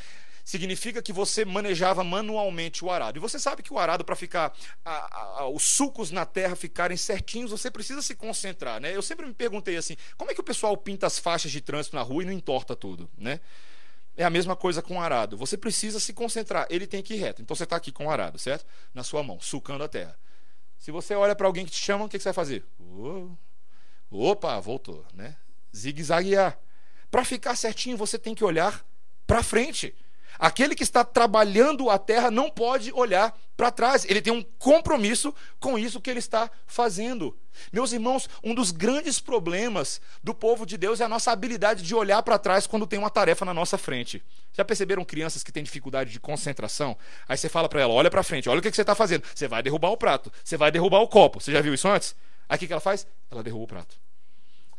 significa 0.43 1.01
que 1.01 1.13
você 1.13 1.45
manejava 1.45 2.03
manualmente 2.03 2.83
o 2.83 2.89
arado. 2.89 3.17
E 3.17 3.21
você 3.21 3.37
sabe 3.37 3.61
que 3.61 3.71
o 3.71 3.77
arado, 3.77 4.03
para 4.03 4.15
ficar 4.15 4.53
a, 4.83 5.41
a, 5.41 5.49
os 5.49 5.63
sulcos 5.63 6.09
na 6.09 6.25
terra 6.25 6.55
ficarem 6.55 6.97
certinhos, 6.97 7.51
você 7.51 7.69
precisa 7.69 8.01
se 8.01 8.15
concentrar. 8.15 8.81
Né? 8.81 8.95
Eu 8.95 9.01
sempre 9.01 9.25
me 9.25 9.33
perguntei 9.33 9.77
assim: 9.77 9.95
como 10.17 10.31
é 10.31 10.33
que 10.33 10.41
o 10.41 10.43
pessoal 10.43 10.75
pinta 10.75 11.05
as 11.05 11.19
faixas 11.19 11.51
de 11.51 11.61
trânsito 11.61 11.95
na 11.95 12.01
rua 12.01 12.23
e 12.23 12.25
não 12.25 12.33
entorta 12.33 12.75
tudo? 12.75 13.09
Né? 13.17 13.39
É 14.17 14.23
a 14.23 14.29
mesma 14.29 14.55
coisa 14.55 14.81
com 14.81 14.97
o 14.97 14.99
arado. 14.99 15.37
Você 15.37 15.55
precisa 15.55 15.99
se 15.99 16.11
concentrar. 16.11 16.65
Ele 16.69 16.87
tem 16.87 17.03
que 17.03 17.13
ir 17.13 17.17
reto. 17.17 17.41
Então 17.41 17.55
você 17.55 17.63
está 17.63 17.75
aqui 17.75 17.91
com 17.91 18.07
o 18.07 18.09
arado, 18.09 18.39
certo? 18.39 18.65
Na 18.93 19.03
sua 19.03 19.21
mão, 19.21 19.39
sulcando 19.39 19.83
a 19.83 19.87
terra. 19.87 20.17
Se 20.77 20.89
você 20.89 21.13
olha 21.13 21.35
para 21.35 21.45
alguém 21.45 21.65
que 21.65 21.71
te 21.71 21.79
chama, 21.79 22.05
o 22.05 22.09
que, 22.09 22.17
você 22.17 22.25
vai 22.25 22.33
fazer? 22.33 22.65
opa, 24.09 24.59
voltou, 24.59 25.05
né? 25.13 25.35
zigue-zaguear. 25.75 26.57
Para 27.11 27.23
ficar 27.23 27.55
certinho, 27.55 27.95
você 27.95 28.17
tem 28.17 28.33
que 28.33 28.43
olhar 28.43 28.85
para 29.25 29.43
frente. 29.43 29.95
Aquele 30.39 30.75
que 30.75 30.83
está 30.83 31.03
trabalhando 31.03 31.89
a 31.89 31.97
terra 31.97 32.29
não 32.29 32.49
pode 32.49 32.91
olhar 32.93 33.37
para 33.55 33.71
trás, 33.71 34.05
ele 34.05 34.21
tem 34.21 34.31
um 34.31 34.43
compromisso 34.59 35.33
com 35.59 35.79
isso 35.79 35.99
que 35.99 36.09
ele 36.09 36.19
está 36.19 36.49
fazendo. 36.67 37.35
Meus 37.71 37.91
irmãos, 37.91 38.29
um 38.43 38.53
dos 38.53 38.69
grandes 38.69 39.19
problemas 39.19 39.99
do 40.23 40.33
povo 40.33 40.63
de 40.63 40.77
Deus 40.77 41.01
é 41.01 41.05
a 41.05 41.09
nossa 41.09 41.31
habilidade 41.31 41.81
de 41.81 41.95
olhar 41.95 42.21
para 42.21 42.37
trás 42.37 42.67
quando 42.67 42.85
tem 42.85 42.99
uma 42.99 43.09
tarefa 43.09 43.43
na 43.43 43.53
nossa 43.53 43.77
frente. 43.77 44.23
Já 44.53 44.63
perceberam 44.63 45.03
crianças 45.03 45.43
que 45.43 45.51
têm 45.51 45.63
dificuldade 45.63 46.11
de 46.11 46.19
concentração? 46.19 46.95
Aí 47.27 47.35
você 47.35 47.49
fala 47.49 47.67
para 47.67 47.81
ela: 47.81 47.93
olha 47.93 48.11
para 48.11 48.21
frente, 48.21 48.47
olha 48.47 48.59
o 48.59 48.61
que 48.61 48.71
você 48.71 48.81
está 48.81 48.93
fazendo. 48.93 49.23
Você 49.33 49.47
vai 49.47 49.63
derrubar 49.63 49.89
o 49.89 49.97
prato, 49.97 50.31
você 50.43 50.55
vai 50.55 50.71
derrubar 50.71 50.99
o 50.99 51.07
copo. 51.07 51.41
Você 51.41 51.51
já 51.51 51.61
viu 51.61 51.73
isso 51.73 51.87
antes? 51.87 52.15
Aí 52.47 52.55
o 52.55 52.59
que 52.59 52.71
ela 52.71 52.79
faz? 52.79 53.07
Ela 53.31 53.41
derruba 53.41 53.63
o 53.63 53.67
prato. 53.67 53.95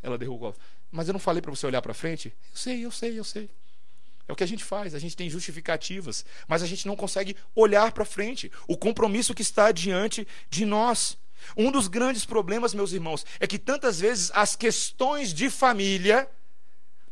Ela 0.01 0.17
derruba 0.17 0.47
o 0.47 0.51
copo. 0.51 0.59
Mas 0.89 1.07
eu 1.07 1.13
não 1.13 1.19
falei 1.19 1.41
para 1.41 1.51
você 1.51 1.67
olhar 1.67 1.81
para 1.81 1.93
frente? 1.93 2.33
Eu 2.51 2.57
sei, 2.57 2.85
eu 2.85 2.91
sei, 2.91 3.19
eu 3.19 3.23
sei. 3.23 3.49
É 4.29 4.31
o 4.31 4.35
que 4.35 4.43
a 4.43 4.47
gente 4.47 4.63
faz, 4.63 4.93
a 4.93 4.99
gente 4.99 5.17
tem 5.17 5.27
justificativas, 5.27 6.23
mas 6.47 6.61
a 6.61 6.67
gente 6.67 6.85
não 6.85 6.95
consegue 6.95 7.35
olhar 7.55 7.91
para 7.91 8.05
frente, 8.05 8.51
o 8.67 8.77
compromisso 8.77 9.33
que 9.33 9.41
está 9.41 9.71
diante 9.71 10.27
de 10.51 10.67
nós. 10.67 11.17
Um 11.57 11.71
dos 11.71 11.87
grandes 11.87 12.25
problemas, 12.25 12.75
meus 12.75 12.93
irmãos, 12.93 13.25
é 13.39 13.47
que 13.47 13.57
tantas 13.57 13.99
vezes 13.99 14.29
as 14.35 14.55
questões 14.55 15.33
de 15.33 15.49
família, 15.49 16.29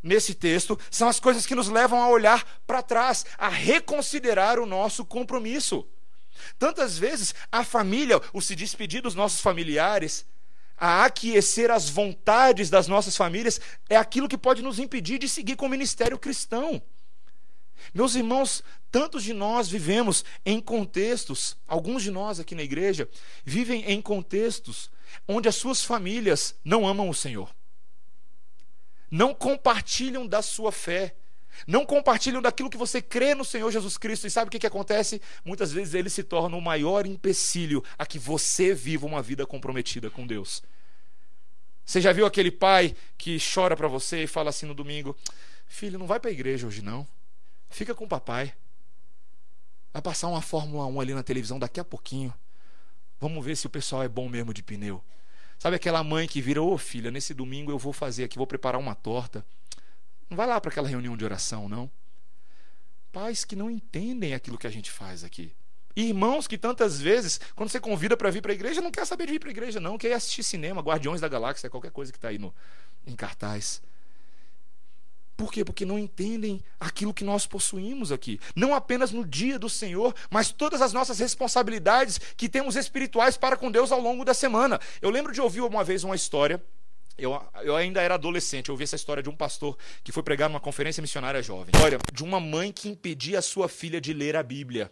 nesse 0.04 0.36
texto, 0.36 0.80
são 0.92 1.10
as 1.10 1.20
coisas 1.20 1.48
que 1.48 1.56
nos 1.56 1.70
levam 1.70 2.00
a 2.00 2.08
olhar 2.08 2.46
para 2.68 2.84
trás, 2.84 3.26
a 3.36 3.50
reconsiderar 3.50 4.60
o 4.60 4.68
nosso 4.68 5.04
compromisso. 5.04 5.88
Tantas 6.60 7.00
vezes 7.00 7.34
a 7.52 7.64
família, 7.64 8.22
o 8.32 8.40
se 8.40 8.56
despedir 8.56 9.02
dos 9.02 9.16
nossos 9.16 9.42
familiares, 9.42 10.24
a 10.78 11.06
aquecer 11.06 11.72
as 11.72 11.90
vontades 11.90 12.70
das 12.70 12.88
nossas 12.88 13.18
famílias, 13.18 13.60
é 13.90 13.96
aquilo 13.96 14.30
que 14.30 14.38
pode 14.38 14.62
nos 14.62 14.78
impedir 14.78 15.18
de 15.18 15.28
seguir 15.28 15.56
com 15.56 15.66
o 15.66 15.70
ministério 15.70 16.20
cristão. 16.20 16.80
Meus 17.94 18.16
irmãos, 18.16 18.64
tantos 18.92 19.24
de 19.24 19.34
nós 19.34 19.70
vivemos 19.70 20.24
em 20.46 20.60
contextos, 20.60 21.58
alguns 21.68 22.04
de 22.04 22.12
nós 22.12 22.40
aqui 22.40 22.56
na 22.56 22.64
igreja 22.64 23.10
vivem 23.44 23.84
em 23.86 24.02
contextos 24.02 24.90
onde 25.28 25.48
as 25.48 25.56
suas 25.56 25.84
famílias 25.84 26.56
não 26.64 26.88
amam 26.88 27.10
o 27.10 27.14
Senhor, 27.14 27.54
não 29.10 29.34
compartilham 29.34 30.28
da 30.28 30.42
sua 30.42 30.72
fé, 30.72 31.16
não 31.66 31.86
compartilham 31.86 32.42
daquilo 32.42 32.70
que 32.70 32.78
você 32.78 33.02
crê 33.02 33.34
no 33.34 33.46
Senhor 33.46 33.72
Jesus 33.72 33.98
Cristo. 33.98 34.28
E 34.28 34.30
sabe 34.30 34.50
o 34.50 34.52
que, 34.52 34.60
que 34.60 34.68
acontece? 34.68 35.22
Muitas 35.44 35.72
vezes 35.72 35.94
ele 35.94 36.10
se 36.10 36.24
torna 36.24 36.56
o 36.56 36.62
maior 36.62 37.06
empecilho 37.06 37.84
a 37.98 38.06
que 38.06 38.20
você 38.20 38.74
viva 38.74 39.06
uma 39.06 39.22
vida 39.22 39.46
comprometida 39.46 40.10
com 40.10 40.28
Deus. 40.28 40.62
Você 41.86 42.02
já 42.02 42.12
viu 42.12 42.26
aquele 42.26 42.52
pai 42.52 42.96
que 43.18 43.38
chora 43.40 43.76
para 43.76 43.88
você 43.88 44.24
e 44.24 44.28
fala 44.28 44.50
assim 44.50 44.66
no 44.66 44.74
domingo: 44.74 45.16
Filho, 45.68 45.98
não 45.98 46.06
vai 46.06 46.20
para 46.20 46.30
a 46.30 46.34
igreja 46.34 46.68
hoje 46.68 46.82
não. 46.82 47.08
Fica 47.70 47.94
com 47.94 48.06
o 48.06 48.08
papai. 48.08 48.54
Vai 49.94 50.02
passar 50.02 50.28
uma 50.28 50.42
Fórmula 50.42 50.86
1 50.86 51.02
ali 51.02 51.14
na 51.14 51.24
televisão 51.24 51.58
daqui 51.58 51.80
a 51.80 51.84
pouquinho. 51.84 52.34
Vamos 53.20 53.44
ver 53.44 53.56
se 53.56 53.66
o 53.66 53.70
pessoal 53.70 54.04
é 54.04 54.08
bom 54.08 54.30
mesmo 54.30 54.54
de 54.54 54.62
pneu. 54.62 55.04
Sabe 55.58 55.76
aquela 55.76 56.04
mãe 56.04 56.28
que 56.28 56.40
vira, 56.40 56.62
ô 56.62 56.74
oh, 56.74 56.78
filha, 56.78 57.10
nesse 57.10 57.34
domingo 57.34 57.72
eu 57.72 57.80
vou 57.80 57.92
fazer 57.92 58.24
aqui, 58.24 58.38
vou 58.38 58.46
preparar 58.46 58.80
uma 58.80 58.94
torta. 58.94 59.44
Não 60.30 60.38
vai 60.38 60.46
lá 60.46 60.62
para 60.62 60.70
aquela 60.70 60.88
reunião 60.88 61.18
de 61.18 61.26
oração, 61.26 61.68
não. 61.68 61.90
Pais 63.12 63.44
que 63.44 63.56
não 63.56 63.72
entendem 63.72 64.34
aquilo 64.34 64.58
que 64.58 64.68
a 64.68 64.70
gente 64.70 64.92
faz 64.92 65.24
aqui. 65.24 65.52
Irmãos 65.96 66.48
que 66.48 66.60
tantas 66.60 67.02
vezes, 67.02 67.42
quando 67.56 67.72
você 67.72 67.80
convida 67.80 68.16
para 68.16 68.30
vir 68.30 68.42
para 68.42 68.52
a 68.52 68.56
igreja, 68.56 68.82
não 68.82 68.92
quer 68.92 69.04
saber 69.04 69.26
de 69.26 69.32
vir 69.32 69.40
para 69.40 69.50
a 69.50 69.52
igreja, 69.52 69.80
não, 69.80 69.98
quer 69.98 70.14
assistir 70.14 70.44
cinema, 70.44 70.80
Guardiões 70.80 71.20
da 71.20 71.28
Galáxia, 71.28 71.72
qualquer 71.72 71.90
coisa 71.90 72.12
que 72.12 72.20
está 72.20 72.28
aí 72.28 72.38
no, 72.38 72.54
em 73.08 73.16
cartaz. 73.16 73.82
Por 75.38 75.54
quê? 75.54 75.64
Porque 75.64 75.86
não 75.86 76.00
entendem 76.00 76.60
aquilo 76.80 77.14
que 77.14 77.24
nós 77.24 77.46
possuímos 77.46 78.12
aqui. 78.12 78.40
Não 78.56 78.74
apenas 78.74 79.12
no 79.12 79.24
dia 79.24 79.60
do 79.60 79.70
Senhor, 79.70 80.16
mas 80.32 80.52
todas 80.52 80.82
as 80.82 80.92
nossas 80.92 81.20
responsabilidades 81.20 82.20
que 82.36 82.50
temos 82.50 82.76
espirituais 82.76 83.38
para 83.38 83.56
com 83.56 83.70
Deus 83.70 83.92
ao 83.92 84.02
longo 84.02 84.26
da 84.26 84.34
semana. 84.34 84.80
Eu 85.00 85.12
lembro 85.12 85.32
de 85.32 85.40
ouvir 85.40 85.62
uma 85.62 85.84
vez 85.84 86.04
uma 86.04 86.16
história. 86.16 86.62
Eu, 87.16 87.40
eu 87.64 87.76
ainda 87.76 88.02
era 88.02 88.16
adolescente, 88.16 88.70
eu 88.70 88.74
ouvi 88.74 88.84
essa 88.84 88.96
história 88.96 89.22
de 89.22 89.30
um 89.30 89.36
pastor 89.36 89.78
que 90.04 90.12
foi 90.12 90.24
pregar 90.24 90.50
numa 90.50 90.60
conferência 90.60 91.02
missionária 91.02 91.42
jovem. 91.42 91.72
História 91.74 92.00
de 92.12 92.24
uma 92.24 92.40
mãe 92.40 92.72
que 92.72 92.90
impedia 92.90 93.38
a 93.38 93.42
sua 93.42 93.70
filha 93.70 94.02
de 94.02 94.14
ler 94.14 94.36
a 94.36 94.42
Bíblia. 94.42 94.92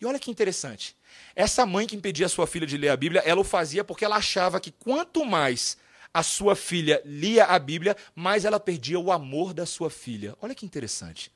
E 0.00 0.06
olha 0.06 0.18
que 0.18 0.30
interessante. 0.30 0.94
Essa 1.34 1.64
mãe 1.66 1.86
que 1.86 1.96
impedia 1.96 2.26
a 2.26 2.28
sua 2.28 2.46
filha 2.46 2.66
de 2.66 2.76
ler 2.76 2.90
a 2.90 2.96
Bíblia, 2.96 3.22
ela 3.24 3.40
o 3.40 3.44
fazia 3.44 3.82
porque 3.82 4.04
ela 4.04 4.16
achava 4.16 4.60
que 4.60 4.70
quanto 4.70 5.24
mais 5.24 5.76
a 6.12 6.22
sua 6.22 6.56
filha 6.56 7.00
lia 7.04 7.44
a 7.44 7.58
Bíblia, 7.58 7.96
mas 8.14 8.44
ela 8.44 8.58
perdia 8.58 8.98
o 8.98 9.12
amor 9.12 9.52
da 9.52 9.66
sua 9.66 9.90
filha. 9.90 10.36
Olha 10.40 10.54
que 10.54 10.66
interessante. 10.66 11.30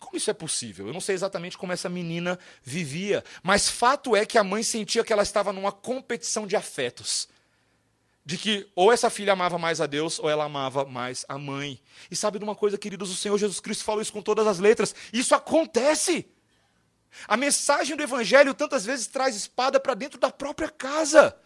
Como 0.00 0.16
isso 0.16 0.30
é 0.30 0.34
possível? 0.34 0.86
Eu 0.86 0.92
não 0.92 1.00
sei 1.00 1.14
exatamente 1.14 1.58
como 1.58 1.72
essa 1.72 1.88
menina 1.88 2.38
vivia, 2.62 3.22
mas 3.42 3.68
fato 3.68 4.16
é 4.16 4.24
que 4.24 4.38
a 4.38 4.44
mãe 4.44 4.62
sentia 4.62 5.04
que 5.04 5.12
ela 5.12 5.22
estava 5.22 5.52
numa 5.52 5.70
competição 5.70 6.46
de 6.46 6.56
afetos. 6.56 7.28
De 8.24 8.38
que 8.38 8.66
ou 8.74 8.90
essa 8.92 9.10
filha 9.10 9.34
amava 9.34 9.58
mais 9.58 9.80
a 9.80 9.86
Deus 9.86 10.18
ou 10.18 10.28
ela 10.28 10.44
amava 10.44 10.84
mais 10.84 11.24
a 11.28 11.36
mãe. 11.36 11.80
E 12.10 12.16
sabe 12.16 12.38
de 12.38 12.44
uma 12.44 12.54
coisa, 12.54 12.78
queridos? 12.78 13.10
O 13.10 13.16
Senhor 13.16 13.36
Jesus 13.36 13.60
Cristo 13.60 13.84
falou 13.84 14.00
isso 14.00 14.12
com 14.12 14.22
todas 14.22 14.46
as 14.46 14.58
letras. 14.58 14.94
Isso 15.12 15.34
acontece. 15.34 16.26
A 17.28 17.36
mensagem 17.36 17.96
do 17.96 18.02
Evangelho 18.02 18.54
tantas 18.54 18.84
vezes 18.84 19.06
traz 19.06 19.36
espada 19.36 19.78
para 19.78 19.94
dentro 19.94 20.18
da 20.18 20.30
própria 20.30 20.68
casa. 20.68 21.36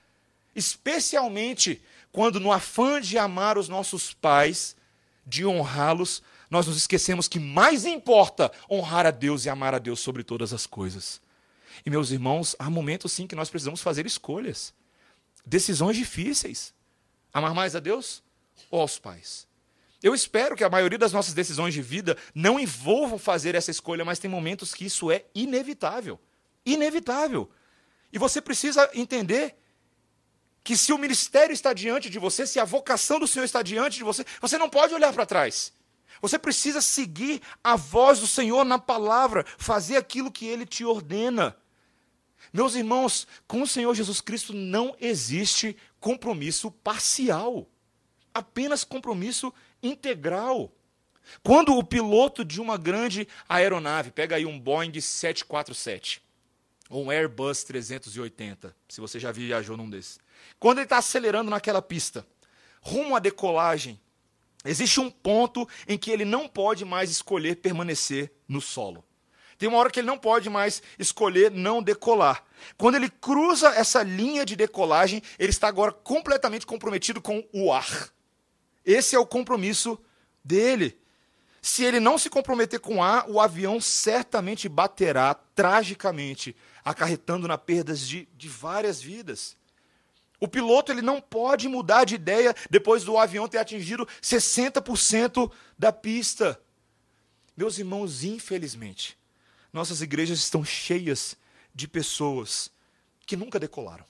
Especialmente 0.55 1.83
quando, 2.15 2.39
no 2.39 2.53
afã 2.53 3.01
de 3.01 3.19
amar 3.19 3.59
os 3.59 3.69
nossos 3.69 4.15
pais, 4.15 4.77
de 5.27 5.45
honrá-los, 5.45 6.23
nós 6.49 6.65
nos 6.65 6.77
esquecemos 6.77 7.27
que 7.27 7.41
mais 7.41 7.85
importa 7.85 8.53
honrar 8.71 9.05
a 9.05 9.11
Deus 9.11 9.45
e 9.45 9.51
amar 9.51 9.75
a 9.75 9.81
Deus 9.81 9.99
sobre 9.99 10.23
todas 10.23 10.53
as 10.53 10.65
coisas. 10.65 11.21
E, 11.85 11.91
meus 11.91 12.13
irmãos, 12.13 12.55
há 12.57 12.71
momentos 12.71 13.11
sim 13.11 13.27
que 13.27 13.35
nós 13.35 13.51
precisamos 13.51 13.83
fazer 13.83 14.07
escolhas, 14.07 14.73
decisões 15.45 15.97
difíceis. 15.97 16.73
Amar 17.33 17.53
mais 17.53 17.75
a 17.75 17.81
Deus 17.81 18.23
ou 18.71 18.81
aos 18.81 18.97
pais? 18.97 19.49
Eu 20.01 20.15
espero 20.15 20.55
que 20.55 20.63
a 20.63 20.71
maioria 20.71 20.99
das 20.99 21.13
nossas 21.13 21.35
decisões 21.35 21.75
de 21.75 21.83
vida 21.83 22.17
não 22.33 22.61
envolvam 22.61 23.19
fazer 23.19 23.57
essa 23.57 23.73
escolha, 23.73 24.05
mas 24.05 24.21
tem 24.21 24.31
momentos 24.31 24.73
que 24.73 24.85
isso 24.85 25.11
é 25.11 25.25
inevitável. 25.35 26.21
Inevitável. 26.65 27.51
E 28.13 28.19
você 28.21 28.41
precisa 28.41 28.89
entender 28.95 29.57
que 30.65 30.77
se 30.79 30.95
o 30.95 30.99
ministério 30.99 31.53
está 31.53 31.75
diante 31.75 32.09
de 32.09 32.19
você, 32.19 32.47
se 32.47 32.59
a 32.59 32.65
vocação 32.65 33.21
do 33.21 33.29
Senhor 33.29 33.45
está 33.45 33.61
diante 33.61 33.99
de 33.99 34.03
você, 34.03 34.25
você 34.41 34.57
não 34.57 34.71
pode 34.71 34.95
olhar 34.95 35.13
para 35.13 35.27
trás. 35.27 35.75
Você 36.23 36.39
precisa 36.39 36.81
seguir 36.81 37.43
a 37.63 37.77
voz 37.77 38.21
do 38.21 38.27
Senhor 38.27 38.65
na 38.65 38.79
palavra, 38.79 39.45
fazer 39.59 39.99
aquilo 39.99 40.33
que 40.33 40.47
ele 40.47 40.65
te 40.65 40.83
ordena. 40.83 41.55
Meus 42.51 42.75
irmãos, 42.75 43.27
com 43.47 43.61
o 43.61 43.67
Senhor 43.67 43.95
Jesus 43.95 44.23
Cristo 44.23 44.55
não 44.55 44.97
existe 44.99 45.77
compromisso 46.01 46.71
parcial, 46.71 47.69
apenas 48.33 48.85
compromisso 48.85 49.53
integral. 49.83 50.73
Quando 51.43 51.77
o 51.77 51.85
piloto 51.85 52.43
de 52.43 52.59
uma 52.59 52.79
grande 52.79 53.29
aeronave, 53.47 54.11
pega 54.11 54.37
aí 54.37 54.47
um 54.47 54.59
Boeing 54.59 54.99
747, 54.99 56.23
ou 56.89 57.05
um 57.05 57.11
Airbus 57.11 57.65
380, 57.65 58.75
se 58.89 59.01
você 59.01 59.19
já 59.19 59.31
viajou 59.31 59.77
num 59.77 59.91
desses. 59.91 60.24
Quando 60.59 60.79
ele 60.79 60.87
está 60.87 60.99
acelerando 60.99 61.51
naquela 61.51 61.83
pista, 61.83 62.27
rumo 62.81 63.17
à 63.17 63.19
decolagem, 63.19 64.01
existe 64.65 65.01
um 65.01 65.11
ponto 65.11 65.69
em 65.87 65.99
que 65.99 66.11
ele 66.11 66.25
não 66.25 66.49
pode 66.49 66.85
mais 66.85 67.11
escolher 67.11 67.57
permanecer 67.57 68.33
no 68.49 68.61
solo. 68.61 69.05
Tem 69.59 69.69
uma 69.69 69.79
hora 69.79 69.91
que 69.91 70.01
ele 70.01 70.07
não 70.07 70.19
pode 70.19 70.51
mais 70.51 70.83
escolher 70.99 71.51
não 71.51 71.83
decolar. 71.83 72.45
Quando 72.77 72.97
ele 72.97 73.09
cruza 73.09 73.69
essa 73.69 74.03
linha 74.03 74.45
de 74.45 74.57
decolagem, 74.57 75.23
ele 75.39 75.51
está 75.51 75.69
agora 75.69 75.93
completamente 75.93 76.67
comprometido 76.67 77.21
com 77.21 77.47
o 77.53 77.73
ar. 77.73 78.11
Esse 78.85 79.15
é 79.15 79.19
o 79.19 79.27
compromisso 79.27 79.99
dele. 80.45 80.99
Se 81.63 81.83
ele 81.83 81.99
não 81.99 82.19
se 82.19 82.29
comprometer 82.29 82.79
com 82.79 82.97
o 82.97 83.03
ar, 83.03 83.25
o 83.29 83.41
avião 83.41 83.81
certamente 83.81 84.69
baterá 84.69 85.33
tragicamente, 85.33 86.55
acarretando 86.85 87.49
na 87.49 87.57
perdas 87.57 88.07
de, 88.07 88.29
de 88.37 88.49
várias 88.49 89.01
vidas. 89.01 89.57
O 90.41 90.49
piloto 90.49 90.93
ele 90.93 91.03
não 91.03 91.21
pode 91.21 91.69
mudar 91.69 92.05
de 92.05 92.17
ideia 92.17 92.55
depois 92.69 93.05
do 93.05 93.17
avião 93.17 93.49
ter 93.49 93.59
atingido 93.59 94.07
60% 94.21 95.51
da 95.79 95.93
pista. 95.93 96.61
Meus 97.57 97.79
irmãos, 97.79 98.25
infelizmente, 98.25 99.17
nossas 99.73 100.01
igrejas 100.01 100.39
estão 100.39 100.65
cheias 100.65 101.37
de 101.75 101.87
pessoas 101.87 102.71
que 103.27 103.37
nunca 103.37 103.59
decolaram. 103.59 104.05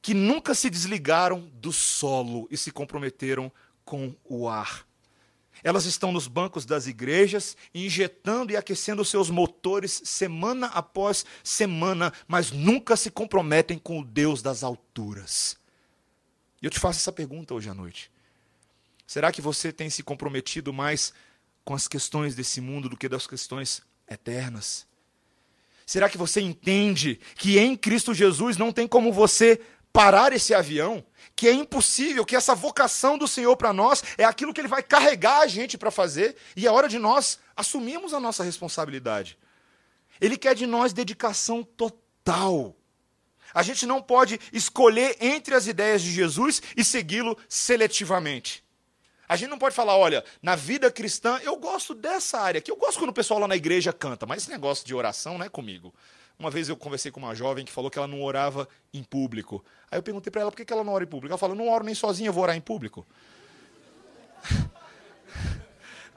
Que 0.00 0.14
nunca 0.14 0.54
se 0.54 0.70
desligaram 0.70 1.50
do 1.54 1.72
solo 1.72 2.46
e 2.50 2.56
se 2.56 2.70
comprometeram 2.70 3.50
com 3.84 4.14
o 4.24 4.48
ar. 4.48 4.85
Elas 5.64 5.84
estão 5.84 6.12
nos 6.12 6.28
bancos 6.28 6.64
das 6.64 6.86
igrejas, 6.86 7.56
injetando 7.74 8.52
e 8.52 8.56
aquecendo 8.56 9.04
seus 9.04 9.30
motores 9.30 10.02
semana 10.04 10.66
após 10.68 11.24
semana, 11.42 12.12
mas 12.28 12.50
nunca 12.50 12.96
se 12.96 13.10
comprometem 13.10 13.78
com 13.78 14.00
o 14.00 14.04
Deus 14.04 14.42
das 14.42 14.62
alturas. 14.62 15.56
E 16.60 16.66
eu 16.66 16.70
te 16.70 16.78
faço 16.78 17.00
essa 17.00 17.12
pergunta 17.12 17.54
hoje 17.54 17.68
à 17.68 17.74
noite. 17.74 18.10
Será 19.06 19.30
que 19.30 19.40
você 19.40 19.72
tem 19.72 19.88
se 19.88 20.02
comprometido 20.02 20.72
mais 20.72 21.12
com 21.64 21.74
as 21.74 21.86
questões 21.86 22.34
desse 22.34 22.60
mundo 22.60 22.88
do 22.88 22.96
que 22.96 23.08
das 23.08 23.26
questões 23.26 23.82
eternas? 24.08 24.86
Será 25.86 26.08
que 26.08 26.18
você 26.18 26.40
entende 26.40 27.20
que 27.36 27.60
em 27.60 27.76
Cristo 27.76 28.12
Jesus 28.12 28.56
não 28.56 28.72
tem 28.72 28.88
como 28.88 29.12
você 29.12 29.60
parar 29.96 30.34
esse 30.34 30.52
avião? 30.52 31.02
Que 31.34 31.48
é 31.48 31.52
impossível, 31.52 32.24
que 32.26 32.36
essa 32.36 32.54
vocação 32.54 33.16
do 33.16 33.26
Senhor 33.26 33.56
para 33.56 33.72
nós 33.72 34.04
é 34.18 34.24
aquilo 34.24 34.52
que 34.52 34.60
Ele 34.60 34.68
vai 34.68 34.82
carregar 34.82 35.40
a 35.40 35.46
gente 35.46 35.78
para 35.78 35.90
fazer 35.90 36.36
e 36.54 36.66
é 36.66 36.70
hora 36.70 36.86
de 36.86 36.98
nós 36.98 37.38
assumirmos 37.56 38.12
a 38.12 38.20
nossa 38.20 38.44
responsabilidade. 38.44 39.38
Ele 40.20 40.36
quer 40.36 40.54
de 40.54 40.66
nós 40.66 40.92
dedicação 40.92 41.62
total. 41.62 42.76
A 43.54 43.62
gente 43.62 43.86
não 43.86 44.02
pode 44.02 44.38
escolher 44.52 45.16
entre 45.18 45.54
as 45.54 45.66
ideias 45.66 46.02
de 46.02 46.12
Jesus 46.12 46.60
e 46.76 46.84
segui-lo 46.84 47.36
seletivamente. 47.48 48.62
A 49.26 49.34
gente 49.34 49.48
não 49.48 49.58
pode 49.58 49.74
falar, 49.74 49.96
olha, 49.96 50.22
na 50.42 50.54
vida 50.54 50.90
cristã 50.90 51.40
eu 51.42 51.56
gosto 51.56 51.94
dessa 51.94 52.38
área 52.38 52.58
aqui. 52.58 52.70
Eu 52.70 52.76
gosto 52.76 52.98
quando 52.98 53.10
o 53.10 53.14
pessoal 53.14 53.40
lá 53.40 53.48
na 53.48 53.56
igreja 53.56 53.94
canta, 53.94 54.26
mas 54.26 54.42
esse 54.42 54.50
negócio 54.50 54.86
de 54.86 54.94
oração 54.94 55.38
não 55.38 55.46
é 55.46 55.48
comigo. 55.48 55.94
Uma 56.38 56.50
vez 56.50 56.68
eu 56.68 56.76
conversei 56.76 57.10
com 57.10 57.18
uma 57.18 57.34
jovem 57.34 57.64
que 57.64 57.72
falou 57.72 57.90
que 57.90 57.98
ela 57.98 58.06
não 58.06 58.22
orava 58.22 58.68
em 58.92 59.02
público. 59.02 59.64
Aí 59.90 59.98
eu 59.98 60.02
perguntei 60.02 60.30
para 60.30 60.42
ela 60.42 60.52
por 60.52 60.62
que 60.62 60.72
ela 60.72 60.84
não 60.84 60.92
ora 60.92 61.04
em 61.04 61.06
público. 61.06 61.32
Ela 61.32 61.38
falou, 61.38 61.56
não 61.56 61.68
oro 61.68 61.84
nem 61.84 61.94
sozinha, 61.94 62.28
eu 62.28 62.32
vou 62.32 62.42
orar 62.42 62.54
em 62.56 62.60
público. 62.60 63.06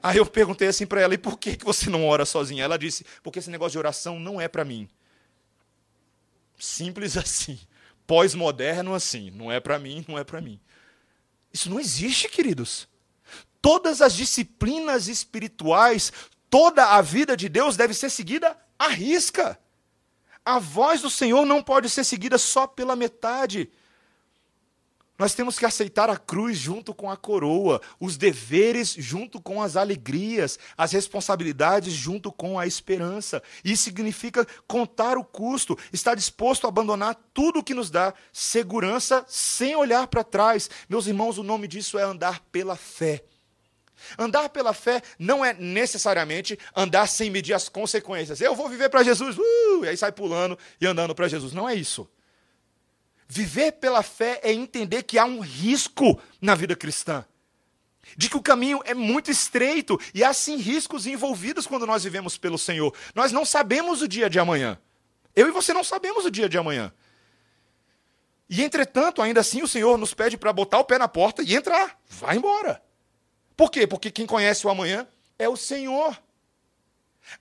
Aí 0.02 0.16
eu 0.16 0.26
perguntei 0.26 0.68
assim 0.68 0.86
para 0.86 1.00
ela, 1.00 1.14
e 1.14 1.18
por 1.18 1.38
que 1.38 1.58
você 1.62 1.90
não 1.90 2.06
ora 2.06 2.24
sozinha? 2.24 2.64
Ela 2.64 2.78
disse, 2.78 3.04
porque 3.22 3.38
esse 3.38 3.50
negócio 3.50 3.72
de 3.72 3.78
oração 3.78 4.18
não 4.18 4.40
é 4.40 4.48
para 4.48 4.64
mim. 4.64 4.88
Simples 6.58 7.16
assim. 7.16 7.58
Pós-moderno 8.06 8.94
assim. 8.94 9.30
Não 9.30 9.50
é 9.50 9.58
para 9.60 9.78
mim, 9.78 10.04
não 10.06 10.18
é 10.18 10.24
para 10.24 10.40
mim. 10.40 10.60
Isso 11.52 11.70
não 11.70 11.80
existe, 11.80 12.28
queridos. 12.28 12.88
Todas 13.60 14.00
as 14.00 14.14
disciplinas 14.14 15.08
espirituais, 15.08 16.12
toda 16.48 16.86
a 16.96 17.02
vida 17.02 17.36
de 17.36 17.48
Deus 17.48 17.76
deve 17.76 17.94
ser 17.94 18.10
seguida 18.10 18.56
à 18.78 18.88
risca. 18.88 19.58
A 20.44 20.58
voz 20.58 21.02
do 21.02 21.10
Senhor 21.10 21.44
não 21.44 21.62
pode 21.62 21.88
ser 21.90 22.04
seguida 22.04 22.38
só 22.38 22.66
pela 22.66 22.96
metade. 22.96 23.70
Nós 25.20 25.34
temos 25.34 25.58
que 25.58 25.66
aceitar 25.66 26.08
a 26.08 26.16
cruz 26.16 26.56
junto 26.56 26.94
com 26.94 27.10
a 27.10 27.16
coroa, 27.16 27.78
os 28.00 28.16
deveres 28.16 28.94
junto 28.96 29.38
com 29.38 29.62
as 29.62 29.76
alegrias, 29.76 30.58
as 30.78 30.92
responsabilidades 30.92 31.92
junto 31.92 32.32
com 32.32 32.58
a 32.58 32.66
esperança. 32.66 33.42
Isso 33.62 33.82
significa 33.82 34.46
contar 34.66 35.18
o 35.18 35.24
custo, 35.24 35.78
estar 35.92 36.14
disposto 36.14 36.64
a 36.64 36.68
abandonar 36.68 37.20
tudo 37.34 37.62
que 37.62 37.74
nos 37.74 37.90
dá 37.90 38.14
segurança 38.32 39.22
sem 39.28 39.76
olhar 39.76 40.06
para 40.06 40.24
trás. 40.24 40.70
Meus 40.88 41.06
irmãos, 41.06 41.36
o 41.36 41.42
nome 41.42 41.68
disso 41.68 41.98
é 41.98 42.02
andar 42.02 42.40
pela 42.50 42.74
fé. 42.74 43.22
Andar 44.18 44.48
pela 44.48 44.72
fé 44.72 45.02
não 45.18 45.44
é 45.44 45.52
necessariamente 45.54 46.58
andar 46.74 47.06
sem 47.06 47.30
medir 47.30 47.54
as 47.54 47.68
consequências. 47.68 48.40
Eu 48.40 48.54
vou 48.54 48.68
viver 48.68 48.88
para 48.88 49.02
Jesus, 49.02 49.36
uh, 49.38 49.84
e 49.84 49.88
aí 49.88 49.96
sai 49.96 50.12
pulando 50.12 50.58
e 50.80 50.86
andando 50.86 51.14
para 51.14 51.28
Jesus. 51.28 51.52
Não 51.52 51.68
é 51.68 51.74
isso. 51.74 52.08
Viver 53.28 53.72
pela 53.72 54.02
fé 54.02 54.40
é 54.42 54.52
entender 54.52 55.04
que 55.04 55.18
há 55.18 55.24
um 55.24 55.40
risco 55.40 56.20
na 56.40 56.54
vida 56.54 56.74
cristã. 56.74 57.24
De 58.16 58.28
que 58.28 58.36
o 58.36 58.42
caminho 58.42 58.80
é 58.84 58.92
muito 58.92 59.30
estreito 59.30 60.00
e 60.12 60.24
há 60.24 60.32
sim 60.32 60.56
riscos 60.56 61.06
envolvidos 61.06 61.66
quando 61.66 61.86
nós 61.86 62.02
vivemos 62.02 62.36
pelo 62.36 62.58
Senhor. 62.58 62.92
Nós 63.14 63.30
não 63.30 63.44
sabemos 63.44 64.02
o 64.02 64.08
dia 64.08 64.28
de 64.28 64.40
amanhã. 64.40 64.78
Eu 65.36 65.46
e 65.46 65.52
você 65.52 65.72
não 65.72 65.84
sabemos 65.84 66.24
o 66.24 66.30
dia 66.30 66.48
de 66.48 66.58
amanhã. 66.58 66.92
E 68.48 68.64
entretanto, 68.64 69.22
ainda 69.22 69.40
assim, 69.40 69.62
o 69.62 69.68
Senhor 69.68 69.96
nos 69.96 70.12
pede 70.12 70.36
para 70.36 70.52
botar 70.52 70.80
o 70.80 70.84
pé 70.84 70.98
na 70.98 71.06
porta 71.06 71.40
e 71.40 71.54
entrar. 71.54 71.96
Vai 72.08 72.36
embora. 72.36 72.82
Por 73.60 73.70
quê? 73.70 73.86
Porque 73.86 74.10
quem 74.10 74.24
conhece 74.24 74.66
o 74.66 74.70
amanhã 74.70 75.06
é 75.38 75.46
o 75.46 75.54
Senhor. 75.54 76.18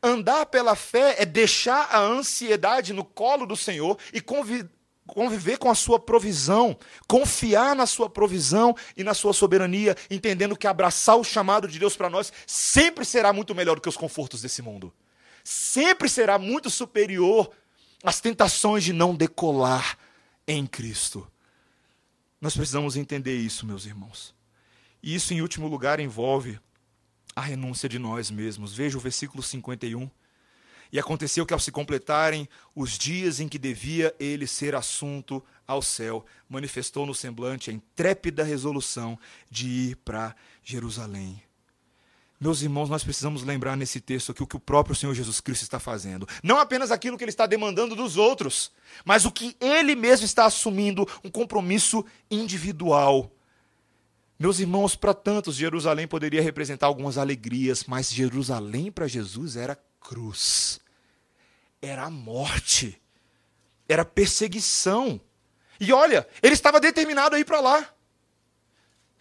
Andar 0.03 0.47
pela 0.47 0.75
fé 0.75 1.15
é 1.17 1.25
deixar 1.25 1.87
a 1.89 2.01
ansiedade 2.01 2.91
no 2.91 3.05
colo 3.05 3.45
do 3.45 3.55
Senhor 3.55 3.97
e 4.11 4.19
conviver 4.19 5.57
com 5.57 5.71
a 5.71 5.75
sua 5.75 5.97
provisão, 5.97 6.77
confiar 7.07 7.73
na 7.73 7.85
sua 7.85 8.09
provisão 8.09 8.75
e 8.97 9.03
na 9.05 9.13
sua 9.13 9.31
soberania, 9.31 9.95
entendendo 10.11 10.57
que 10.57 10.67
abraçar 10.67 11.15
o 11.15 11.23
chamado 11.23 11.69
de 11.69 11.79
Deus 11.79 11.95
para 11.95 12.09
nós 12.09 12.33
sempre 12.45 13.05
será 13.05 13.31
muito 13.31 13.55
melhor 13.55 13.75
do 13.75 13.81
que 13.81 13.87
os 13.87 13.95
confortos 13.95 14.41
desse 14.41 14.61
mundo. 14.61 14.93
Sempre 15.41 16.09
será 16.09 16.37
muito 16.37 16.69
superior 16.69 17.49
às 18.03 18.19
tentações 18.19 18.83
de 18.83 18.91
não 18.91 19.15
decolar 19.15 19.97
em 20.45 20.67
Cristo. 20.67 21.25
Nós 22.41 22.57
precisamos 22.57 22.97
entender 22.97 23.37
isso, 23.37 23.65
meus 23.65 23.85
irmãos. 23.85 24.37
E 25.01 25.15
isso, 25.15 25.33
em 25.33 25.41
último 25.41 25.67
lugar, 25.67 25.99
envolve 25.99 26.59
a 27.35 27.41
renúncia 27.41 27.87
de 27.87 27.97
nós 27.97 28.29
mesmos. 28.29 28.73
Veja 28.73 28.97
o 28.97 29.01
versículo 29.01 29.41
51. 29.41 30.09
E 30.91 30.99
aconteceu 30.99 31.45
que, 31.45 31.53
ao 31.53 31.59
se 31.59 31.71
completarem 31.71 32.49
os 32.75 32.97
dias 32.97 33.39
em 33.39 33.47
que 33.47 33.59
devia 33.59 34.13
ele 34.19 34.47
ser 34.47 34.73
assunto 34.75 35.43
ao 35.67 35.81
céu, 35.81 36.25
manifestou 36.49 37.05
no 37.05 37.13
semblante 37.13 37.69
a 37.69 37.73
intrépida 37.73 38.43
resolução 38.43 39.17
de 39.49 39.67
ir 39.67 39.95
para 39.97 40.35
Jerusalém. 40.63 41.41
Meus 42.41 42.61
irmãos, 42.61 42.89
nós 42.89 43.03
precisamos 43.03 43.43
lembrar 43.43 43.75
nesse 43.75 43.99
texto 43.99 44.31
aqui 44.31 44.41
o 44.41 44.47
que 44.47 44.55
o 44.55 44.61
próprio 44.61 44.95
Senhor 44.95 45.13
Jesus 45.13 45.41
Cristo 45.41 45.63
está 45.63 45.77
fazendo. 45.77 46.27
Não 46.41 46.57
apenas 46.57 46.89
aquilo 46.89 47.17
que 47.17 47.23
ele 47.23 47.31
está 47.31 47.45
demandando 47.45 47.95
dos 47.95 48.15
outros, 48.15 48.71
mas 49.03 49.25
o 49.25 49.31
que 49.31 49.57
ele 49.59 49.93
mesmo 49.93 50.25
está 50.25 50.45
assumindo 50.45 51.05
um 51.23 51.29
compromisso 51.29 52.03
individual. 52.31 53.29
Meus 54.39 54.59
irmãos, 54.59 54.95
para 54.95 55.13
tantos, 55.13 55.57
Jerusalém 55.57 56.07
poderia 56.07 56.41
representar 56.41 56.87
algumas 56.87 57.17
alegrias, 57.17 57.83
mas 57.83 58.09
Jerusalém 58.09 58.89
para 58.89 59.05
Jesus 59.05 59.57
era 59.57 59.77
cruz, 59.99 60.79
era 61.81 62.09
morte, 62.09 63.01
era 63.87 64.05
perseguição. 64.05 65.19
E 65.77 65.91
olha, 65.91 66.25
ele 66.41 66.53
estava 66.53 66.79
determinado 66.79 67.35
a 67.35 67.39
ir 67.39 67.43
para 67.43 67.59
lá. 67.59 67.93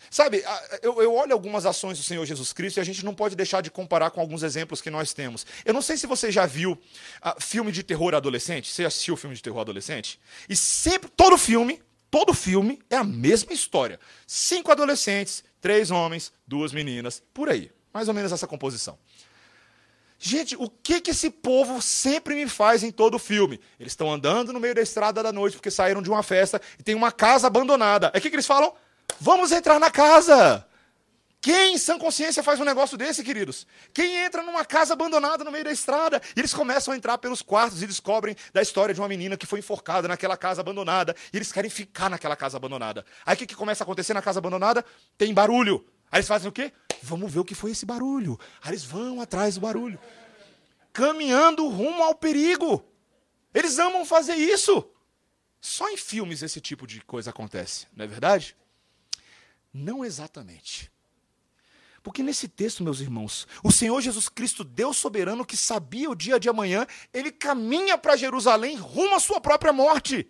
Sabe, 0.09 0.45
eu, 0.83 1.03
eu, 1.03 1.13
olho 1.13 1.33
algumas 1.33 1.67
ações 1.67 1.99
do 1.99 2.05
Senhor 2.05 2.25
Jesus 2.25 2.53
Cristo 2.53 2.79
e 2.79 2.81
a 2.81 2.85
gente 2.85 3.05
não 3.05 3.13
pode 3.13 3.35
deixar 3.35 3.61
de 3.61 3.73
comparar 3.73 4.11
com 4.11 4.21
alguns 4.21 4.45
exemplos 4.45 4.81
que 4.81 4.89
nós 4.89 5.13
temos. 5.13 5.45
Eu 5.65 5.75
não 5.75 5.83
sei 5.83 5.97
se 5.97 6.07
você 6.07 6.31
já 6.31 6.47
viu 6.47 6.73
uh, 6.73 7.43
filme 7.43 7.73
de 7.73 7.83
terror 7.83 8.15
adolescente. 8.15 8.73
Você 8.73 8.85
assistiu 8.85 9.17
filme 9.17 9.35
de 9.35 9.43
terror 9.43 9.61
adolescente? 9.61 10.21
E 10.49 10.55
sempre, 10.57 11.11
todo 11.11 11.37
filme, 11.37 11.83
todo 12.11 12.35
filme 12.35 12.81
é 12.89 12.97
a 12.97 13.05
mesma 13.05 13.53
história. 13.53 13.99
Cinco 14.27 14.71
adolescentes, 14.71 15.45
três 15.61 15.91
homens, 15.91 16.33
duas 16.47 16.73
meninas, 16.73 17.23
por 17.33 17.49
aí. 17.49 17.71
Mais 17.93 18.09
ou 18.09 18.15
menos 18.15 18.33
essa 18.33 18.47
composição. 18.47 18.99
Gente, 20.19 20.57
o 20.57 20.69
que, 20.69 21.01
que 21.01 21.13
esse 21.13 21.31
povo 21.31 21.81
sempre 21.81 22.35
me 22.35 22.49
faz 22.49 22.83
em 22.83 22.91
todo 22.91 23.19
filme? 23.19 23.61
Eles 23.79 23.93
estão 23.93 24.13
andando 24.13 24.53
no 24.53 24.59
meio 24.59 24.75
da 24.75 24.83
estrada 24.83 25.23
da 25.23 25.33
noite 25.33 25.57
porque 25.57 25.71
saíram 25.71 26.03
de 26.03 26.11
uma 26.11 26.25
festa 26.25 26.61
e 26.79 26.83
tem 26.83 26.95
uma 26.95 27.13
casa 27.13 27.47
abandonada. 27.47 28.11
Aí 28.13 28.19
o 28.19 28.23
que, 28.23 28.29
que 28.29 28.35
eles 28.35 28.47
falam? 28.47 28.73
Vamos 29.21 29.53
entrar 29.53 29.79
na 29.79 29.91
casa. 29.91 30.67
Quem 31.41 31.75
em 31.75 31.79
sã 31.79 31.97
consciência 31.99 32.43
faz 32.43 32.59
um 32.59 32.65
negócio 32.65 32.97
desse, 32.97 33.23
queridos? 33.23 33.65
Quem 33.95 34.17
entra 34.17 34.43
numa 34.43 34.65
casa 34.65 34.93
abandonada 34.93 35.45
no 35.45 35.53
meio 35.53 35.65
da 35.65 35.71
estrada? 35.71 36.21
E 36.37 36.41
eles 36.41 36.53
começam 36.53 36.93
a 36.93 36.97
entrar 36.97 37.17
pelos 37.19 37.43
quartos 37.43 37.81
e 37.81 37.87
descobrem 37.87 38.35
da 38.53 38.61
história 38.61 38.93
de 38.93 39.01
uma 39.01 39.09
menina 39.09 39.37
que 39.37 39.47
foi 39.47 39.61
enforcada 39.61 40.09
naquela 40.09 40.37
casa 40.37 40.61
abandonada. 40.61 41.15
E 41.33 41.37
eles 41.37 41.53
querem 41.53 41.71
ficar 41.71 42.11
naquela 42.11 42.35
casa 42.35 42.57
abandonada. 42.57 43.07
Aí 43.25 43.35
o 43.35 43.39
que, 43.39 43.47
que 43.47 43.55
começa 43.55 43.85
a 43.85 43.87
acontecer 43.87 44.15
na 44.15 44.23
casa 44.23 44.41
abandonada? 44.41 44.85
Tem 45.17 45.33
barulho. 45.33 45.87
Aí 46.11 46.19
eles 46.19 46.29
fazem 46.29 46.49
o 46.49 46.53
quê? 46.53 46.73
Vamos 47.03 47.33
ver 47.33 47.39
o 47.39 47.45
que 47.45 47.55
foi 47.55 47.71
esse 47.71 47.87
barulho. 47.87 48.39
Aí 48.61 48.71
eles 48.71 48.85
vão 48.85 49.21
atrás 49.21 49.55
do 49.55 49.61
barulho. 49.61 49.99
Caminhando 50.93 51.69
rumo 51.69 52.03
ao 52.03 52.17
perigo. 52.17 52.85
Eles 53.55 53.79
amam 53.79 54.05
fazer 54.05 54.35
isso. 54.35 54.91
Só 55.61 55.89
em 55.89 55.97
filmes 55.97 56.43
esse 56.43 56.61
tipo 56.61 56.87
de 56.87 57.01
coisa 57.01 57.31
acontece, 57.31 57.87
não 57.95 58.05
é 58.05 58.09
verdade? 58.09 58.57
Não 59.73 60.05
exatamente. 60.05 60.91
Porque 62.09 62.23
nesse 62.23 62.49
texto, 62.49 62.83
meus 62.83 63.01
irmãos, 63.01 63.47
o 63.63 63.71
Senhor 63.71 64.01
Jesus 64.01 64.31
Cristo, 64.31 64.65
Deus 64.65 64.97
soberano 64.97 65.45
que 65.45 65.59
sabia 65.59 66.09
o 66.09 66.15
dia 66.15 66.41
de 66.41 66.49
amanhã, 66.49 66.87
ele 67.13 67.31
caminha 67.31 67.99
para 67.99 68.17
Jerusalém 68.17 68.77
rumo 68.77 69.15
à 69.15 69.21
sua 69.21 69.43
própria 69.43 69.75
morte. 69.75 70.27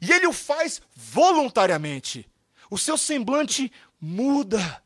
E 0.00 0.10
ele 0.10 0.26
o 0.26 0.32
faz 0.32 0.80
voluntariamente. 0.96 2.26
O 2.70 2.78
seu 2.78 2.96
semblante 2.96 3.70
muda. 4.00 4.82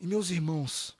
E 0.00 0.06
meus 0.06 0.30
irmãos, 0.30 0.96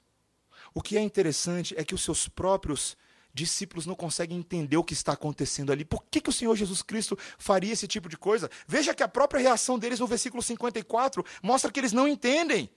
o 0.75 0.83
que 0.83 0.99
é 0.99 1.01
interessante 1.01 1.75
é 1.79 1.83
que 1.83 1.95
os 1.95 2.05
seus 2.05 2.29
próprios 2.29 2.95
discípulos 3.39 3.87
não 3.87 3.95
conseguem 3.95 4.39
entender 4.39 4.77
o 4.77 4.85
que 4.85 4.93
está 4.93 5.13
acontecendo 5.13 5.73
ali. 5.73 5.85
Por 5.85 6.05
que, 6.11 6.21
que 6.21 6.29
o 6.29 6.33
Senhor 6.33 6.55
Jesus 6.57 6.83
Cristo 6.83 7.17
faria 7.39 7.73
esse 7.73 7.87
tipo 7.87 8.09
de 8.09 8.17
coisa? 8.19 8.51
Veja 8.67 8.95
que 8.95 9.03
a 9.03 9.09
própria 9.09 9.41
reação 9.41 9.79
deles 9.79 10.01
no 10.01 10.07
versículo 10.07 10.43
54 10.43 11.25
mostra 11.43 11.71
que 11.71 11.81
eles 11.81 11.93
não 11.93 12.09
entendem. 12.09 12.69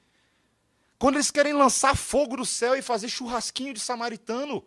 Quando 0.98 1.16
eles 1.16 1.32
querem 1.32 1.54
lançar 1.54 1.98
fogo 1.98 2.38
do 2.38 2.46
céu 2.46 2.76
e 2.76 2.82
fazer 2.82 3.10
churrasquinho 3.10 3.74
de 3.74 3.80
samaritano. 3.80 4.64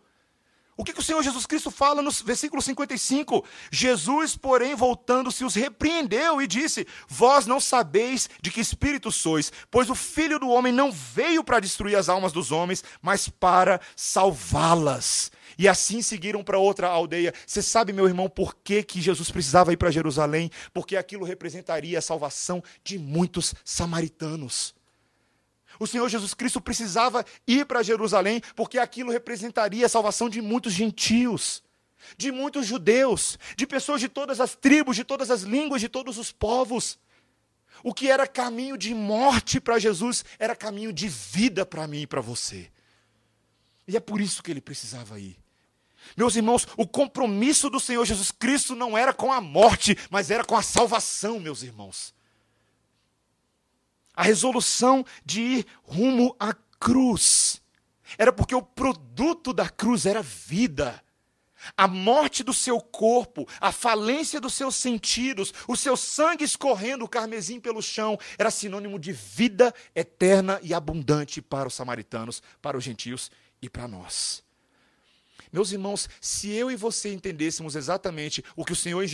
O 0.77 0.83
que, 0.83 0.93
que, 0.93 0.99
o 0.99 1.03
Senhor 1.03 1.23
Jesus 1.23 1.47
Cristo 1.47 1.71
fala 1.71 2.03
no 2.03 2.11
versículo 2.11 2.61
55? 2.61 3.45
Jesus, 3.71 4.37
porém, 4.37 4.75
voltando-se, 4.75 5.45
os 5.45 5.55
repreendeu 5.55 6.43
e 6.43 6.49
disse: 6.49 6.87
Vós 7.07 7.47
não 7.47 7.61
sabeis 7.61 8.29
de 8.43 8.51
que 8.51 8.61
espírito 8.61 9.13
sois, 9.13 9.53
pois 9.71 9.89
o 9.89 9.95
Filho 9.95 10.41
do 10.41 10.49
Homem 10.49 10.73
não 10.73 10.91
veio 10.91 11.45
para 11.45 11.61
destruir 11.61 11.95
as 11.95 12.09
almas 12.09 12.33
dos 12.33 12.51
homens, 12.51 12.83
mas 13.01 13.29
para 13.29 13.81
salvá-las. 13.95 15.31
E 15.59 15.69
assim 15.69 16.03
seguiram 16.03 16.43
para 16.43 16.59
outra 16.59 16.89
aldeia. 16.89 17.33
Você 17.47 17.63
sabe, 17.63 17.93
meu 17.93 18.07
irmão, 18.07 18.29
por 18.29 18.55
que, 18.57 18.83
que 18.83 19.01
Jesus 19.01 19.31
precisava 19.31 19.73
ir 19.73 19.77
para 19.77 19.91
Jerusalém? 19.91 20.51
Porque 20.73 20.97
aquilo 20.97 21.25
representaria 21.25 21.99
a 21.99 22.03
salvação 22.03 22.63
de 22.83 22.99
muitos 22.99 23.55
samaritanos. 23.65 24.75
O 25.79 25.87
Senhor 25.87 26.09
Jesus 26.09 26.35
Cristo 26.35 26.61
precisava 26.61 27.25
ir 27.47 27.67
para 27.67 27.83
Jerusalém 27.83 28.41
porque 28.55 28.79
aquilo 28.79 29.11
representaria 29.11 29.87
a 29.87 29.89
salvação 29.89 30.29
de 30.29 30.41
muitos 30.41 30.73
gentios, 30.73 31.63
de 32.17 32.31
muitos 32.31 32.67
judeus, 32.67 33.39
de 33.57 33.67
pessoas 33.67 34.01
de 34.01 34.09
todas 34.09 34.41
as 34.41 34.55
tribos, 34.55 34.97
de 34.97 35.05
todas 35.05 35.31
as 35.31 35.43
línguas, 35.43 35.81
de 35.81 35.89
todos 35.89 36.17
os 36.19 36.31
povos. 36.31 36.99
O 37.83 37.93
que 37.93 38.09
era 38.09 38.27
caminho 38.27 38.79
de 38.79 38.95
morte 38.95 39.61
para 39.61 39.79
Jesus 39.79 40.25
era 40.39 40.55
caminho 40.55 40.93
de 40.93 41.09
vida 41.09 41.67
para 41.67 41.87
mim 41.87 42.03
e 42.03 42.07
para 42.07 42.21
você. 42.21 42.71
E 43.87 43.97
é 43.97 44.01
por 44.01 44.21
isso 44.21 44.43
que 44.43 44.51
ele 44.51 44.61
precisava 44.61 45.19
ir. 45.19 45.37
Meus 46.17 46.37
irmãos, 46.37 46.67
o 46.77 46.87
compromisso 46.87 47.69
do 47.69 47.81
Senhor 47.81 48.05
Jesus 48.05 48.31
Cristo 48.31 48.75
não 48.75 48.97
era 48.97 49.13
com 49.13 49.33
a 49.33 49.41
morte, 49.41 49.97
mas 50.11 50.31
era 50.31 50.45
com 50.45 50.57
a 50.57 50.63
salvação, 50.63 51.41
meus 51.41 51.63
irmãos. 51.63 52.15
A 54.15 54.23
resolução 54.23 55.05
de 55.25 55.41
ir 55.41 55.67
rumo 55.83 56.37
à 56.39 56.55
cruz 56.79 57.61
era 58.17 58.33
porque 58.33 58.55
o 58.55 58.63
produto 58.63 59.53
da 59.53 59.69
cruz 59.69 60.07
era 60.07 60.23
vida. 60.23 61.03
A 61.77 61.89
morte 61.89 62.45
do 62.45 62.53
seu 62.53 62.79
corpo, 62.79 63.49
a 63.59 63.73
falência 63.73 64.39
dos 64.41 64.55
seus 64.55 64.77
sentidos, 64.77 65.53
o 65.67 65.75
seu 65.75 65.97
sangue 65.97 66.45
escorrendo 66.45 67.05
o 67.05 67.09
carmesim 67.09 67.59
pelo 67.59 67.81
chão, 67.81 68.19
era 68.39 68.51
sinônimo 68.51 68.99
de 68.99 69.13
vida 69.13 69.75
eterna 69.95 70.61
e 70.63 70.75
abundante 70.75 71.41
para 71.41 71.67
os 71.67 71.75
samaritanos, 71.75 72.43
para 72.61 72.77
os 72.77 72.85
gentios 72.85 73.31
e 73.63 73.71
para 73.71 73.89
nós. 73.89 74.45
Meus 75.55 75.71
irmãos, 75.71 76.09
se 76.21 76.51
eu 76.51 76.69
e 76.69 76.75
você 76.75 77.15
entendêssemos 77.15 77.77
exatamente 77.77 78.45
o 78.57 78.65
que 78.65 78.73
o 78.73 78.77
Senhor 78.77 79.07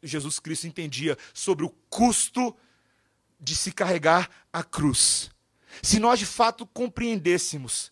Jesus 0.00 0.38
Cristo 0.38 0.68
entendia 0.68 1.18
sobre 1.34 1.64
o 1.64 1.70
custo 1.90 2.56
de 3.40 3.56
se 3.56 3.72
carregar 3.72 4.30
a 4.52 4.62
cruz. 4.62 5.28
Se 5.82 5.98
nós 5.98 6.20
de 6.20 6.24
fato 6.24 6.64
compreendêssemos 6.64 7.90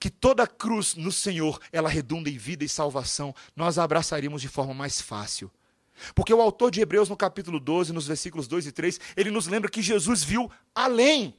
que 0.00 0.10
toda 0.10 0.44
cruz 0.44 0.96
no 0.96 1.12
Senhor, 1.12 1.60
ela 1.70 1.88
redunda 1.88 2.28
em 2.28 2.36
vida 2.36 2.64
e 2.64 2.68
salvação, 2.68 3.32
nós 3.54 3.78
a 3.78 3.84
abraçaríamos 3.84 4.42
de 4.42 4.48
forma 4.48 4.74
mais 4.74 5.00
fácil. 5.00 5.48
Porque 6.16 6.34
o 6.34 6.42
autor 6.42 6.72
de 6.72 6.80
Hebreus, 6.80 7.08
no 7.08 7.16
capítulo 7.16 7.60
12, 7.60 7.92
nos 7.92 8.08
versículos 8.08 8.48
2 8.48 8.66
e 8.66 8.72
3, 8.72 9.00
ele 9.16 9.30
nos 9.30 9.46
lembra 9.46 9.70
que 9.70 9.80
Jesus 9.80 10.24
viu 10.24 10.50
além. 10.74 11.32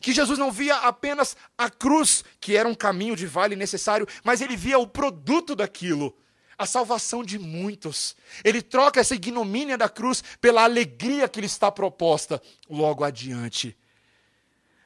Que 0.00 0.12
Jesus 0.12 0.38
não 0.38 0.50
via 0.50 0.76
apenas 0.76 1.36
a 1.56 1.68
cruz, 1.68 2.24
que 2.40 2.56
era 2.56 2.68
um 2.68 2.74
caminho 2.74 3.16
de 3.16 3.26
vale 3.26 3.56
necessário, 3.56 4.06
mas 4.22 4.40
ele 4.40 4.56
via 4.56 4.78
o 4.78 4.86
produto 4.86 5.54
daquilo 5.54 6.14
a 6.56 6.66
salvação 6.66 7.24
de 7.24 7.38
muitos. 7.38 8.16
Ele 8.44 8.62
troca 8.62 9.00
essa 9.00 9.14
ignomínia 9.14 9.76
da 9.76 9.88
cruz 9.88 10.22
pela 10.40 10.62
alegria 10.62 11.28
que 11.28 11.40
lhe 11.40 11.46
está 11.46 11.70
proposta 11.70 12.40
logo 12.68 13.04
adiante. 13.04 13.76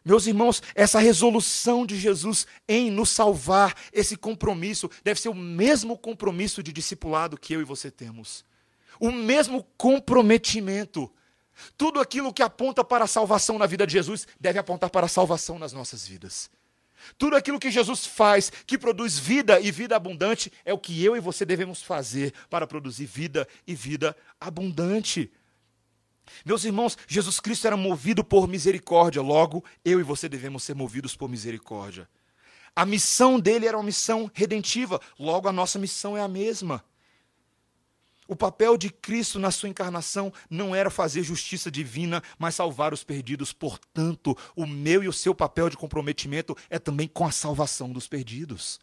Meus 0.05 0.27
irmãos, 0.27 0.63
essa 0.75 0.99
resolução 0.99 1.85
de 1.85 1.99
Jesus 1.99 2.47
em 2.67 2.91
nos 2.91 3.11
salvar, 3.11 3.75
esse 3.93 4.17
compromisso, 4.17 4.91
deve 5.05 5.21
ser 5.21 5.29
o 5.29 5.35
mesmo 5.35 5.99
compromisso 5.99 6.63
de 6.63 6.73
discipulado 6.73 7.39
que 7.39 7.53
eu 7.53 7.61
e 7.61 7.65
você 7.65 7.91
temos. 7.91 8.45
O 8.99 9.13
mesmo 9.13 9.63
comprometimento. 9.77 11.13
Tudo 11.77 12.01
aquilo 12.01 12.33
que 12.33 12.43
aponta 12.43 12.85
para 12.85 13.05
a 13.05 13.09
salvação 13.09 13.59
na 13.59 13.67
vida 13.67 13.87
de 13.87 13.93
Jesus 13.93 14.27
deve 14.39 14.59
apontar 14.59 14.91
para 14.91 15.07
a 15.07 15.09
salvação 15.09 15.59
nas 15.59 15.73
nossas 15.73 16.07
vidas. 16.07 16.51
Tudo 17.17 17.37
aquilo 17.37 17.59
que 17.59 17.71
Jesus 17.71 18.07
faz, 18.07 18.51
que 18.67 18.77
produz 18.77 19.19
vida 19.19 19.61
e 19.61 19.71
vida 19.71 19.97
abundante, 19.97 20.53
é 20.65 20.73
o 20.73 20.79
que 20.79 21.05
eu 21.05 21.17
e 21.17 21.21
você 21.21 21.45
devemos 21.45 21.83
fazer 21.83 22.33
para 22.51 22.67
produzir 22.67 23.07
vida 23.07 23.47
e 23.67 23.75
vida 23.75 24.17
abundante. 24.41 25.31
Meus 26.45 26.65
irmãos, 26.65 26.99
Jesus 27.07 27.41
Cristo 27.41 27.67
era 27.67 27.77
movido 27.77 28.23
por 28.23 28.47
misericórdia, 28.47 29.23
logo 29.23 29.65
eu 29.85 29.99
e 30.01 30.03
você 30.03 30.29
devemos 30.29 30.63
ser 30.63 30.75
movidos 30.75 31.17
por 31.17 31.29
misericórdia. 31.29 32.09
A 32.77 32.85
missão 32.85 33.41
dele 33.41 33.67
era 33.67 33.77
uma 33.77 33.83
missão 33.83 34.31
redentiva, 34.35 35.01
logo 35.19 35.49
a 35.49 35.53
nossa 35.53 35.79
missão 35.79 36.17
é 36.17 36.21
a 36.21 36.29
mesma. 36.29 36.85
O 38.29 38.37
papel 38.37 38.77
de 38.77 38.91
Cristo 38.91 39.39
na 39.39 39.51
sua 39.51 39.71
encarnação 39.71 40.31
não 40.51 40.75
era 40.75 40.91
fazer 40.91 41.23
justiça 41.23 41.71
divina, 41.71 42.23
mas 42.39 42.55
salvar 42.55 42.93
os 42.93 43.03
perdidos. 43.03 43.55
Portanto, 43.55 44.37
o 44.55 44.67
meu 44.67 45.03
e 45.03 45.09
o 45.09 45.13
seu 45.15 45.35
papel 45.35 45.71
de 45.71 45.79
comprometimento 45.79 46.55
é 46.69 46.79
também 46.79 47.09
com 47.09 47.25
a 47.25 47.33
salvação 47.33 47.91
dos 47.91 48.07
perdidos. 48.07 48.79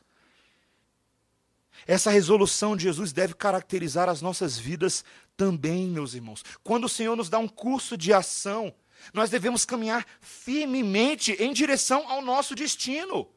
Essa 1.86 2.10
resolução 2.10 2.76
de 2.76 2.86
Jesus 2.86 3.14
deve 3.14 3.36
caracterizar 3.36 4.10
as 4.10 4.20
nossas 4.20 4.58
vidas 4.58 5.06
também, 5.38 5.88
meus 5.90 6.16
irmãos. 6.16 6.44
Quando 6.64 6.86
o 6.86 6.90
Senhor 6.90 7.16
nos 7.16 7.30
dá 7.30 7.38
um 7.38 7.48
curso 7.48 7.96
de 7.96 8.12
ação, 8.12 8.74
nós 9.14 9.30
devemos 9.30 9.64
caminhar 9.64 10.08
firmemente 10.22 11.34
em 11.34 11.54
direção 11.54 12.10
ao 12.10 12.24
nosso 12.24 12.56
destino, 12.56 13.30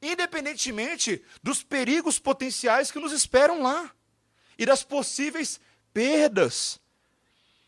independentemente 0.00 1.22
dos 1.42 1.62
perigos 1.62 2.18
potenciais 2.18 2.90
que 2.90 2.98
nos 2.98 3.12
esperam 3.12 3.62
lá 3.62 3.92
e 4.58 4.66
das 4.66 4.82
possíveis 4.82 5.60
perdas 5.92 6.80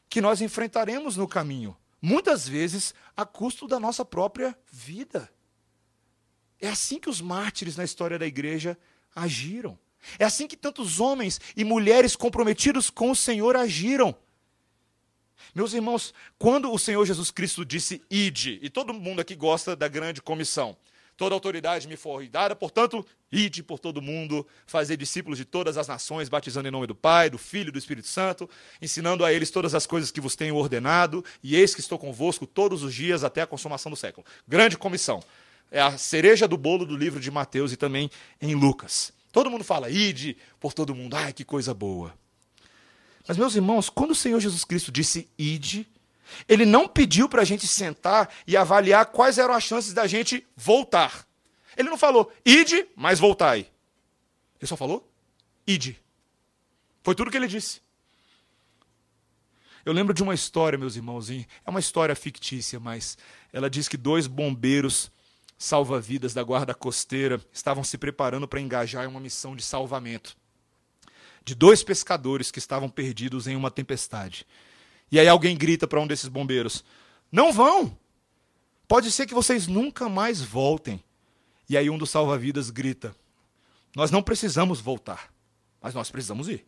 que 0.08 0.20
nós 0.20 0.40
enfrentaremos 0.40 1.16
no 1.16 1.28
caminho, 1.28 1.76
muitas 2.00 2.48
vezes 2.48 2.94
a 3.16 3.24
custo 3.24 3.66
da 3.66 3.80
nossa 3.80 4.04
própria 4.04 4.56
vida. 4.70 5.30
É 6.60 6.68
assim 6.68 6.98
que 6.98 7.10
os 7.10 7.20
mártires 7.20 7.76
na 7.76 7.84
história 7.84 8.18
da 8.18 8.26
igreja 8.26 8.78
agiram. 9.14 9.78
É 10.18 10.24
assim 10.24 10.46
que 10.46 10.56
tantos 10.56 11.00
homens 11.00 11.40
e 11.56 11.64
mulheres 11.64 12.14
comprometidos 12.14 12.90
com 12.90 13.10
o 13.10 13.16
Senhor 13.16 13.56
agiram. 13.56 14.16
Meus 15.54 15.72
irmãos, 15.72 16.14
quando 16.38 16.72
o 16.72 16.78
Senhor 16.78 17.04
Jesus 17.04 17.30
Cristo 17.30 17.64
disse 17.64 18.02
ide, 18.10 18.58
e 18.62 18.70
todo 18.70 18.94
mundo 18.94 19.20
aqui 19.20 19.34
gosta 19.34 19.74
da 19.74 19.88
grande 19.88 20.22
comissão, 20.22 20.76
Toda 21.16 21.34
autoridade 21.34 21.88
me 21.88 21.96
foi 21.96 22.28
dada, 22.28 22.54
portanto, 22.54 23.04
ide 23.32 23.62
por 23.62 23.78
todo 23.78 24.02
mundo, 24.02 24.46
fazer 24.66 24.98
discípulos 24.98 25.38
de 25.38 25.46
todas 25.46 25.78
as 25.78 25.88
nações, 25.88 26.28
batizando 26.28 26.68
em 26.68 26.70
nome 26.70 26.86
do 26.86 26.94
Pai, 26.94 27.30
do 27.30 27.38
Filho 27.38 27.68
e 27.68 27.72
do 27.72 27.78
Espírito 27.78 28.06
Santo, 28.06 28.48
ensinando 28.82 29.24
a 29.24 29.32
eles 29.32 29.50
todas 29.50 29.74
as 29.74 29.86
coisas 29.86 30.10
que 30.10 30.20
vos 30.20 30.36
tenho 30.36 30.54
ordenado, 30.56 31.24
e 31.42 31.56
eis 31.56 31.74
que 31.74 31.80
estou 31.80 31.98
convosco 31.98 32.46
todos 32.46 32.82
os 32.82 32.94
dias 32.94 33.24
até 33.24 33.40
a 33.40 33.46
consumação 33.46 33.88
do 33.88 33.96
século. 33.96 34.26
Grande 34.46 34.76
comissão. 34.76 35.22
É 35.70 35.80
a 35.80 35.96
cereja 35.96 36.46
do 36.46 36.56
bolo 36.58 36.84
do 36.84 36.96
livro 36.96 37.18
de 37.18 37.30
Mateus 37.30 37.72
e 37.72 37.76
também 37.76 38.10
em 38.40 38.54
Lucas. 38.54 39.10
Todo 39.32 39.50
mundo 39.50 39.64
fala, 39.64 39.90
ide 39.90 40.36
por 40.60 40.74
todo 40.74 40.94
mundo, 40.94 41.16
ai 41.16 41.32
que 41.32 41.44
coisa 41.44 41.72
boa. 41.72 42.14
Mas, 43.26 43.36
meus 43.36 43.56
irmãos, 43.56 43.88
quando 43.88 44.12
o 44.12 44.14
Senhor 44.14 44.38
Jesus 44.38 44.64
Cristo 44.64 44.92
disse 44.92 45.28
ide, 45.38 45.88
ele 46.48 46.64
não 46.64 46.88
pediu 46.88 47.28
para 47.28 47.42
a 47.42 47.44
gente 47.44 47.66
sentar 47.66 48.32
e 48.46 48.56
avaliar 48.56 49.06
quais 49.06 49.38
eram 49.38 49.54
as 49.54 49.62
chances 49.62 49.92
da 49.92 50.06
gente 50.06 50.46
voltar. 50.56 51.26
Ele 51.76 51.88
não 51.88 51.98
falou, 51.98 52.32
ide, 52.44 52.86
mas 52.96 53.18
voltai. 53.18 53.70
Ele 54.58 54.66
só 54.66 54.76
falou, 54.76 55.08
ide. 55.66 56.00
Foi 57.02 57.14
tudo 57.14 57.30
que 57.30 57.36
ele 57.36 57.46
disse. 57.46 57.80
Eu 59.84 59.92
lembro 59.92 60.12
de 60.12 60.22
uma 60.22 60.34
história, 60.34 60.78
meus 60.78 60.96
irmãos, 60.96 61.30
é 61.30 61.44
uma 61.66 61.78
história 61.78 62.16
fictícia, 62.16 62.80
mas 62.80 63.16
ela 63.52 63.70
diz 63.70 63.86
que 63.86 63.96
dois 63.96 64.26
bombeiros 64.26 65.12
salva-vidas 65.56 66.34
da 66.34 66.42
guarda 66.42 66.74
costeira 66.74 67.40
estavam 67.52 67.84
se 67.84 67.96
preparando 67.96 68.48
para 68.48 68.60
engajar 68.60 69.04
em 69.04 69.08
uma 69.08 69.20
missão 69.20 69.54
de 69.54 69.62
salvamento 69.62 70.36
de 71.46 71.54
dois 71.54 71.84
pescadores 71.84 72.50
que 72.50 72.58
estavam 72.58 72.88
perdidos 72.88 73.46
em 73.46 73.54
uma 73.54 73.70
tempestade. 73.70 74.44
E 75.10 75.20
aí 75.20 75.28
alguém 75.28 75.56
grita 75.56 75.86
para 75.86 76.00
um 76.00 76.06
desses 76.06 76.28
bombeiros: 76.28 76.84
Não 77.30 77.52
vão! 77.52 77.96
Pode 78.88 79.10
ser 79.10 79.26
que 79.26 79.34
vocês 79.34 79.66
nunca 79.66 80.08
mais 80.08 80.40
voltem. 80.40 81.02
E 81.68 81.76
aí 81.76 81.90
um 81.90 81.98
dos 81.98 82.10
salva-vidas 82.10 82.70
grita: 82.70 83.14
Nós 83.94 84.10
não 84.10 84.22
precisamos 84.22 84.80
voltar, 84.80 85.32
mas 85.80 85.94
nós 85.94 86.10
precisamos 86.10 86.48
ir. 86.48 86.66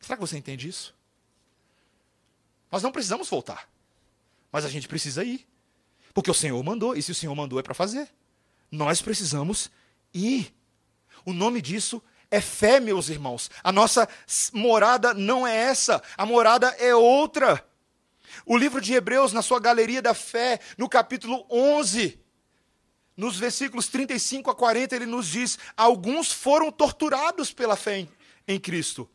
Será 0.00 0.16
que 0.16 0.20
você 0.20 0.38
entende 0.38 0.68
isso? 0.68 0.94
Nós 2.70 2.82
não 2.82 2.92
precisamos 2.92 3.28
voltar, 3.28 3.68
mas 4.50 4.64
a 4.64 4.68
gente 4.68 4.88
precisa 4.88 5.24
ir. 5.24 5.46
Porque 6.14 6.30
o 6.30 6.34
Senhor 6.34 6.62
mandou, 6.62 6.96
e 6.96 7.02
se 7.02 7.12
o 7.12 7.14
Senhor 7.14 7.34
mandou 7.34 7.58
é 7.58 7.62
para 7.62 7.74
fazer. 7.74 8.08
Nós 8.70 9.02
precisamos 9.02 9.70
ir. 10.12 10.52
O 11.24 11.32
nome 11.32 11.60
disso 11.60 12.02
é 12.30 12.40
fé, 12.40 12.78
meus 12.78 13.08
irmãos. 13.08 13.50
A 13.62 13.72
nossa 13.72 14.08
morada 14.52 15.12
não 15.12 15.46
é 15.46 15.54
essa, 15.54 16.02
a 16.16 16.24
morada 16.24 16.68
é 16.78 16.94
outra. 16.94 17.64
O 18.46 18.56
livro 18.56 18.80
de 18.80 18.94
Hebreus, 18.94 19.32
na 19.32 19.42
sua 19.42 19.58
galeria 19.58 20.00
da 20.00 20.14
fé, 20.14 20.60
no 20.78 20.88
capítulo 20.88 21.44
11, 21.50 22.18
nos 23.16 23.36
versículos 23.36 23.88
35 23.88 24.50
a 24.50 24.54
40, 24.54 24.96
ele 24.96 25.06
nos 25.06 25.26
diz: 25.26 25.58
alguns 25.76 26.32
foram 26.32 26.70
torturados 26.70 27.52
pela 27.52 27.76
fé 27.76 27.98
em, 27.98 28.08
em 28.46 28.58
Cristo. 28.58 29.08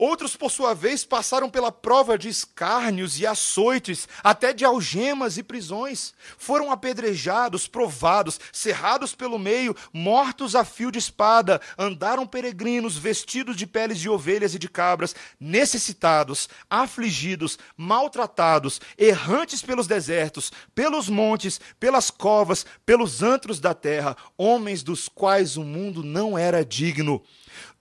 Outros, 0.00 0.34
por 0.34 0.50
sua 0.50 0.72
vez, 0.72 1.04
passaram 1.04 1.50
pela 1.50 1.70
prova 1.70 2.16
de 2.16 2.26
escárnios 2.26 3.20
e 3.20 3.26
açoites, 3.26 4.08
até 4.24 4.50
de 4.50 4.64
algemas 4.64 5.36
e 5.36 5.42
prisões. 5.42 6.14
Foram 6.38 6.72
apedrejados, 6.72 7.68
provados, 7.68 8.40
cerrados 8.50 9.14
pelo 9.14 9.38
meio, 9.38 9.76
mortos 9.92 10.56
a 10.56 10.64
fio 10.64 10.90
de 10.90 10.98
espada. 10.98 11.60
Andaram 11.76 12.26
peregrinos, 12.26 12.96
vestidos 12.96 13.56
de 13.56 13.66
peles 13.66 13.98
de 13.98 14.08
ovelhas 14.08 14.54
e 14.54 14.58
de 14.58 14.70
cabras, 14.70 15.14
necessitados, 15.38 16.48
afligidos, 16.70 17.58
maltratados, 17.76 18.80
errantes 18.96 19.60
pelos 19.60 19.86
desertos, 19.86 20.50
pelos 20.74 21.10
montes, 21.10 21.60
pelas 21.78 22.10
covas, 22.10 22.64
pelos 22.86 23.22
antros 23.22 23.60
da 23.60 23.74
terra, 23.74 24.16
homens 24.38 24.82
dos 24.82 25.10
quais 25.10 25.58
o 25.58 25.62
mundo 25.62 26.02
não 26.02 26.38
era 26.38 26.64
digno. 26.64 27.22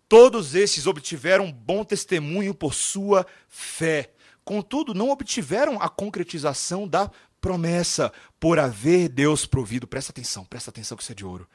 Todos 0.10 0.56
esses 0.56 0.88
obtiveram 0.88 1.52
bom 1.52 1.84
testemunho 1.84 2.56
por 2.56 2.74
sua 2.74 3.28
fé. 3.48 4.12
Contudo, 4.44 4.96
não 4.96 5.12
obtiveram 5.12 5.80
a 5.80 5.88
concretização 5.88 6.88
da 6.88 7.12
promessa 7.40 8.12
por 8.40 8.58
haver 8.58 9.08
Deus 9.08 9.46
provido. 9.46 9.86
Presta 9.86 10.12
atenção, 10.12 10.44
presta 10.44 10.72
atenção 10.72 10.98
que 10.98 11.04
isso 11.04 11.12
é 11.12 11.16
de 11.16 11.24
ouro. 11.24 11.48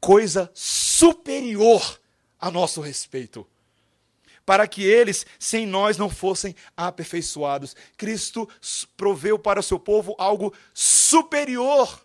Coisa 0.00 0.50
superior 0.54 2.00
a 2.40 2.50
nosso 2.50 2.80
respeito. 2.80 3.46
Para 4.46 4.66
que 4.66 4.82
eles, 4.82 5.26
sem 5.38 5.66
nós, 5.66 5.98
não 5.98 6.08
fossem 6.08 6.56
aperfeiçoados. 6.74 7.76
Cristo 7.98 8.48
proveu 8.96 9.38
para 9.38 9.60
o 9.60 9.62
seu 9.62 9.78
povo 9.78 10.16
algo 10.18 10.54
superior 10.72 12.00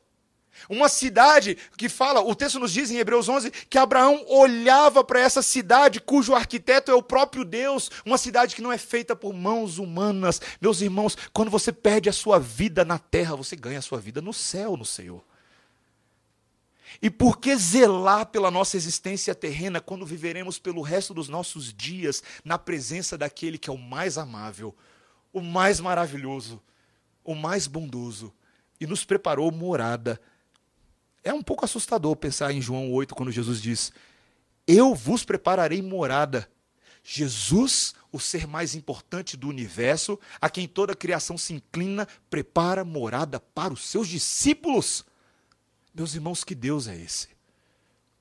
uma 0.70 0.89
cidade 0.89 1.58
que 1.78 1.88
fala, 1.89 2.22
o 2.22 2.34
texto 2.34 2.60
nos 2.60 2.72
diz 2.72 2.89
em 2.89 2.97
Hebreus 2.97 3.30
11, 3.30 3.51
que 3.51 3.78
Abraão 3.78 4.24
olhava 4.28 5.03
para 5.03 5.20
essa 5.20 5.41
cidade 5.41 5.99
cujo 5.99 6.34
arquiteto 6.34 6.91
é 6.91 6.95
o 6.95 7.03
próprio 7.03 7.45
Deus, 7.45 7.89
uma 8.06 8.18
cidade 8.18 8.56
que 8.56 8.62
não 8.62 8.72
é 8.72 8.78
feita 8.78 9.16
por 9.16 9.34
mãos 9.34 9.78
humanas. 9.78 10.41
Meus 10.60 10.82
irmãos, 10.82 11.18
quando 11.34 11.51
você 11.51 11.72
perde 11.72 12.10
a 12.10 12.14
sua 12.14 12.39
vida 12.39 12.84
na 12.84 12.97
terra, 12.97 13.36
você 13.36 13.56
ganha 13.56 13.80
a 13.80 13.84
sua 13.84 13.99
vida 13.99 14.22
no 14.22 14.34
céu, 14.34 14.76
no 14.76 14.86
Senhor. 14.86 15.24
E 17.01 17.10
por 17.10 17.39
que 17.39 17.56
zelar 17.58 18.28
pela 18.28 18.49
nossa 18.49 18.78
existência 18.78 19.36
terrena 19.36 19.82
quando 19.82 20.06
viveremos 20.06 20.58
pelo 20.58 20.82
resto 20.82 21.14
dos 21.14 21.28
nossos 21.28 21.74
dias 21.74 22.24
na 22.43 22.58
presença 22.58 23.18
daquele 23.18 23.58
que 23.58 23.70
é 23.70 23.74
o 23.74 23.78
mais 23.78 24.18
amável, 24.18 24.74
o 25.34 25.41
mais 25.41 25.80
maravilhoso, 25.80 26.62
o 27.24 27.36
mais 27.36 27.68
bondoso 27.68 28.34
e 28.80 28.88
nos 28.88 29.03
preparou 29.03 29.51
morada 29.51 30.20
é 31.26 31.34
um 31.34 31.41
pouco 31.41 31.65
assustador 31.65 32.15
pensar 32.15 32.53
em 32.53 32.61
João 32.61 32.93
8, 32.93 33.15
quando 33.15 33.32
Jesus 33.32 33.59
diz: 33.59 33.91
Eu 34.65 34.93
vos 34.93 35.26
prepararei 35.26 35.82
morada. 35.82 36.47
Jesus, 37.03 37.93
o 38.11 38.19
ser 38.19 38.47
mais 38.47 38.73
importante 38.73 39.36
do 39.38 39.47
universo, 39.47 40.19
a 40.41 40.49
quem 40.49 40.67
toda 40.67 40.93
a 40.93 40.95
criação 40.95 41.38
se 41.38 41.53
inclina, 41.53 42.07
prepara 42.30 42.84
morada 42.84 43.39
para 43.39 43.73
os 43.73 43.82
seus 43.82 44.07
discípulos. 44.07 45.03
Meus 45.93 46.15
irmãos, 46.15 46.43
que 46.43 46.55
Deus 46.55 46.88
é 46.88 46.95
esse? 46.95 47.30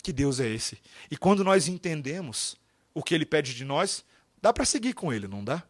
Que 0.02 0.12
Deus 0.12 0.38
é 0.38 0.46
esse? 0.48 0.78
E 1.10 1.16
quando 1.16 1.42
nós 1.42 1.66
entendemos 1.66 2.56
o 2.92 3.02
que 3.02 3.14
ele 3.14 3.24
pede 3.24 3.54
de 3.54 3.64
nós, 3.64 4.04
dá 4.40 4.52
para 4.52 4.66
seguir 4.66 4.92
com 4.92 5.10
ele, 5.10 5.26
não 5.26 5.42
dá? 5.42 5.62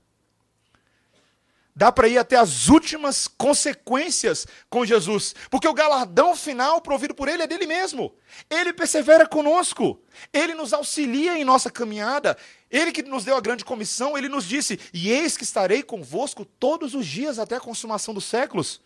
Dá 1.77 1.91
para 1.91 2.07
ir 2.07 2.19
até 2.19 2.37
as 2.37 2.69
últimas 2.69 3.27
consequências 3.27 4.47
com 4.71 4.87
Jesus, 4.87 5.35
porque 5.51 5.67
o 5.67 5.75
galardão 5.75 6.37
final 6.37 6.81
provido 6.81 7.15
por 7.15 7.29
Ele 7.29 7.43
é 7.43 7.49
dele 7.49 7.67
mesmo. 7.67 8.15
Ele 8.49 8.73
persevera 8.73 9.27
conosco, 9.27 10.01
Ele 10.33 10.55
nos 10.55 10.73
auxilia 10.73 11.37
em 11.37 11.45
nossa 11.45 11.73
caminhada, 11.73 12.39
Ele 12.71 12.93
que 12.93 13.03
nos 13.03 13.25
deu 13.25 13.37
a 13.37 13.41
grande 13.41 13.65
comissão, 13.65 14.17
Ele 14.17 14.29
nos 14.29 14.45
disse: 14.45 14.79
E 14.93 15.11
eis 15.11 15.37
que 15.37 15.43
estarei 15.43 15.83
convosco 15.83 16.45
todos 16.45 16.95
os 16.95 17.05
dias 17.05 17.41
até 17.41 17.57
a 17.57 17.61
consumação 17.61 18.15
dos 18.15 18.25
séculos. 18.25 18.81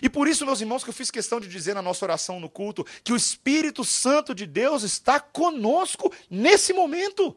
E 0.00 0.08
por 0.08 0.28
isso, 0.28 0.46
meus 0.46 0.60
irmãos, 0.60 0.84
que 0.84 0.90
eu 0.90 0.94
fiz 0.94 1.10
questão 1.10 1.40
de 1.40 1.48
dizer 1.48 1.74
na 1.74 1.82
nossa 1.82 2.04
oração 2.04 2.38
no 2.38 2.48
culto, 2.48 2.86
que 3.02 3.12
o 3.12 3.16
Espírito 3.16 3.84
Santo 3.84 4.34
de 4.34 4.46
Deus 4.46 4.84
está 4.84 5.18
conosco 5.18 6.12
nesse 6.30 6.72
momento. 6.72 7.36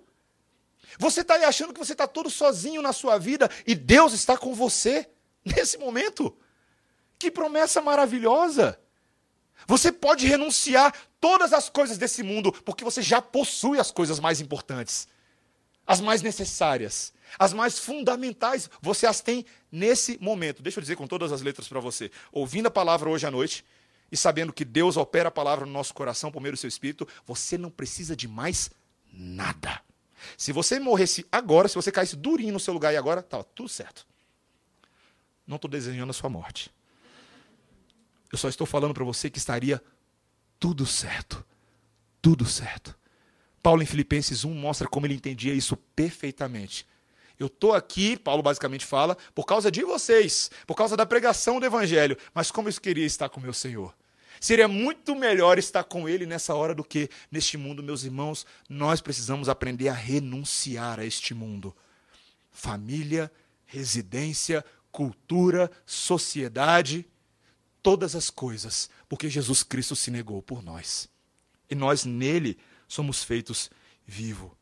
Você 0.97 1.21
está 1.21 1.35
aí 1.35 1.43
achando 1.43 1.73
que 1.73 1.79
você 1.79 1.93
está 1.93 2.07
todo 2.07 2.29
sozinho 2.29 2.81
na 2.81 2.93
sua 2.93 3.17
vida 3.17 3.49
e 3.65 3.75
Deus 3.75 4.13
está 4.13 4.37
com 4.37 4.53
você 4.53 5.07
nesse 5.45 5.77
momento. 5.77 6.35
Que 7.19 7.31
promessa 7.31 7.81
maravilhosa! 7.81 8.79
Você 9.67 9.91
pode 9.91 10.27
renunciar 10.27 10.93
todas 11.19 11.53
as 11.53 11.69
coisas 11.69 11.97
desse 11.97 12.21
mundo, 12.21 12.51
porque 12.51 12.83
você 12.83 13.01
já 13.01 13.21
possui 13.21 13.79
as 13.79 13.91
coisas 13.91 14.19
mais 14.19 14.39
importantes, 14.39 15.07
as 15.85 15.99
mais 15.99 16.21
necessárias, 16.21 17.11
as 17.39 17.53
mais 17.53 17.79
fundamentais. 17.79 18.69
Você 18.81 19.07
as 19.07 19.19
tem 19.19 19.45
nesse 19.71 20.17
momento. 20.21 20.61
Deixa 20.61 20.79
eu 20.79 20.81
dizer 20.81 20.95
com 20.95 21.07
todas 21.07 21.31
as 21.31 21.41
letras 21.41 21.67
para 21.67 21.79
você. 21.79 22.11
Ouvindo 22.31 22.67
a 22.67 22.71
palavra 22.71 23.09
hoje 23.09 23.25
à 23.25 23.31
noite 23.31 23.65
e 24.11 24.17
sabendo 24.17 24.53
que 24.53 24.63
Deus 24.63 24.95
opera 24.95 25.29
a 25.29 25.31
palavra 25.31 25.65
no 25.65 25.71
nosso 25.71 25.93
coração 25.93 26.31
por 26.31 26.41
meio 26.41 26.53
do 26.53 26.57
seu 26.57 26.67
espírito, 26.67 27.07
você 27.25 27.57
não 27.57 27.69
precisa 27.69 28.15
de 28.15 28.27
mais 28.27 28.69
nada. 29.11 29.81
Se 30.37 30.51
você 30.51 30.79
morresse 30.79 31.25
agora, 31.31 31.67
se 31.67 31.75
você 31.75 31.91
caísse 31.91 32.15
durinho 32.15 32.53
no 32.53 32.59
seu 32.59 32.73
lugar 32.73 32.93
e 32.93 32.97
agora, 32.97 33.21
tá 33.21 33.43
tudo 33.43 33.69
certo. 33.69 34.05
Não 35.45 35.55
estou 35.55 35.69
desejando 35.69 36.11
a 36.11 36.13
sua 36.13 36.29
morte. 36.29 36.71
Eu 38.31 38.37
só 38.37 38.49
estou 38.49 38.67
falando 38.67 38.93
para 38.93 39.03
você 39.03 39.29
que 39.29 39.37
estaria 39.37 39.81
tudo 40.59 40.85
certo. 40.85 41.45
Tudo 42.21 42.45
certo. 42.45 42.95
Paulo 43.63 43.81
em 43.81 43.85
Filipenses 43.85 44.43
1 44.43 44.53
mostra 44.53 44.87
como 44.87 45.05
ele 45.05 45.13
entendia 45.13 45.53
isso 45.53 45.77
perfeitamente. 45.95 46.85
Eu 47.39 47.47
estou 47.47 47.73
aqui, 47.73 48.17
Paulo 48.17 48.41
basicamente 48.41 48.85
fala, 48.85 49.15
por 49.35 49.45
causa 49.45 49.69
de 49.71 49.83
vocês, 49.83 50.49
por 50.65 50.75
causa 50.75 50.97
da 50.97 51.05
pregação 51.05 51.59
do 51.59 51.65
Evangelho, 51.65 52.17
mas 52.33 52.49
como 52.49 52.67
eu 52.67 52.73
queria 52.73 53.05
estar 53.05 53.29
com 53.29 53.39
meu 53.39 53.53
Senhor. 53.53 53.93
Seria 54.39 54.67
muito 54.67 55.15
melhor 55.15 55.57
estar 55.57 55.83
com 55.83 56.07
Ele 56.07 56.25
nessa 56.25 56.53
hora 56.53 56.75
do 56.75 56.83
que 56.83 57.09
neste 57.31 57.57
mundo, 57.57 57.83
meus 57.83 58.03
irmãos. 58.03 58.45
Nós 58.69 59.01
precisamos 59.01 59.49
aprender 59.49 59.89
a 59.89 59.93
renunciar 59.93 60.99
a 60.99 61.05
este 61.05 61.33
mundo. 61.33 61.75
Família, 62.51 63.31
residência, 63.65 64.63
cultura, 64.91 65.69
sociedade, 65.85 67.05
todas 67.83 68.15
as 68.15 68.29
coisas, 68.29 68.89
porque 69.07 69.29
Jesus 69.29 69.63
Cristo 69.63 69.95
se 69.95 70.11
negou 70.11 70.41
por 70.41 70.63
nós. 70.63 71.09
E 71.69 71.75
nós 71.75 72.05
nele 72.05 72.57
somos 72.87 73.23
feitos 73.23 73.69
vivo. 74.05 74.57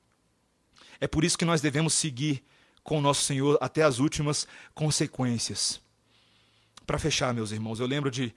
É 0.99 1.07
por 1.07 1.23
isso 1.23 1.37
que 1.37 1.45
nós 1.45 1.61
devemos 1.61 1.93
seguir 1.93 2.43
com 2.83 2.97
o 2.97 3.01
nosso 3.01 3.23
Senhor 3.23 3.57
até 3.61 3.83
as 3.83 3.99
últimas 3.99 4.47
consequências. 4.73 5.81
Para 6.85 6.99
fechar, 6.99 7.33
meus 7.33 7.51
irmãos, 7.51 7.79
eu 7.79 7.87
lembro 7.87 8.11
de 8.11 8.33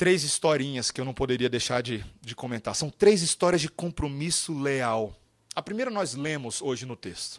três 0.00 0.24
historinhas 0.24 0.90
que 0.90 0.98
eu 0.98 1.04
não 1.04 1.12
poderia 1.12 1.50
deixar 1.50 1.82
de, 1.82 2.02
de 2.22 2.34
comentar. 2.34 2.74
São 2.74 2.88
três 2.88 3.20
histórias 3.20 3.60
de 3.60 3.68
compromisso 3.68 4.58
leal. 4.58 5.14
A 5.54 5.60
primeira 5.60 5.90
nós 5.90 6.14
lemos 6.14 6.62
hoje 6.62 6.86
no 6.86 6.96
texto. 6.96 7.38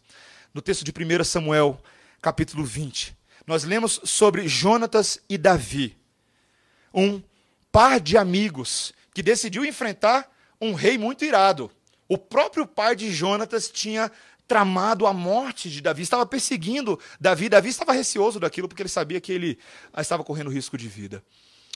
No 0.53 0.61
texto 0.61 0.83
de 0.83 0.91
1 0.91 1.23
Samuel, 1.23 1.81
capítulo 2.21 2.63
20. 2.63 3.17
Nós 3.47 3.63
lemos 3.63 3.99
sobre 4.03 4.47
Jonatas 4.47 5.19
e 5.27 5.39
Davi. 5.39 5.97
Um 6.93 7.19
par 7.71 7.99
de 7.99 8.15
amigos 8.15 8.93
que 9.11 9.23
decidiu 9.23 9.65
enfrentar 9.65 10.31
um 10.61 10.75
rei 10.75 10.99
muito 10.99 11.25
irado. 11.25 11.71
O 12.07 12.15
próprio 12.15 12.67
pai 12.67 12.95
de 12.95 13.11
Jonatas 13.11 13.71
tinha 13.71 14.11
tramado 14.47 15.07
a 15.07 15.13
morte 15.13 15.67
de 15.67 15.81
Davi, 15.81 16.03
estava 16.03 16.27
perseguindo 16.27 16.99
Davi. 17.19 17.49
Davi 17.49 17.69
estava 17.69 17.91
receoso 17.91 18.39
daquilo 18.39 18.67
porque 18.67 18.83
ele 18.83 18.89
sabia 18.89 19.19
que 19.19 19.31
ele 19.31 19.57
estava 19.97 20.23
correndo 20.23 20.51
risco 20.51 20.77
de 20.77 20.87
vida. 20.87 21.23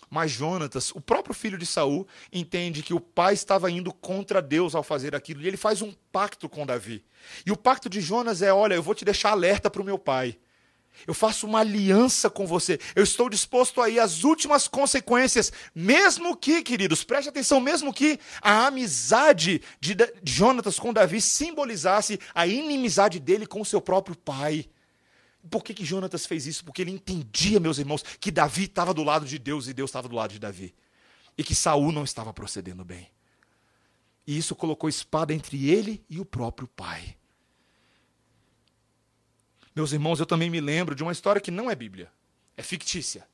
Mas 0.10 0.32
Jonatas, 0.32 0.92
o 0.92 1.02
próprio 1.02 1.34
filho 1.34 1.58
de 1.58 1.66
Saul, 1.66 2.08
entende 2.32 2.84
que 2.84 2.94
o 2.94 3.00
pai 3.00 3.34
estava 3.34 3.70
indo 3.70 3.94
contra 3.94 4.42
Deus 4.42 4.76
ao 4.76 4.84
fazer 4.84 5.16
aquilo, 5.16 5.42
e 5.42 5.48
ele 5.48 5.58
faz 5.58 5.82
um 5.82 5.94
pacto 6.12 6.48
com 6.48 6.66
Davi. 6.66 7.04
E 7.46 7.52
o 7.52 7.58
pacto 7.58 7.90
de 7.90 8.02
Jonas 8.02 8.42
é: 8.42 8.54
olha, 8.54 8.76
eu 8.76 8.84
vou 8.84 8.96
te 8.96 9.06
deixar 9.06 9.32
alerta 9.32 9.70
para 9.70 9.82
o 9.82 9.86
meu 9.86 9.98
pai. 9.98 10.38
Eu 11.06 11.14
faço 11.14 11.46
uma 11.46 11.60
aliança 11.60 12.30
com 12.30 12.48
você. 12.48 12.80
Eu 12.96 13.04
estou 13.04 13.30
disposto 13.30 13.82
a 13.82 13.90
ir 13.90 14.00
às 14.00 14.24
últimas 14.24 14.68
consequências, 14.68 15.52
mesmo 15.74 16.36
que, 16.36 16.62
queridos, 16.62 17.04
preste 17.04 17.30
atenção, 17.30 17.60
mesmo 17.60 17.94
que 17.94 18.20
a 18.42 18.68
amizade 18.68 19.62
de 19.80 19.96
Jonatas 20.24 20.80
com 20.80 20.94
Davi 20.94 21.20
simbolizasse 21.20 22.20
a 22.34 22.48
inimizade 22.48 23.20
dele 23.20 23.46
com 23.46 23.64
seu 23.66 23.82
próprio 23.82 24.16
pai. 24.16 24.68
Por 25.50 25.64
que, 25.64 25.74
que 25.74 25.86
Jonatas 25.86 26.26
fez 26.26 26.48
isso? 26.48 26.64
Porque 26.66 26.82
ele 26.82 26.92
entendia, 26.92 27.60
meus 27.60 27.78
irmãos, 27.78 28.04
que 28.20 28.32
Davi 28.32 28.66
estava 28.66 28.94
do 28.94 29.04
lado 29.04 29.26
de 29.26 29.38
Deus 29.38 29.68
e 29.68 29.74
Deus 29.74 29.90
estava 29.90 30.08
do 30.08 30.16
lado 30.16 30.32
de 30.32 30.40
Davi. 30.40 30.74
E 31.38 31.44
que 31.44 31.54
Saul 31.54 31.92
não 31.92 32.04
estava 32.04 32.34
procedendo 32.34 32.84
bem. 32.84 33.10
E 34.26 34.38
isso 34.38 34.56
colocou 34.56 34.90
espada 34.90 35.34
entre 35.34 35.70
ele 35.70 36.04
e 36.10 36.20
o 36.20 36.26
próprio 36.26 36.68
pai. 36.68 37.16
Meus 39.76 39.92
irmãos, 39.92 40.20
eu 40.20 40.26
também 40.26 40.50
me 40.50 40.62
lembro 40.62 40.96
de 40.96 41.04
uma 41.04 41.12
história 41.12 41.42
que 41.42 41.52
não 41.52 41.70
é 41.70 41.76
Bíblia, 41.76 42.12
é 42.56 42.64
fictícia. 42.64 43.28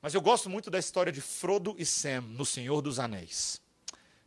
Mas 0.00 0.14
eu 0.14 0.20
gosto 0.20 0.48
muito 0.48 0.70
da 0.70 0.78
história 0.78 1.12
de 1.12 1.20
Frodo 1.20 1.74
e 1.76 1.84
Sam 1.84 2.22
no 2.22 2.46
Senhor 2.46 2.80
dos 2.80 2.98
Anéis. 2.98 3.60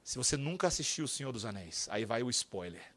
Se 0.03 0.17
você 0.17 0.35
nunca 0.35 0.67
assistiu 0.67 1.05
O 1.05 1.07
Senhor 1.07 1.31
dos 1.31 1.45
Anéis, 1.45 1.87
aí 1.89 2.03
vai 2.03 2.21
o 2.21 2.29
spoiler. 2.29 2.92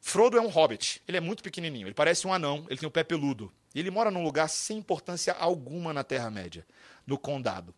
Frodo 0.00 0.36
é 0.36 0.40
um 0.40 0.48
hobbit. 0.48 1.02
Ele 1.06 1.16
é 1.16 1.20
muito 1.20 1.42
pequenininho. 1.42 1.86
Ele 1.86 1.94
parece 1.94 2.26
um 2.26 2.32
anão. 2.32 2.66
Ele 2.68 2.78
tem 2.78 2.86
o 2.86 2.90
pé 2.90 3.04
peludo. 3.04 3.52
E 3.74 3.78
ele 3.78 3.90
mora 3.90 4.10
num 4.10 4.22
lugar 4.22 4.48
sem 4.48 4.78
importância 4.78 5.32
alguma 5.32 5.92
na 5.92 6.02
Terra-média, 6.02 6.66
no 7.06 7.18
condado. 7.18 7.74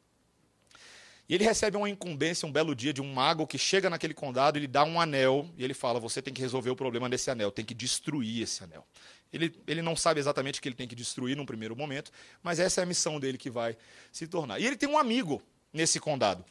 E 1.28 1.34
ele 1.34 1.44
recebe 1.44 1.76
uma 1.76 1.88
incumbência 1.88 2.46
um 2.46 2.52
belo 2.52 2.74
dia 2.74 2.92
de 2.92 3.00
um 3.00 3.12
mago 3.12 3.46
que 3.46 3.56
chega 3.56 3.88
naquele 3.88 4.12
condado, 4.12 4.58
ele 4.58 4.66
dá 4.66 4.84
um 4.84 5.00
anel 5.00 5.48
e 5.56 5.64
ele 5.64 5.72
fala: 5.72 6.00
Você 6.00 6.20
tem 6.20 6.34
que 6.34 6.40
resolver 6.40 6.70
o 6.70 6.76
problema 6.76 7.08
desse 7.08 7.30
anel, 7.30 7.50
tem 7.50 7.64
que 7.64 7.74
destruir 7.74 8.42
esse 8.42 8.62
anel. 8.64 8.86
Ele, 9.32 9.54
ele 9.66 9.80
não 9.80 9.96
sabe 9.96 10.20
exatamente 10.20 10.58
o 10.58 10.62
que 10.62 10.68
ele 10.68 10.74
tem 10.74 10.86
que 10.86 10.94
destruir 10.94 11.36
num 11.36 11.46
primeiro 11.46 11.74
momento, 11.74 12.12
mas 12.42 12.60
essa 12.60 12.80
é 12.80 12.84
a 12.84 12.86
missão 12.86 13.18
dele 13.18 13.38
que 13.38 13.48
vai 13.48 13.76
se 14.10 14.26
tornar. 14.26 14.58
E 14.58 14.66
ele 14.66 14.76
tem 14.76 14.88
um 14.88 14.98
amigo 14.98 15.42
nesse 15.72 15.98
condado. 15.98 16.44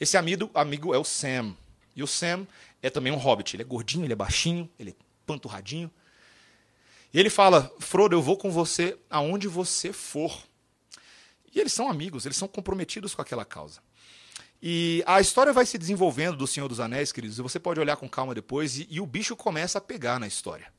Esse 0.00 0.16
amigo, 0.16 0.50
amigo 0.54 0.94
é 0.94 0.98
o 0.98 1.04
Sam. 1.04 1.54
E 1.96 2.02
o 2.02 2.06
Sam 2.06 2.46
é 2.82 2.90
também 2.90 3.12
um 3.12 3.16
hobbit. 3.16 3.56
Ele 3.56 3.62
é 3.62 3.66
gordinho, 3.66 4.04
ele 4.04 4.12
é 4.12 4.16
baixinho, 4.16 4.70
ele 4.78 4.90
é 4.90 4.94
panturradinho. 5.26 5.90
E 7.12 7.18
ele 7.18 7.30
fala: 7.30 7.72
Frodo, 7.80 8.14
eu 8.14 8.22
vou 8.22 8.36
com 8.36 8.50
você 8.50 8.96
aonde 9.10 9.48
você 9.48 9.92
for. 9.92 10.38
E 11.52 11.58
eles 11.58 11.72
são 11.72 11.88
amigos, 11.88 12.26
eles 12.26 12.36
são 12.36 12.46
comprometidos 12.46 13.14
com 13.14 13.22
aquela 13.22 13.44
causa. 13.44 13.80
E 14.62 15.02
a 15.06 15.20
história 15.20 15.52
vai 15.52 15.64
se 15.64 15.78
desenvolvendo 15.78 16.36
do 16.36 16.46
Senhor 16.46 16.68
dos 16.68 16.80
Anéis, 16.80 17.12
queridos, 17.12 17.38
e 17.38 17.42
você 17.42 17.58
pode 17.58 17.80
olhar 17.80 17.96
com 17.96 18.08
calma 18.08 18.34
depois, 18.34 18.78
e, 18.78 18.86
e 18.90 19.00
o 19.00 19.06
bicho 19.06 19.34
começa 19.34 19.78
a 19.78 19.80
pegar 19.80 20.18
na 20.18 20.26
história 20.26 20.75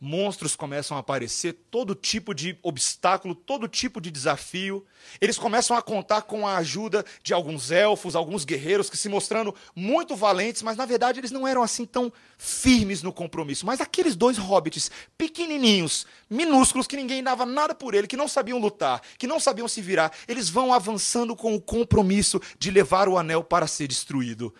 monstros 0.00 0.56
começam 0.56 0.96
a 0.96 1.00
aparecer, 1.00 1.52
todo 1.70 1.94
tipo 1.94 2.34
de 2.34 2.58
obstáculo, 2.62 3.34
todo 3.34 3.68
tipo 3.68 4.00
de 4.00 4.10
desafio. 4.10 4.84
Eles 5.20 5.36
começam 5.36 5.76
a 5.76 5.82
contar 5.82 6.22
com 6.22 6.48
a 6.48 6.56
ajuda 6.56 7.04
de 7.22 7.34
alguns 7.34 7.70
elfos, 7.70 8.16
alguns 8.16 8.46
guerreiros 8.46 8.88
que 8.88 8.96
se 8.96 9.10
mostrando 9.10 9.54
muito 9.76 10.16
valentes, 10.16 10.62
mas 10.62 10.78
na 10.78 10.86
verdade 10.86 11.20
eles 11.20 11.30
não 11.30 11.46
eram 11.46 11.62
assim 11.62 11.84
tão 11.84 12.10
firmes 12.38 13.02
no 13.02 13.12
compromisso. 13.12 13.66
Mas 13.66 13.80
aqueles 13.80 14.16
dois 14.16 14.38
hobbits, 14.38 14.90
pequenininhos, 15.18 16.06
minúsculos, 16.30 16.86
que 16.86 16.96
ninguém 16.96 17.22
dava 17.22 17.44
nada 17.44 17.74
por 17.74 17.92
ele, 17.92 18.06
que 18.06 18.16
não 18.16 18.26
sabiam 18.26 18.58
lutar, 18.58 19.02
que 19.18 19.26
não 19.26 19.38
sabiam 19.38 19.68
se 19.68 19.82
virar, 19.82 20.12
eles 20.26 20.48
vão 20.48 20.72
avançando 20.72 21.36
com 21.36 21.54
o 21.54 21.60
compromisso 21.60 22.40
de 22.58 22.70
levar 22.70 23.06
o 23.06 23.18
anel 23.18 23.44
para 23.44 23.66
ser 23.66 23.86
destruído 23.86 24.54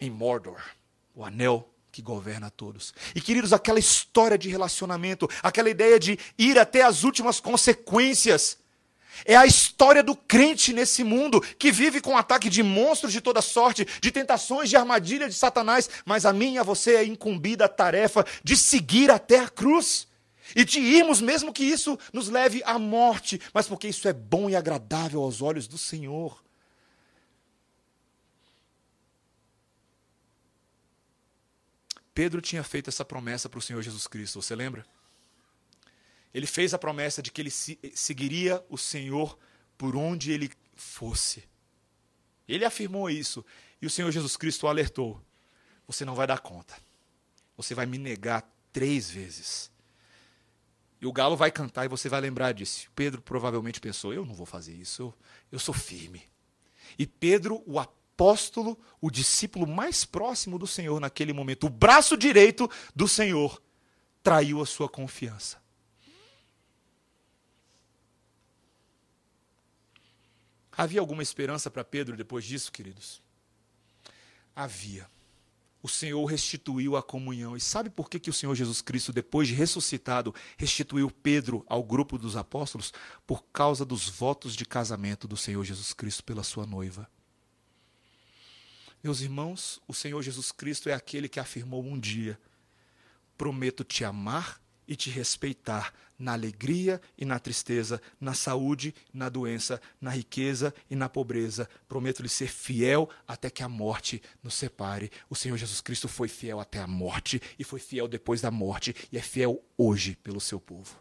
em 0.00 0.10
Mordor. 0.10 0.62
O 1.12 1.24
anel 1.24 1.73
que 1.94 2.02
governa 2.02 2.48
a 2.48 2.50
todos. 2.50 2.92
E 3.14 3.20
queridos, 3.20 3.52
aquela 3.52 3.78
história 3.78 4.36
de 4.36 4.48
relacionamento, 4.48 5.30
aquela 5.40 5.70
ideia 5.70 5.96
de 5.96 6.18
ir 6.36 6.58
até 6.58 6.82
as 6.82 7.04
últimas 7.04 7.38
consequências, 7.38 8.58
é 9.24 9.36
a 9.36 9.46
história 9.46 10.02
do 10.02 10.16
crente 10.16 10.72
nesse 10.72 11.04
mundo 11.04 11.40
que 11.40 11.70
vive 11.70 12.00
com 12.00 12.16
ataque 12.16 12.50
de 12.50 12.64
monstros 12.64 13.12
de 13.12 13.20
toda 13.20 13.40
sorte, 13.40 13.86
de 14.00 14.10
tentações, 14.10 14.68
de 14.68 14.76
armadilha 14.76 15.28
de 15.28 15.36
Satanás, 15.36 15.88
mas 16.04 16.26
a 16.26 16.32
mim 16.32 16.54
e 16.54 16.58
a 16.58 16.64
você 16.64 16.96
é 16.96 17.04
incumbida 17.04 17.66
a 17.66 17.68
tarefa 17.68 18.26
de 18.42 18.56
seguir 18.56 19.08
até 19.08 19.38
a 19.38 19.48
cruz. 19.48 20.08
E 20.54 20.64
de 20.64 20.80
irmos, 20.80 21.20
mesmo 21.20 21.52
que 21.52 21.64
isso 21.64 21.96
nos 22.12 22.28
leve 22.28 22.60
à 22.66 22.76
morte, 22.76 23.40
mas 23.52 23.68
porque 23.68 23.88
isso 23.88 24.08
é 24.08 24.12
bom 24.12 24.50
e 24.50 24.56
agradável 24.56 25.22
aos 25.22 25.40
olhos 25.40 25.68
do 25.68 25.78
Senhor. 25.78 26.43
Pedro 32.14 32.40
tinha 32.40 32.62
feito 32.62 32.88
essa 32.88 33.04
promessa 33.04 33.48
para 33.48 33.58
o 33.58 33.62
Senhor 33.62 33.82
Jesus 33.82 34.06
Cristo, 34.06 34.40
você 34.40 34.54
lembra? 34.54 34.86
Ele 36.32 36.46
fez 36.46 36.72
a 36.72 36.78
promessa 36.78 37.22
de 37.22 37.30
que 37.30 37.40
ele 37.40 37.50
seguiria 37.50 38.64
o 38.68 38.78
Senhor 38.78 39.38
por 39.76 39.96
onde 39.96 40.32
ele 40.32 40.50
fosse. 40.74 41.44
Ele 42.46 42.64
afirmou 42.64 43.10
isso 43.10 43.44
e 43.80 43.86
o 43.86 43.90
Senhor 43.90 44.10
Jesus 44.10 44.36
Cristo 44.36 44.64
o 44.64 44.68
alertou: 44.68 45.20
Você 45.86 46.04
não 46.04 46.14
vai 46.14 46.26
dar 46.26 46.38
conta. 46.38 46.74
Você 47.56 47.74
vai 47.74 47.86
me 47.86 47.98
negar 47.98 48.48
três 48.72 49.10
vezes. 49.10 49.70
E 51.00 51.06
o 51.06 51.12
galo 51.12 51.36
vai 51.36 51.50
cantar 51.50 51.84
e 51.84 51.88
você 51.88 52.08
vai 52.08 52.20
lembrar 52.20 52.52
disso. 52.52 52.90
Pedro 52.94 53.22
provavelmente 53.22 53.80
pensou: 53.80 54.12
Eu 54.12 54.24
não 54.24 54.34
vou 54.34 54.46
fazer 54.46 54.74
isso, 54.74 55.02
eu, 55.02 55.14
eu 55.52 55.58
sou 55.58 55.74
firme. 55.74 56.22
E 56.98 57.06
Pedro 57.06 57.62
o 57.66 57.78
apóstolo, 58.14 58.78
o 59.00 59.10
discípulo 59.10 59.66
mais 59.66 60.04
próximo 60.04 60.58
do 60.58 60.66
Senhor 60.66 61.00
naquele 61.00 61.32
momento, 61.32 61.66
o 61.66 61.70
braço 61.70 62.16
direito 62.16 62.70
do 62.94 63.08
Senhor, 63.08 63.60
traiu 64.22 64.62
a 64.62 64.66
sua 64.66 64.88
confiança. 64.88 65.62
Havia 70.76 71.00
alguma 71.00 71.22
esperança 71.22 71.70
para 71.70 71.84
Pedro 71.84 72.16
depois 72.16 72.44
disso, 72.44 72.72
queridos? 72.72 73.22
Havia. 74.56 75.08
O 75.82 75.88
Senhor 75.88 76.24
restituiu 76.24 76.96
a 76.96 77.02
comunhão. 77.02 77.56
E 77.56 77.60
sabe 77.60 77.90
por 77.90 78.08
que, 78.08 78.18
que 78.18 78.30
o 78.30 78.32
Senhor 78.32 78.54
Jesus 78.54 78.80
Cristo, 78.80 79.12
depois 79.12 79.46
de 79.46 79.54
ressuscitado, 79.54 80.34
restituiu 80.56 81.10
Pedro 81.10 81.64
ao 81.68 81.84
grupo 81.84 82.16
dos 82.16 82.36
apóstolos? 82.36 82.92
Por 83.26 83.44
causa 83.52 83.84
dos 83.84 84.08
votos 84.08 84.56
de 84.56 84.64
casamento 84.64 85.28
do 85.28 85.36
Senhor 85.36 85.62
Jesus 85.62 85.92
Cristo 85.92 86.24
pela 86.24 86.42
sua 86.42 86.66
noiva. 86.66 87.08
Meus 89.04 89.20
irmãos, 89.20 89.82
o 89.86 89.92
Senhor 89.92 90.22
Jesus 90.22 90.50
Cristo 90.50 90.88
é 90.88 90.94
aquele 90.94 91.28
que 91.28 91.38
afirmou 91.38 91.84
um 91.84 92.00
dia: 92.00 92.40
Prometo 93.36 93.84
te 93.84 94.02
amar 94.02 94.58
e 94.88 94.96
te 94.96 95.10
respeitar 95.10 95.92
na 96.18 96.32
alegria 96.32 96.98
e 97.18 97.26
na 97.26 97.38
tristeza, 97.38 98.00
na 98.18 98.32
saúde, 98.32 98.94
na 99.12 99.28
doença, 99.28 99.78
na 100.00 100.08
riqueza 100.08 100.74
e 100.88 100.96
na 100.96 101.06
pobreza. 101.06 101.68
Prometo 101.86 102.22
lhe 102.22 102.30
ser 102.30 102.48
fiel 102.48 103.10
até 103.28 103.50
que 103.50 103.62
a 103.62 103.68
morte 103.68 104.22
nos 104.42 104.54
separe. 104.54 105.10
O 105.28 105.36
Senhor 105.36 105.58
Jesus 105.58 105.82
Cristo 105.82 106.08
foi 106.08 106.26
fiel 106.26 106.58
até 106.58 106.78
a 106.80 106.86
morte 106.86 107.42
e 107.58 107.64
foi 107.64 107.80
fiel 107.80 108.08
depois 108.08 108.40
da 108.40 108.50
morte 108.50 108.96
e 109.12 109.18
é 109.18 109.22
fiel 109.22 109.62
hoje 109.76 110.16
pelo 110.22 110.40
seu 110.40 110.58
povo. 110.58 110.98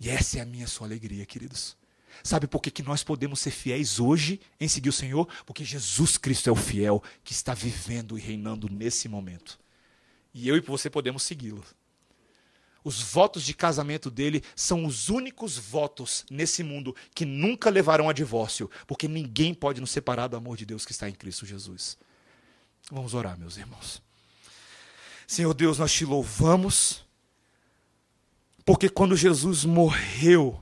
E 0.00 0.08
essa 0.08 0.38
é 0.38 0.40
a 0.40 0.46
minha 0.46 0.66
sua 0.66 0.86
alegria, 0.86 1.26
queridos. 1.26 1.76
Sabe 2.22 2.46
por 2.46 2.60
que, 2.60 2.70
que 2.70 2.82
nós 2.82 3.02
podemos 3.02 3.40
ser 3.40 3.50
fiéis 3.50 3.98
hoje 3.98 4.40
em 4.60 4.68
seguir 4.68 4.88
o 4.88 4.92
Senhor? 4.92 5.28
Porque 5.46 5.64
Jesus 5.64 6.16
Cristo 6.16 6.48
é 6.48 6.52
o 6.52 6.56
fiel 6.56 7.02
que 7.24 7.32
está 7.32 7.54
vivendo 7.54 8.18
e 8.18 8.20
reinando 8.20 8.68
nesse 8.68 9.08
momento. 9.08 9.58
E 10.34 10.48
eu 10.48 10.56
e 10.56 10.60
você 10.60 10.88
podemos 10.88 11.22
segui-lo. 11.22 11.64
Os 12.84 13.00
votos 13.00 13.44
de 13.44 13.54
casamento 13.54 14.10
dele 14.10 14.42
são 14.56 14.84
os 14.84 15.08
únicos 15.08 15.56
votos 15.56 16.24
nesse 16.28 16.64
mundo 16.64 16.94
que 17.14 17.24
nunca 17.24 17.70
levarão 17.70 18.08
a 18.08 18.12
divórcio, 18.12 18.68
porque 18.86 19.06
ninguém 19.06 19.54
pode 19.54 19.80
nos 19.80 19.90
separar 19.90 20.26
do 20.26 20.36
amor 20.36 20.56
de 20.56 20.66
Deus 20.66 20.84
que 20.84 20.92
está 20.92 21.08
em 21.08 21.14
Cristo 21.14 21.46
Jesus. 21.46 21.96
Vamos 22.90 23.14
orar, 23.14 23.38
meus 23.38 23.56
irmãos. 23.56 24.02
Senhor 25.26 25.54
Deus, 25.54 25.78
nós 25.78 25.92
te 25.92 26.04
louvamos, 26.04 27.04
porque 28.64 28.88
quando 28.88 29.16
Jesus 29.16 29.64
morreu, 29.64 30.60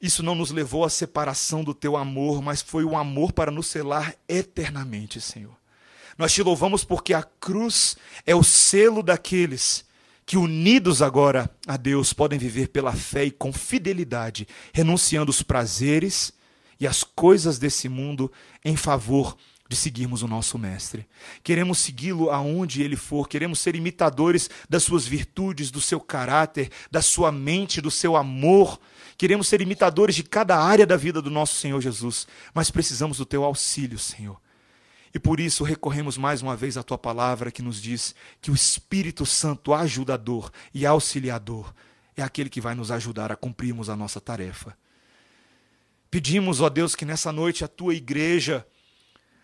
isso 0.00 0.22
não 0.22 0.34
nos 0.34 0.50
levou 0.50 0.84
à 0.84 0.90
separação 0.90 1.62
do 1.62 1.74
teu 1.74 1.96
amor, 1.96 2.40
mas 2.40 2.62
foi 2.62 2.84
o 2.84 2.96
amor 2.96 3.32
para 3.32 3.50
nos 3.50 3.66
selar 3.66 4.14
eternamente, 4.28 5.20
Senhor. 5.20 5.54
Nós 6.16 6.32
te 6.32 6.42
louvamos 6.42 6.84
porque 6.84 7.14
a 7.14 7.22
cruz 7.22 7.96
é 8.26 8.34
o 8.34 8.42
selo 8.42 9.02
daqueles 9.02 9.84
que, 10.24 10.36
unidos 10.36 11.02
agora 11.02 11.50
a 11.66 11.76
Deus, 11.76 12.12
podem 12.12 12.38
viver 12.38 12.68
pela 12.68 12.92
fé 12.92 13.24
e 13.24 13.30
com 13.30 13.52
fidelidade, 13.52 14.46
renunciando 14.72 15.30
os 15.30 15.42
prazeres 15.42 16.32
e 16.78 16.86
as 16.86 17.02
coisas 17.02 17.58
desse 17.58 17.88
mundo 17.88 18.30
em 18.64 18.76
favor 18.76 19.36
de 19.68 19.76
seguirmos 19.76 20.22
o 20.22 20.28
nosso 20.28 20.58
Mestre. 20.58 21.06
Queremos 21.44 21.78
segui-lo 21.78 22.30
aonde 22.30 22.82
ele 22.82 22.96
for, 22.96 23.28
queremos 23.28 23.60
ser 23.60 23.76
imitadores 23.76 24.50
das 24.68 24.82
suas 24.82 25.06
virtudes, 25.06 25.70
do 25.70 25.80
seu 25.80 26.00
caráter, 26.00 26.70
da 26.90 27.00
sua 27.00 27.30
mente, 27.30 27.80
do 27.80 27.90
seu 27.90 28.16
amor 28.16 28.80
Queremos 29.20 29.48
ser 29.48 29.60
imitadores 29.60 30.16
de 30.16 30.22
cada 30.22 30.58
área 30.58 30.86
da 30.86 30.96
vida 30.96 31.20
do 31.20 31.28
nosso 31.28 31.54
Senhor 31.56 31.78
Jesus, 31.78 32.26
mas 32.54 32.70
precisamos 32.70 33.18
do 33.18 33.26
teu 33.26 33.44
auxílio, 33.44 33.98
Senhor. 33.98 34.40
E 35.12 35.18
por 35.18 35.38
isso 35.38 35.62
recorremos 35.62 36.16
mais 36.16 36.40
uma 36.40 36.56
vez 36.56 36.78
à 36.78 36.82
tua 36.82 36.96
palavra 36.96 37.50
que 37.50 37.60
nos 37.60 37.82
diz 37.82 38.14
que 38.40 38.50
o 38.50 38.54
Espírito 38.54 39.26
Santo, 39.26 39.74
ajudador 39.74 40.50
e 40.72 40.86
auxiliador, 40.86 41.74
é 42.16 42.22
aquele 42.22 42.48
que 42.48 42.62
vai 42.62 42.74
nos 42.74 42.90
ajudar 42.90 43.30
a 43.30 43.36
cumprirmos 43.36 43.90
a 43.90 43.94
nossa 43.94 44.22
tarefa. 44.22 44.74
Pedimos, 46.10 46.62
ó 46.62 46.70
Deus, 46.70 46.94
que 46.94 47.04
nessa 47.04 47.30
noite 47.30 47.62
a 47.62 47.68
tua 47.68 47.94
igreja 47.94 48.66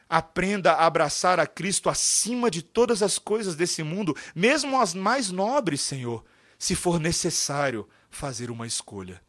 aprenda 0.08 0.72
a 0.72 0.86
abraçar 0.86 1.38
a 1.38 1.46
Cristo 1.46 1.90
acima 1.90 2.50
de 2.50 2.62
todas 2.62 3.02
as 3.02 3.18
coisas 3.18 3.54
desse 3.54 3.82
mundo, 3.82 4.16
mesmo 4.34 4.80
as 4.80 4.94
mais 4.94 5.30
nobres, 5.30 5.82
Senhor, 5.82 6.24
se 6.58 6.74
for 6.74 6.98
necessário 6.98 7.86
fazer 8.08 8.50
uma 8.50 8.66
escolha. 8.66 9.25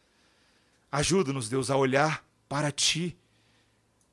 Ajuda-nos, 0.91 1.49
Deus, 1.49 1.69
a 1.69 1.75
olhar 1.75 2.23
para 2.47 2.71
Ti 2.71 3.17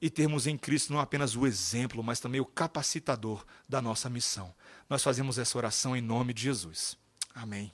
e 0.01 0.11
termos 0.11 0.47
em 0.47 0.59
Cristo 0.59 0.93
não 0.93 1.01
apenas 1.01 1.35
o 1.35 1.47
exemplo, 1.47 2.03
mas 2.03 2.21
também 2.21 2.41
o 2.41 2.45
capacitador 2.45 3.45
da 3.69 3.81
nossa 3.81 4.11
missão. 4.11 4.55
Nós 4.89 5.03
fazemos 5.03 5.39
essa 5.39 5.57
oração 5.57 5.97
em 5.97 6.03
nome 6.03 6.35
de 6.35 6.43
Jesus. 6.43 6.97
Amém. 7.35 7.73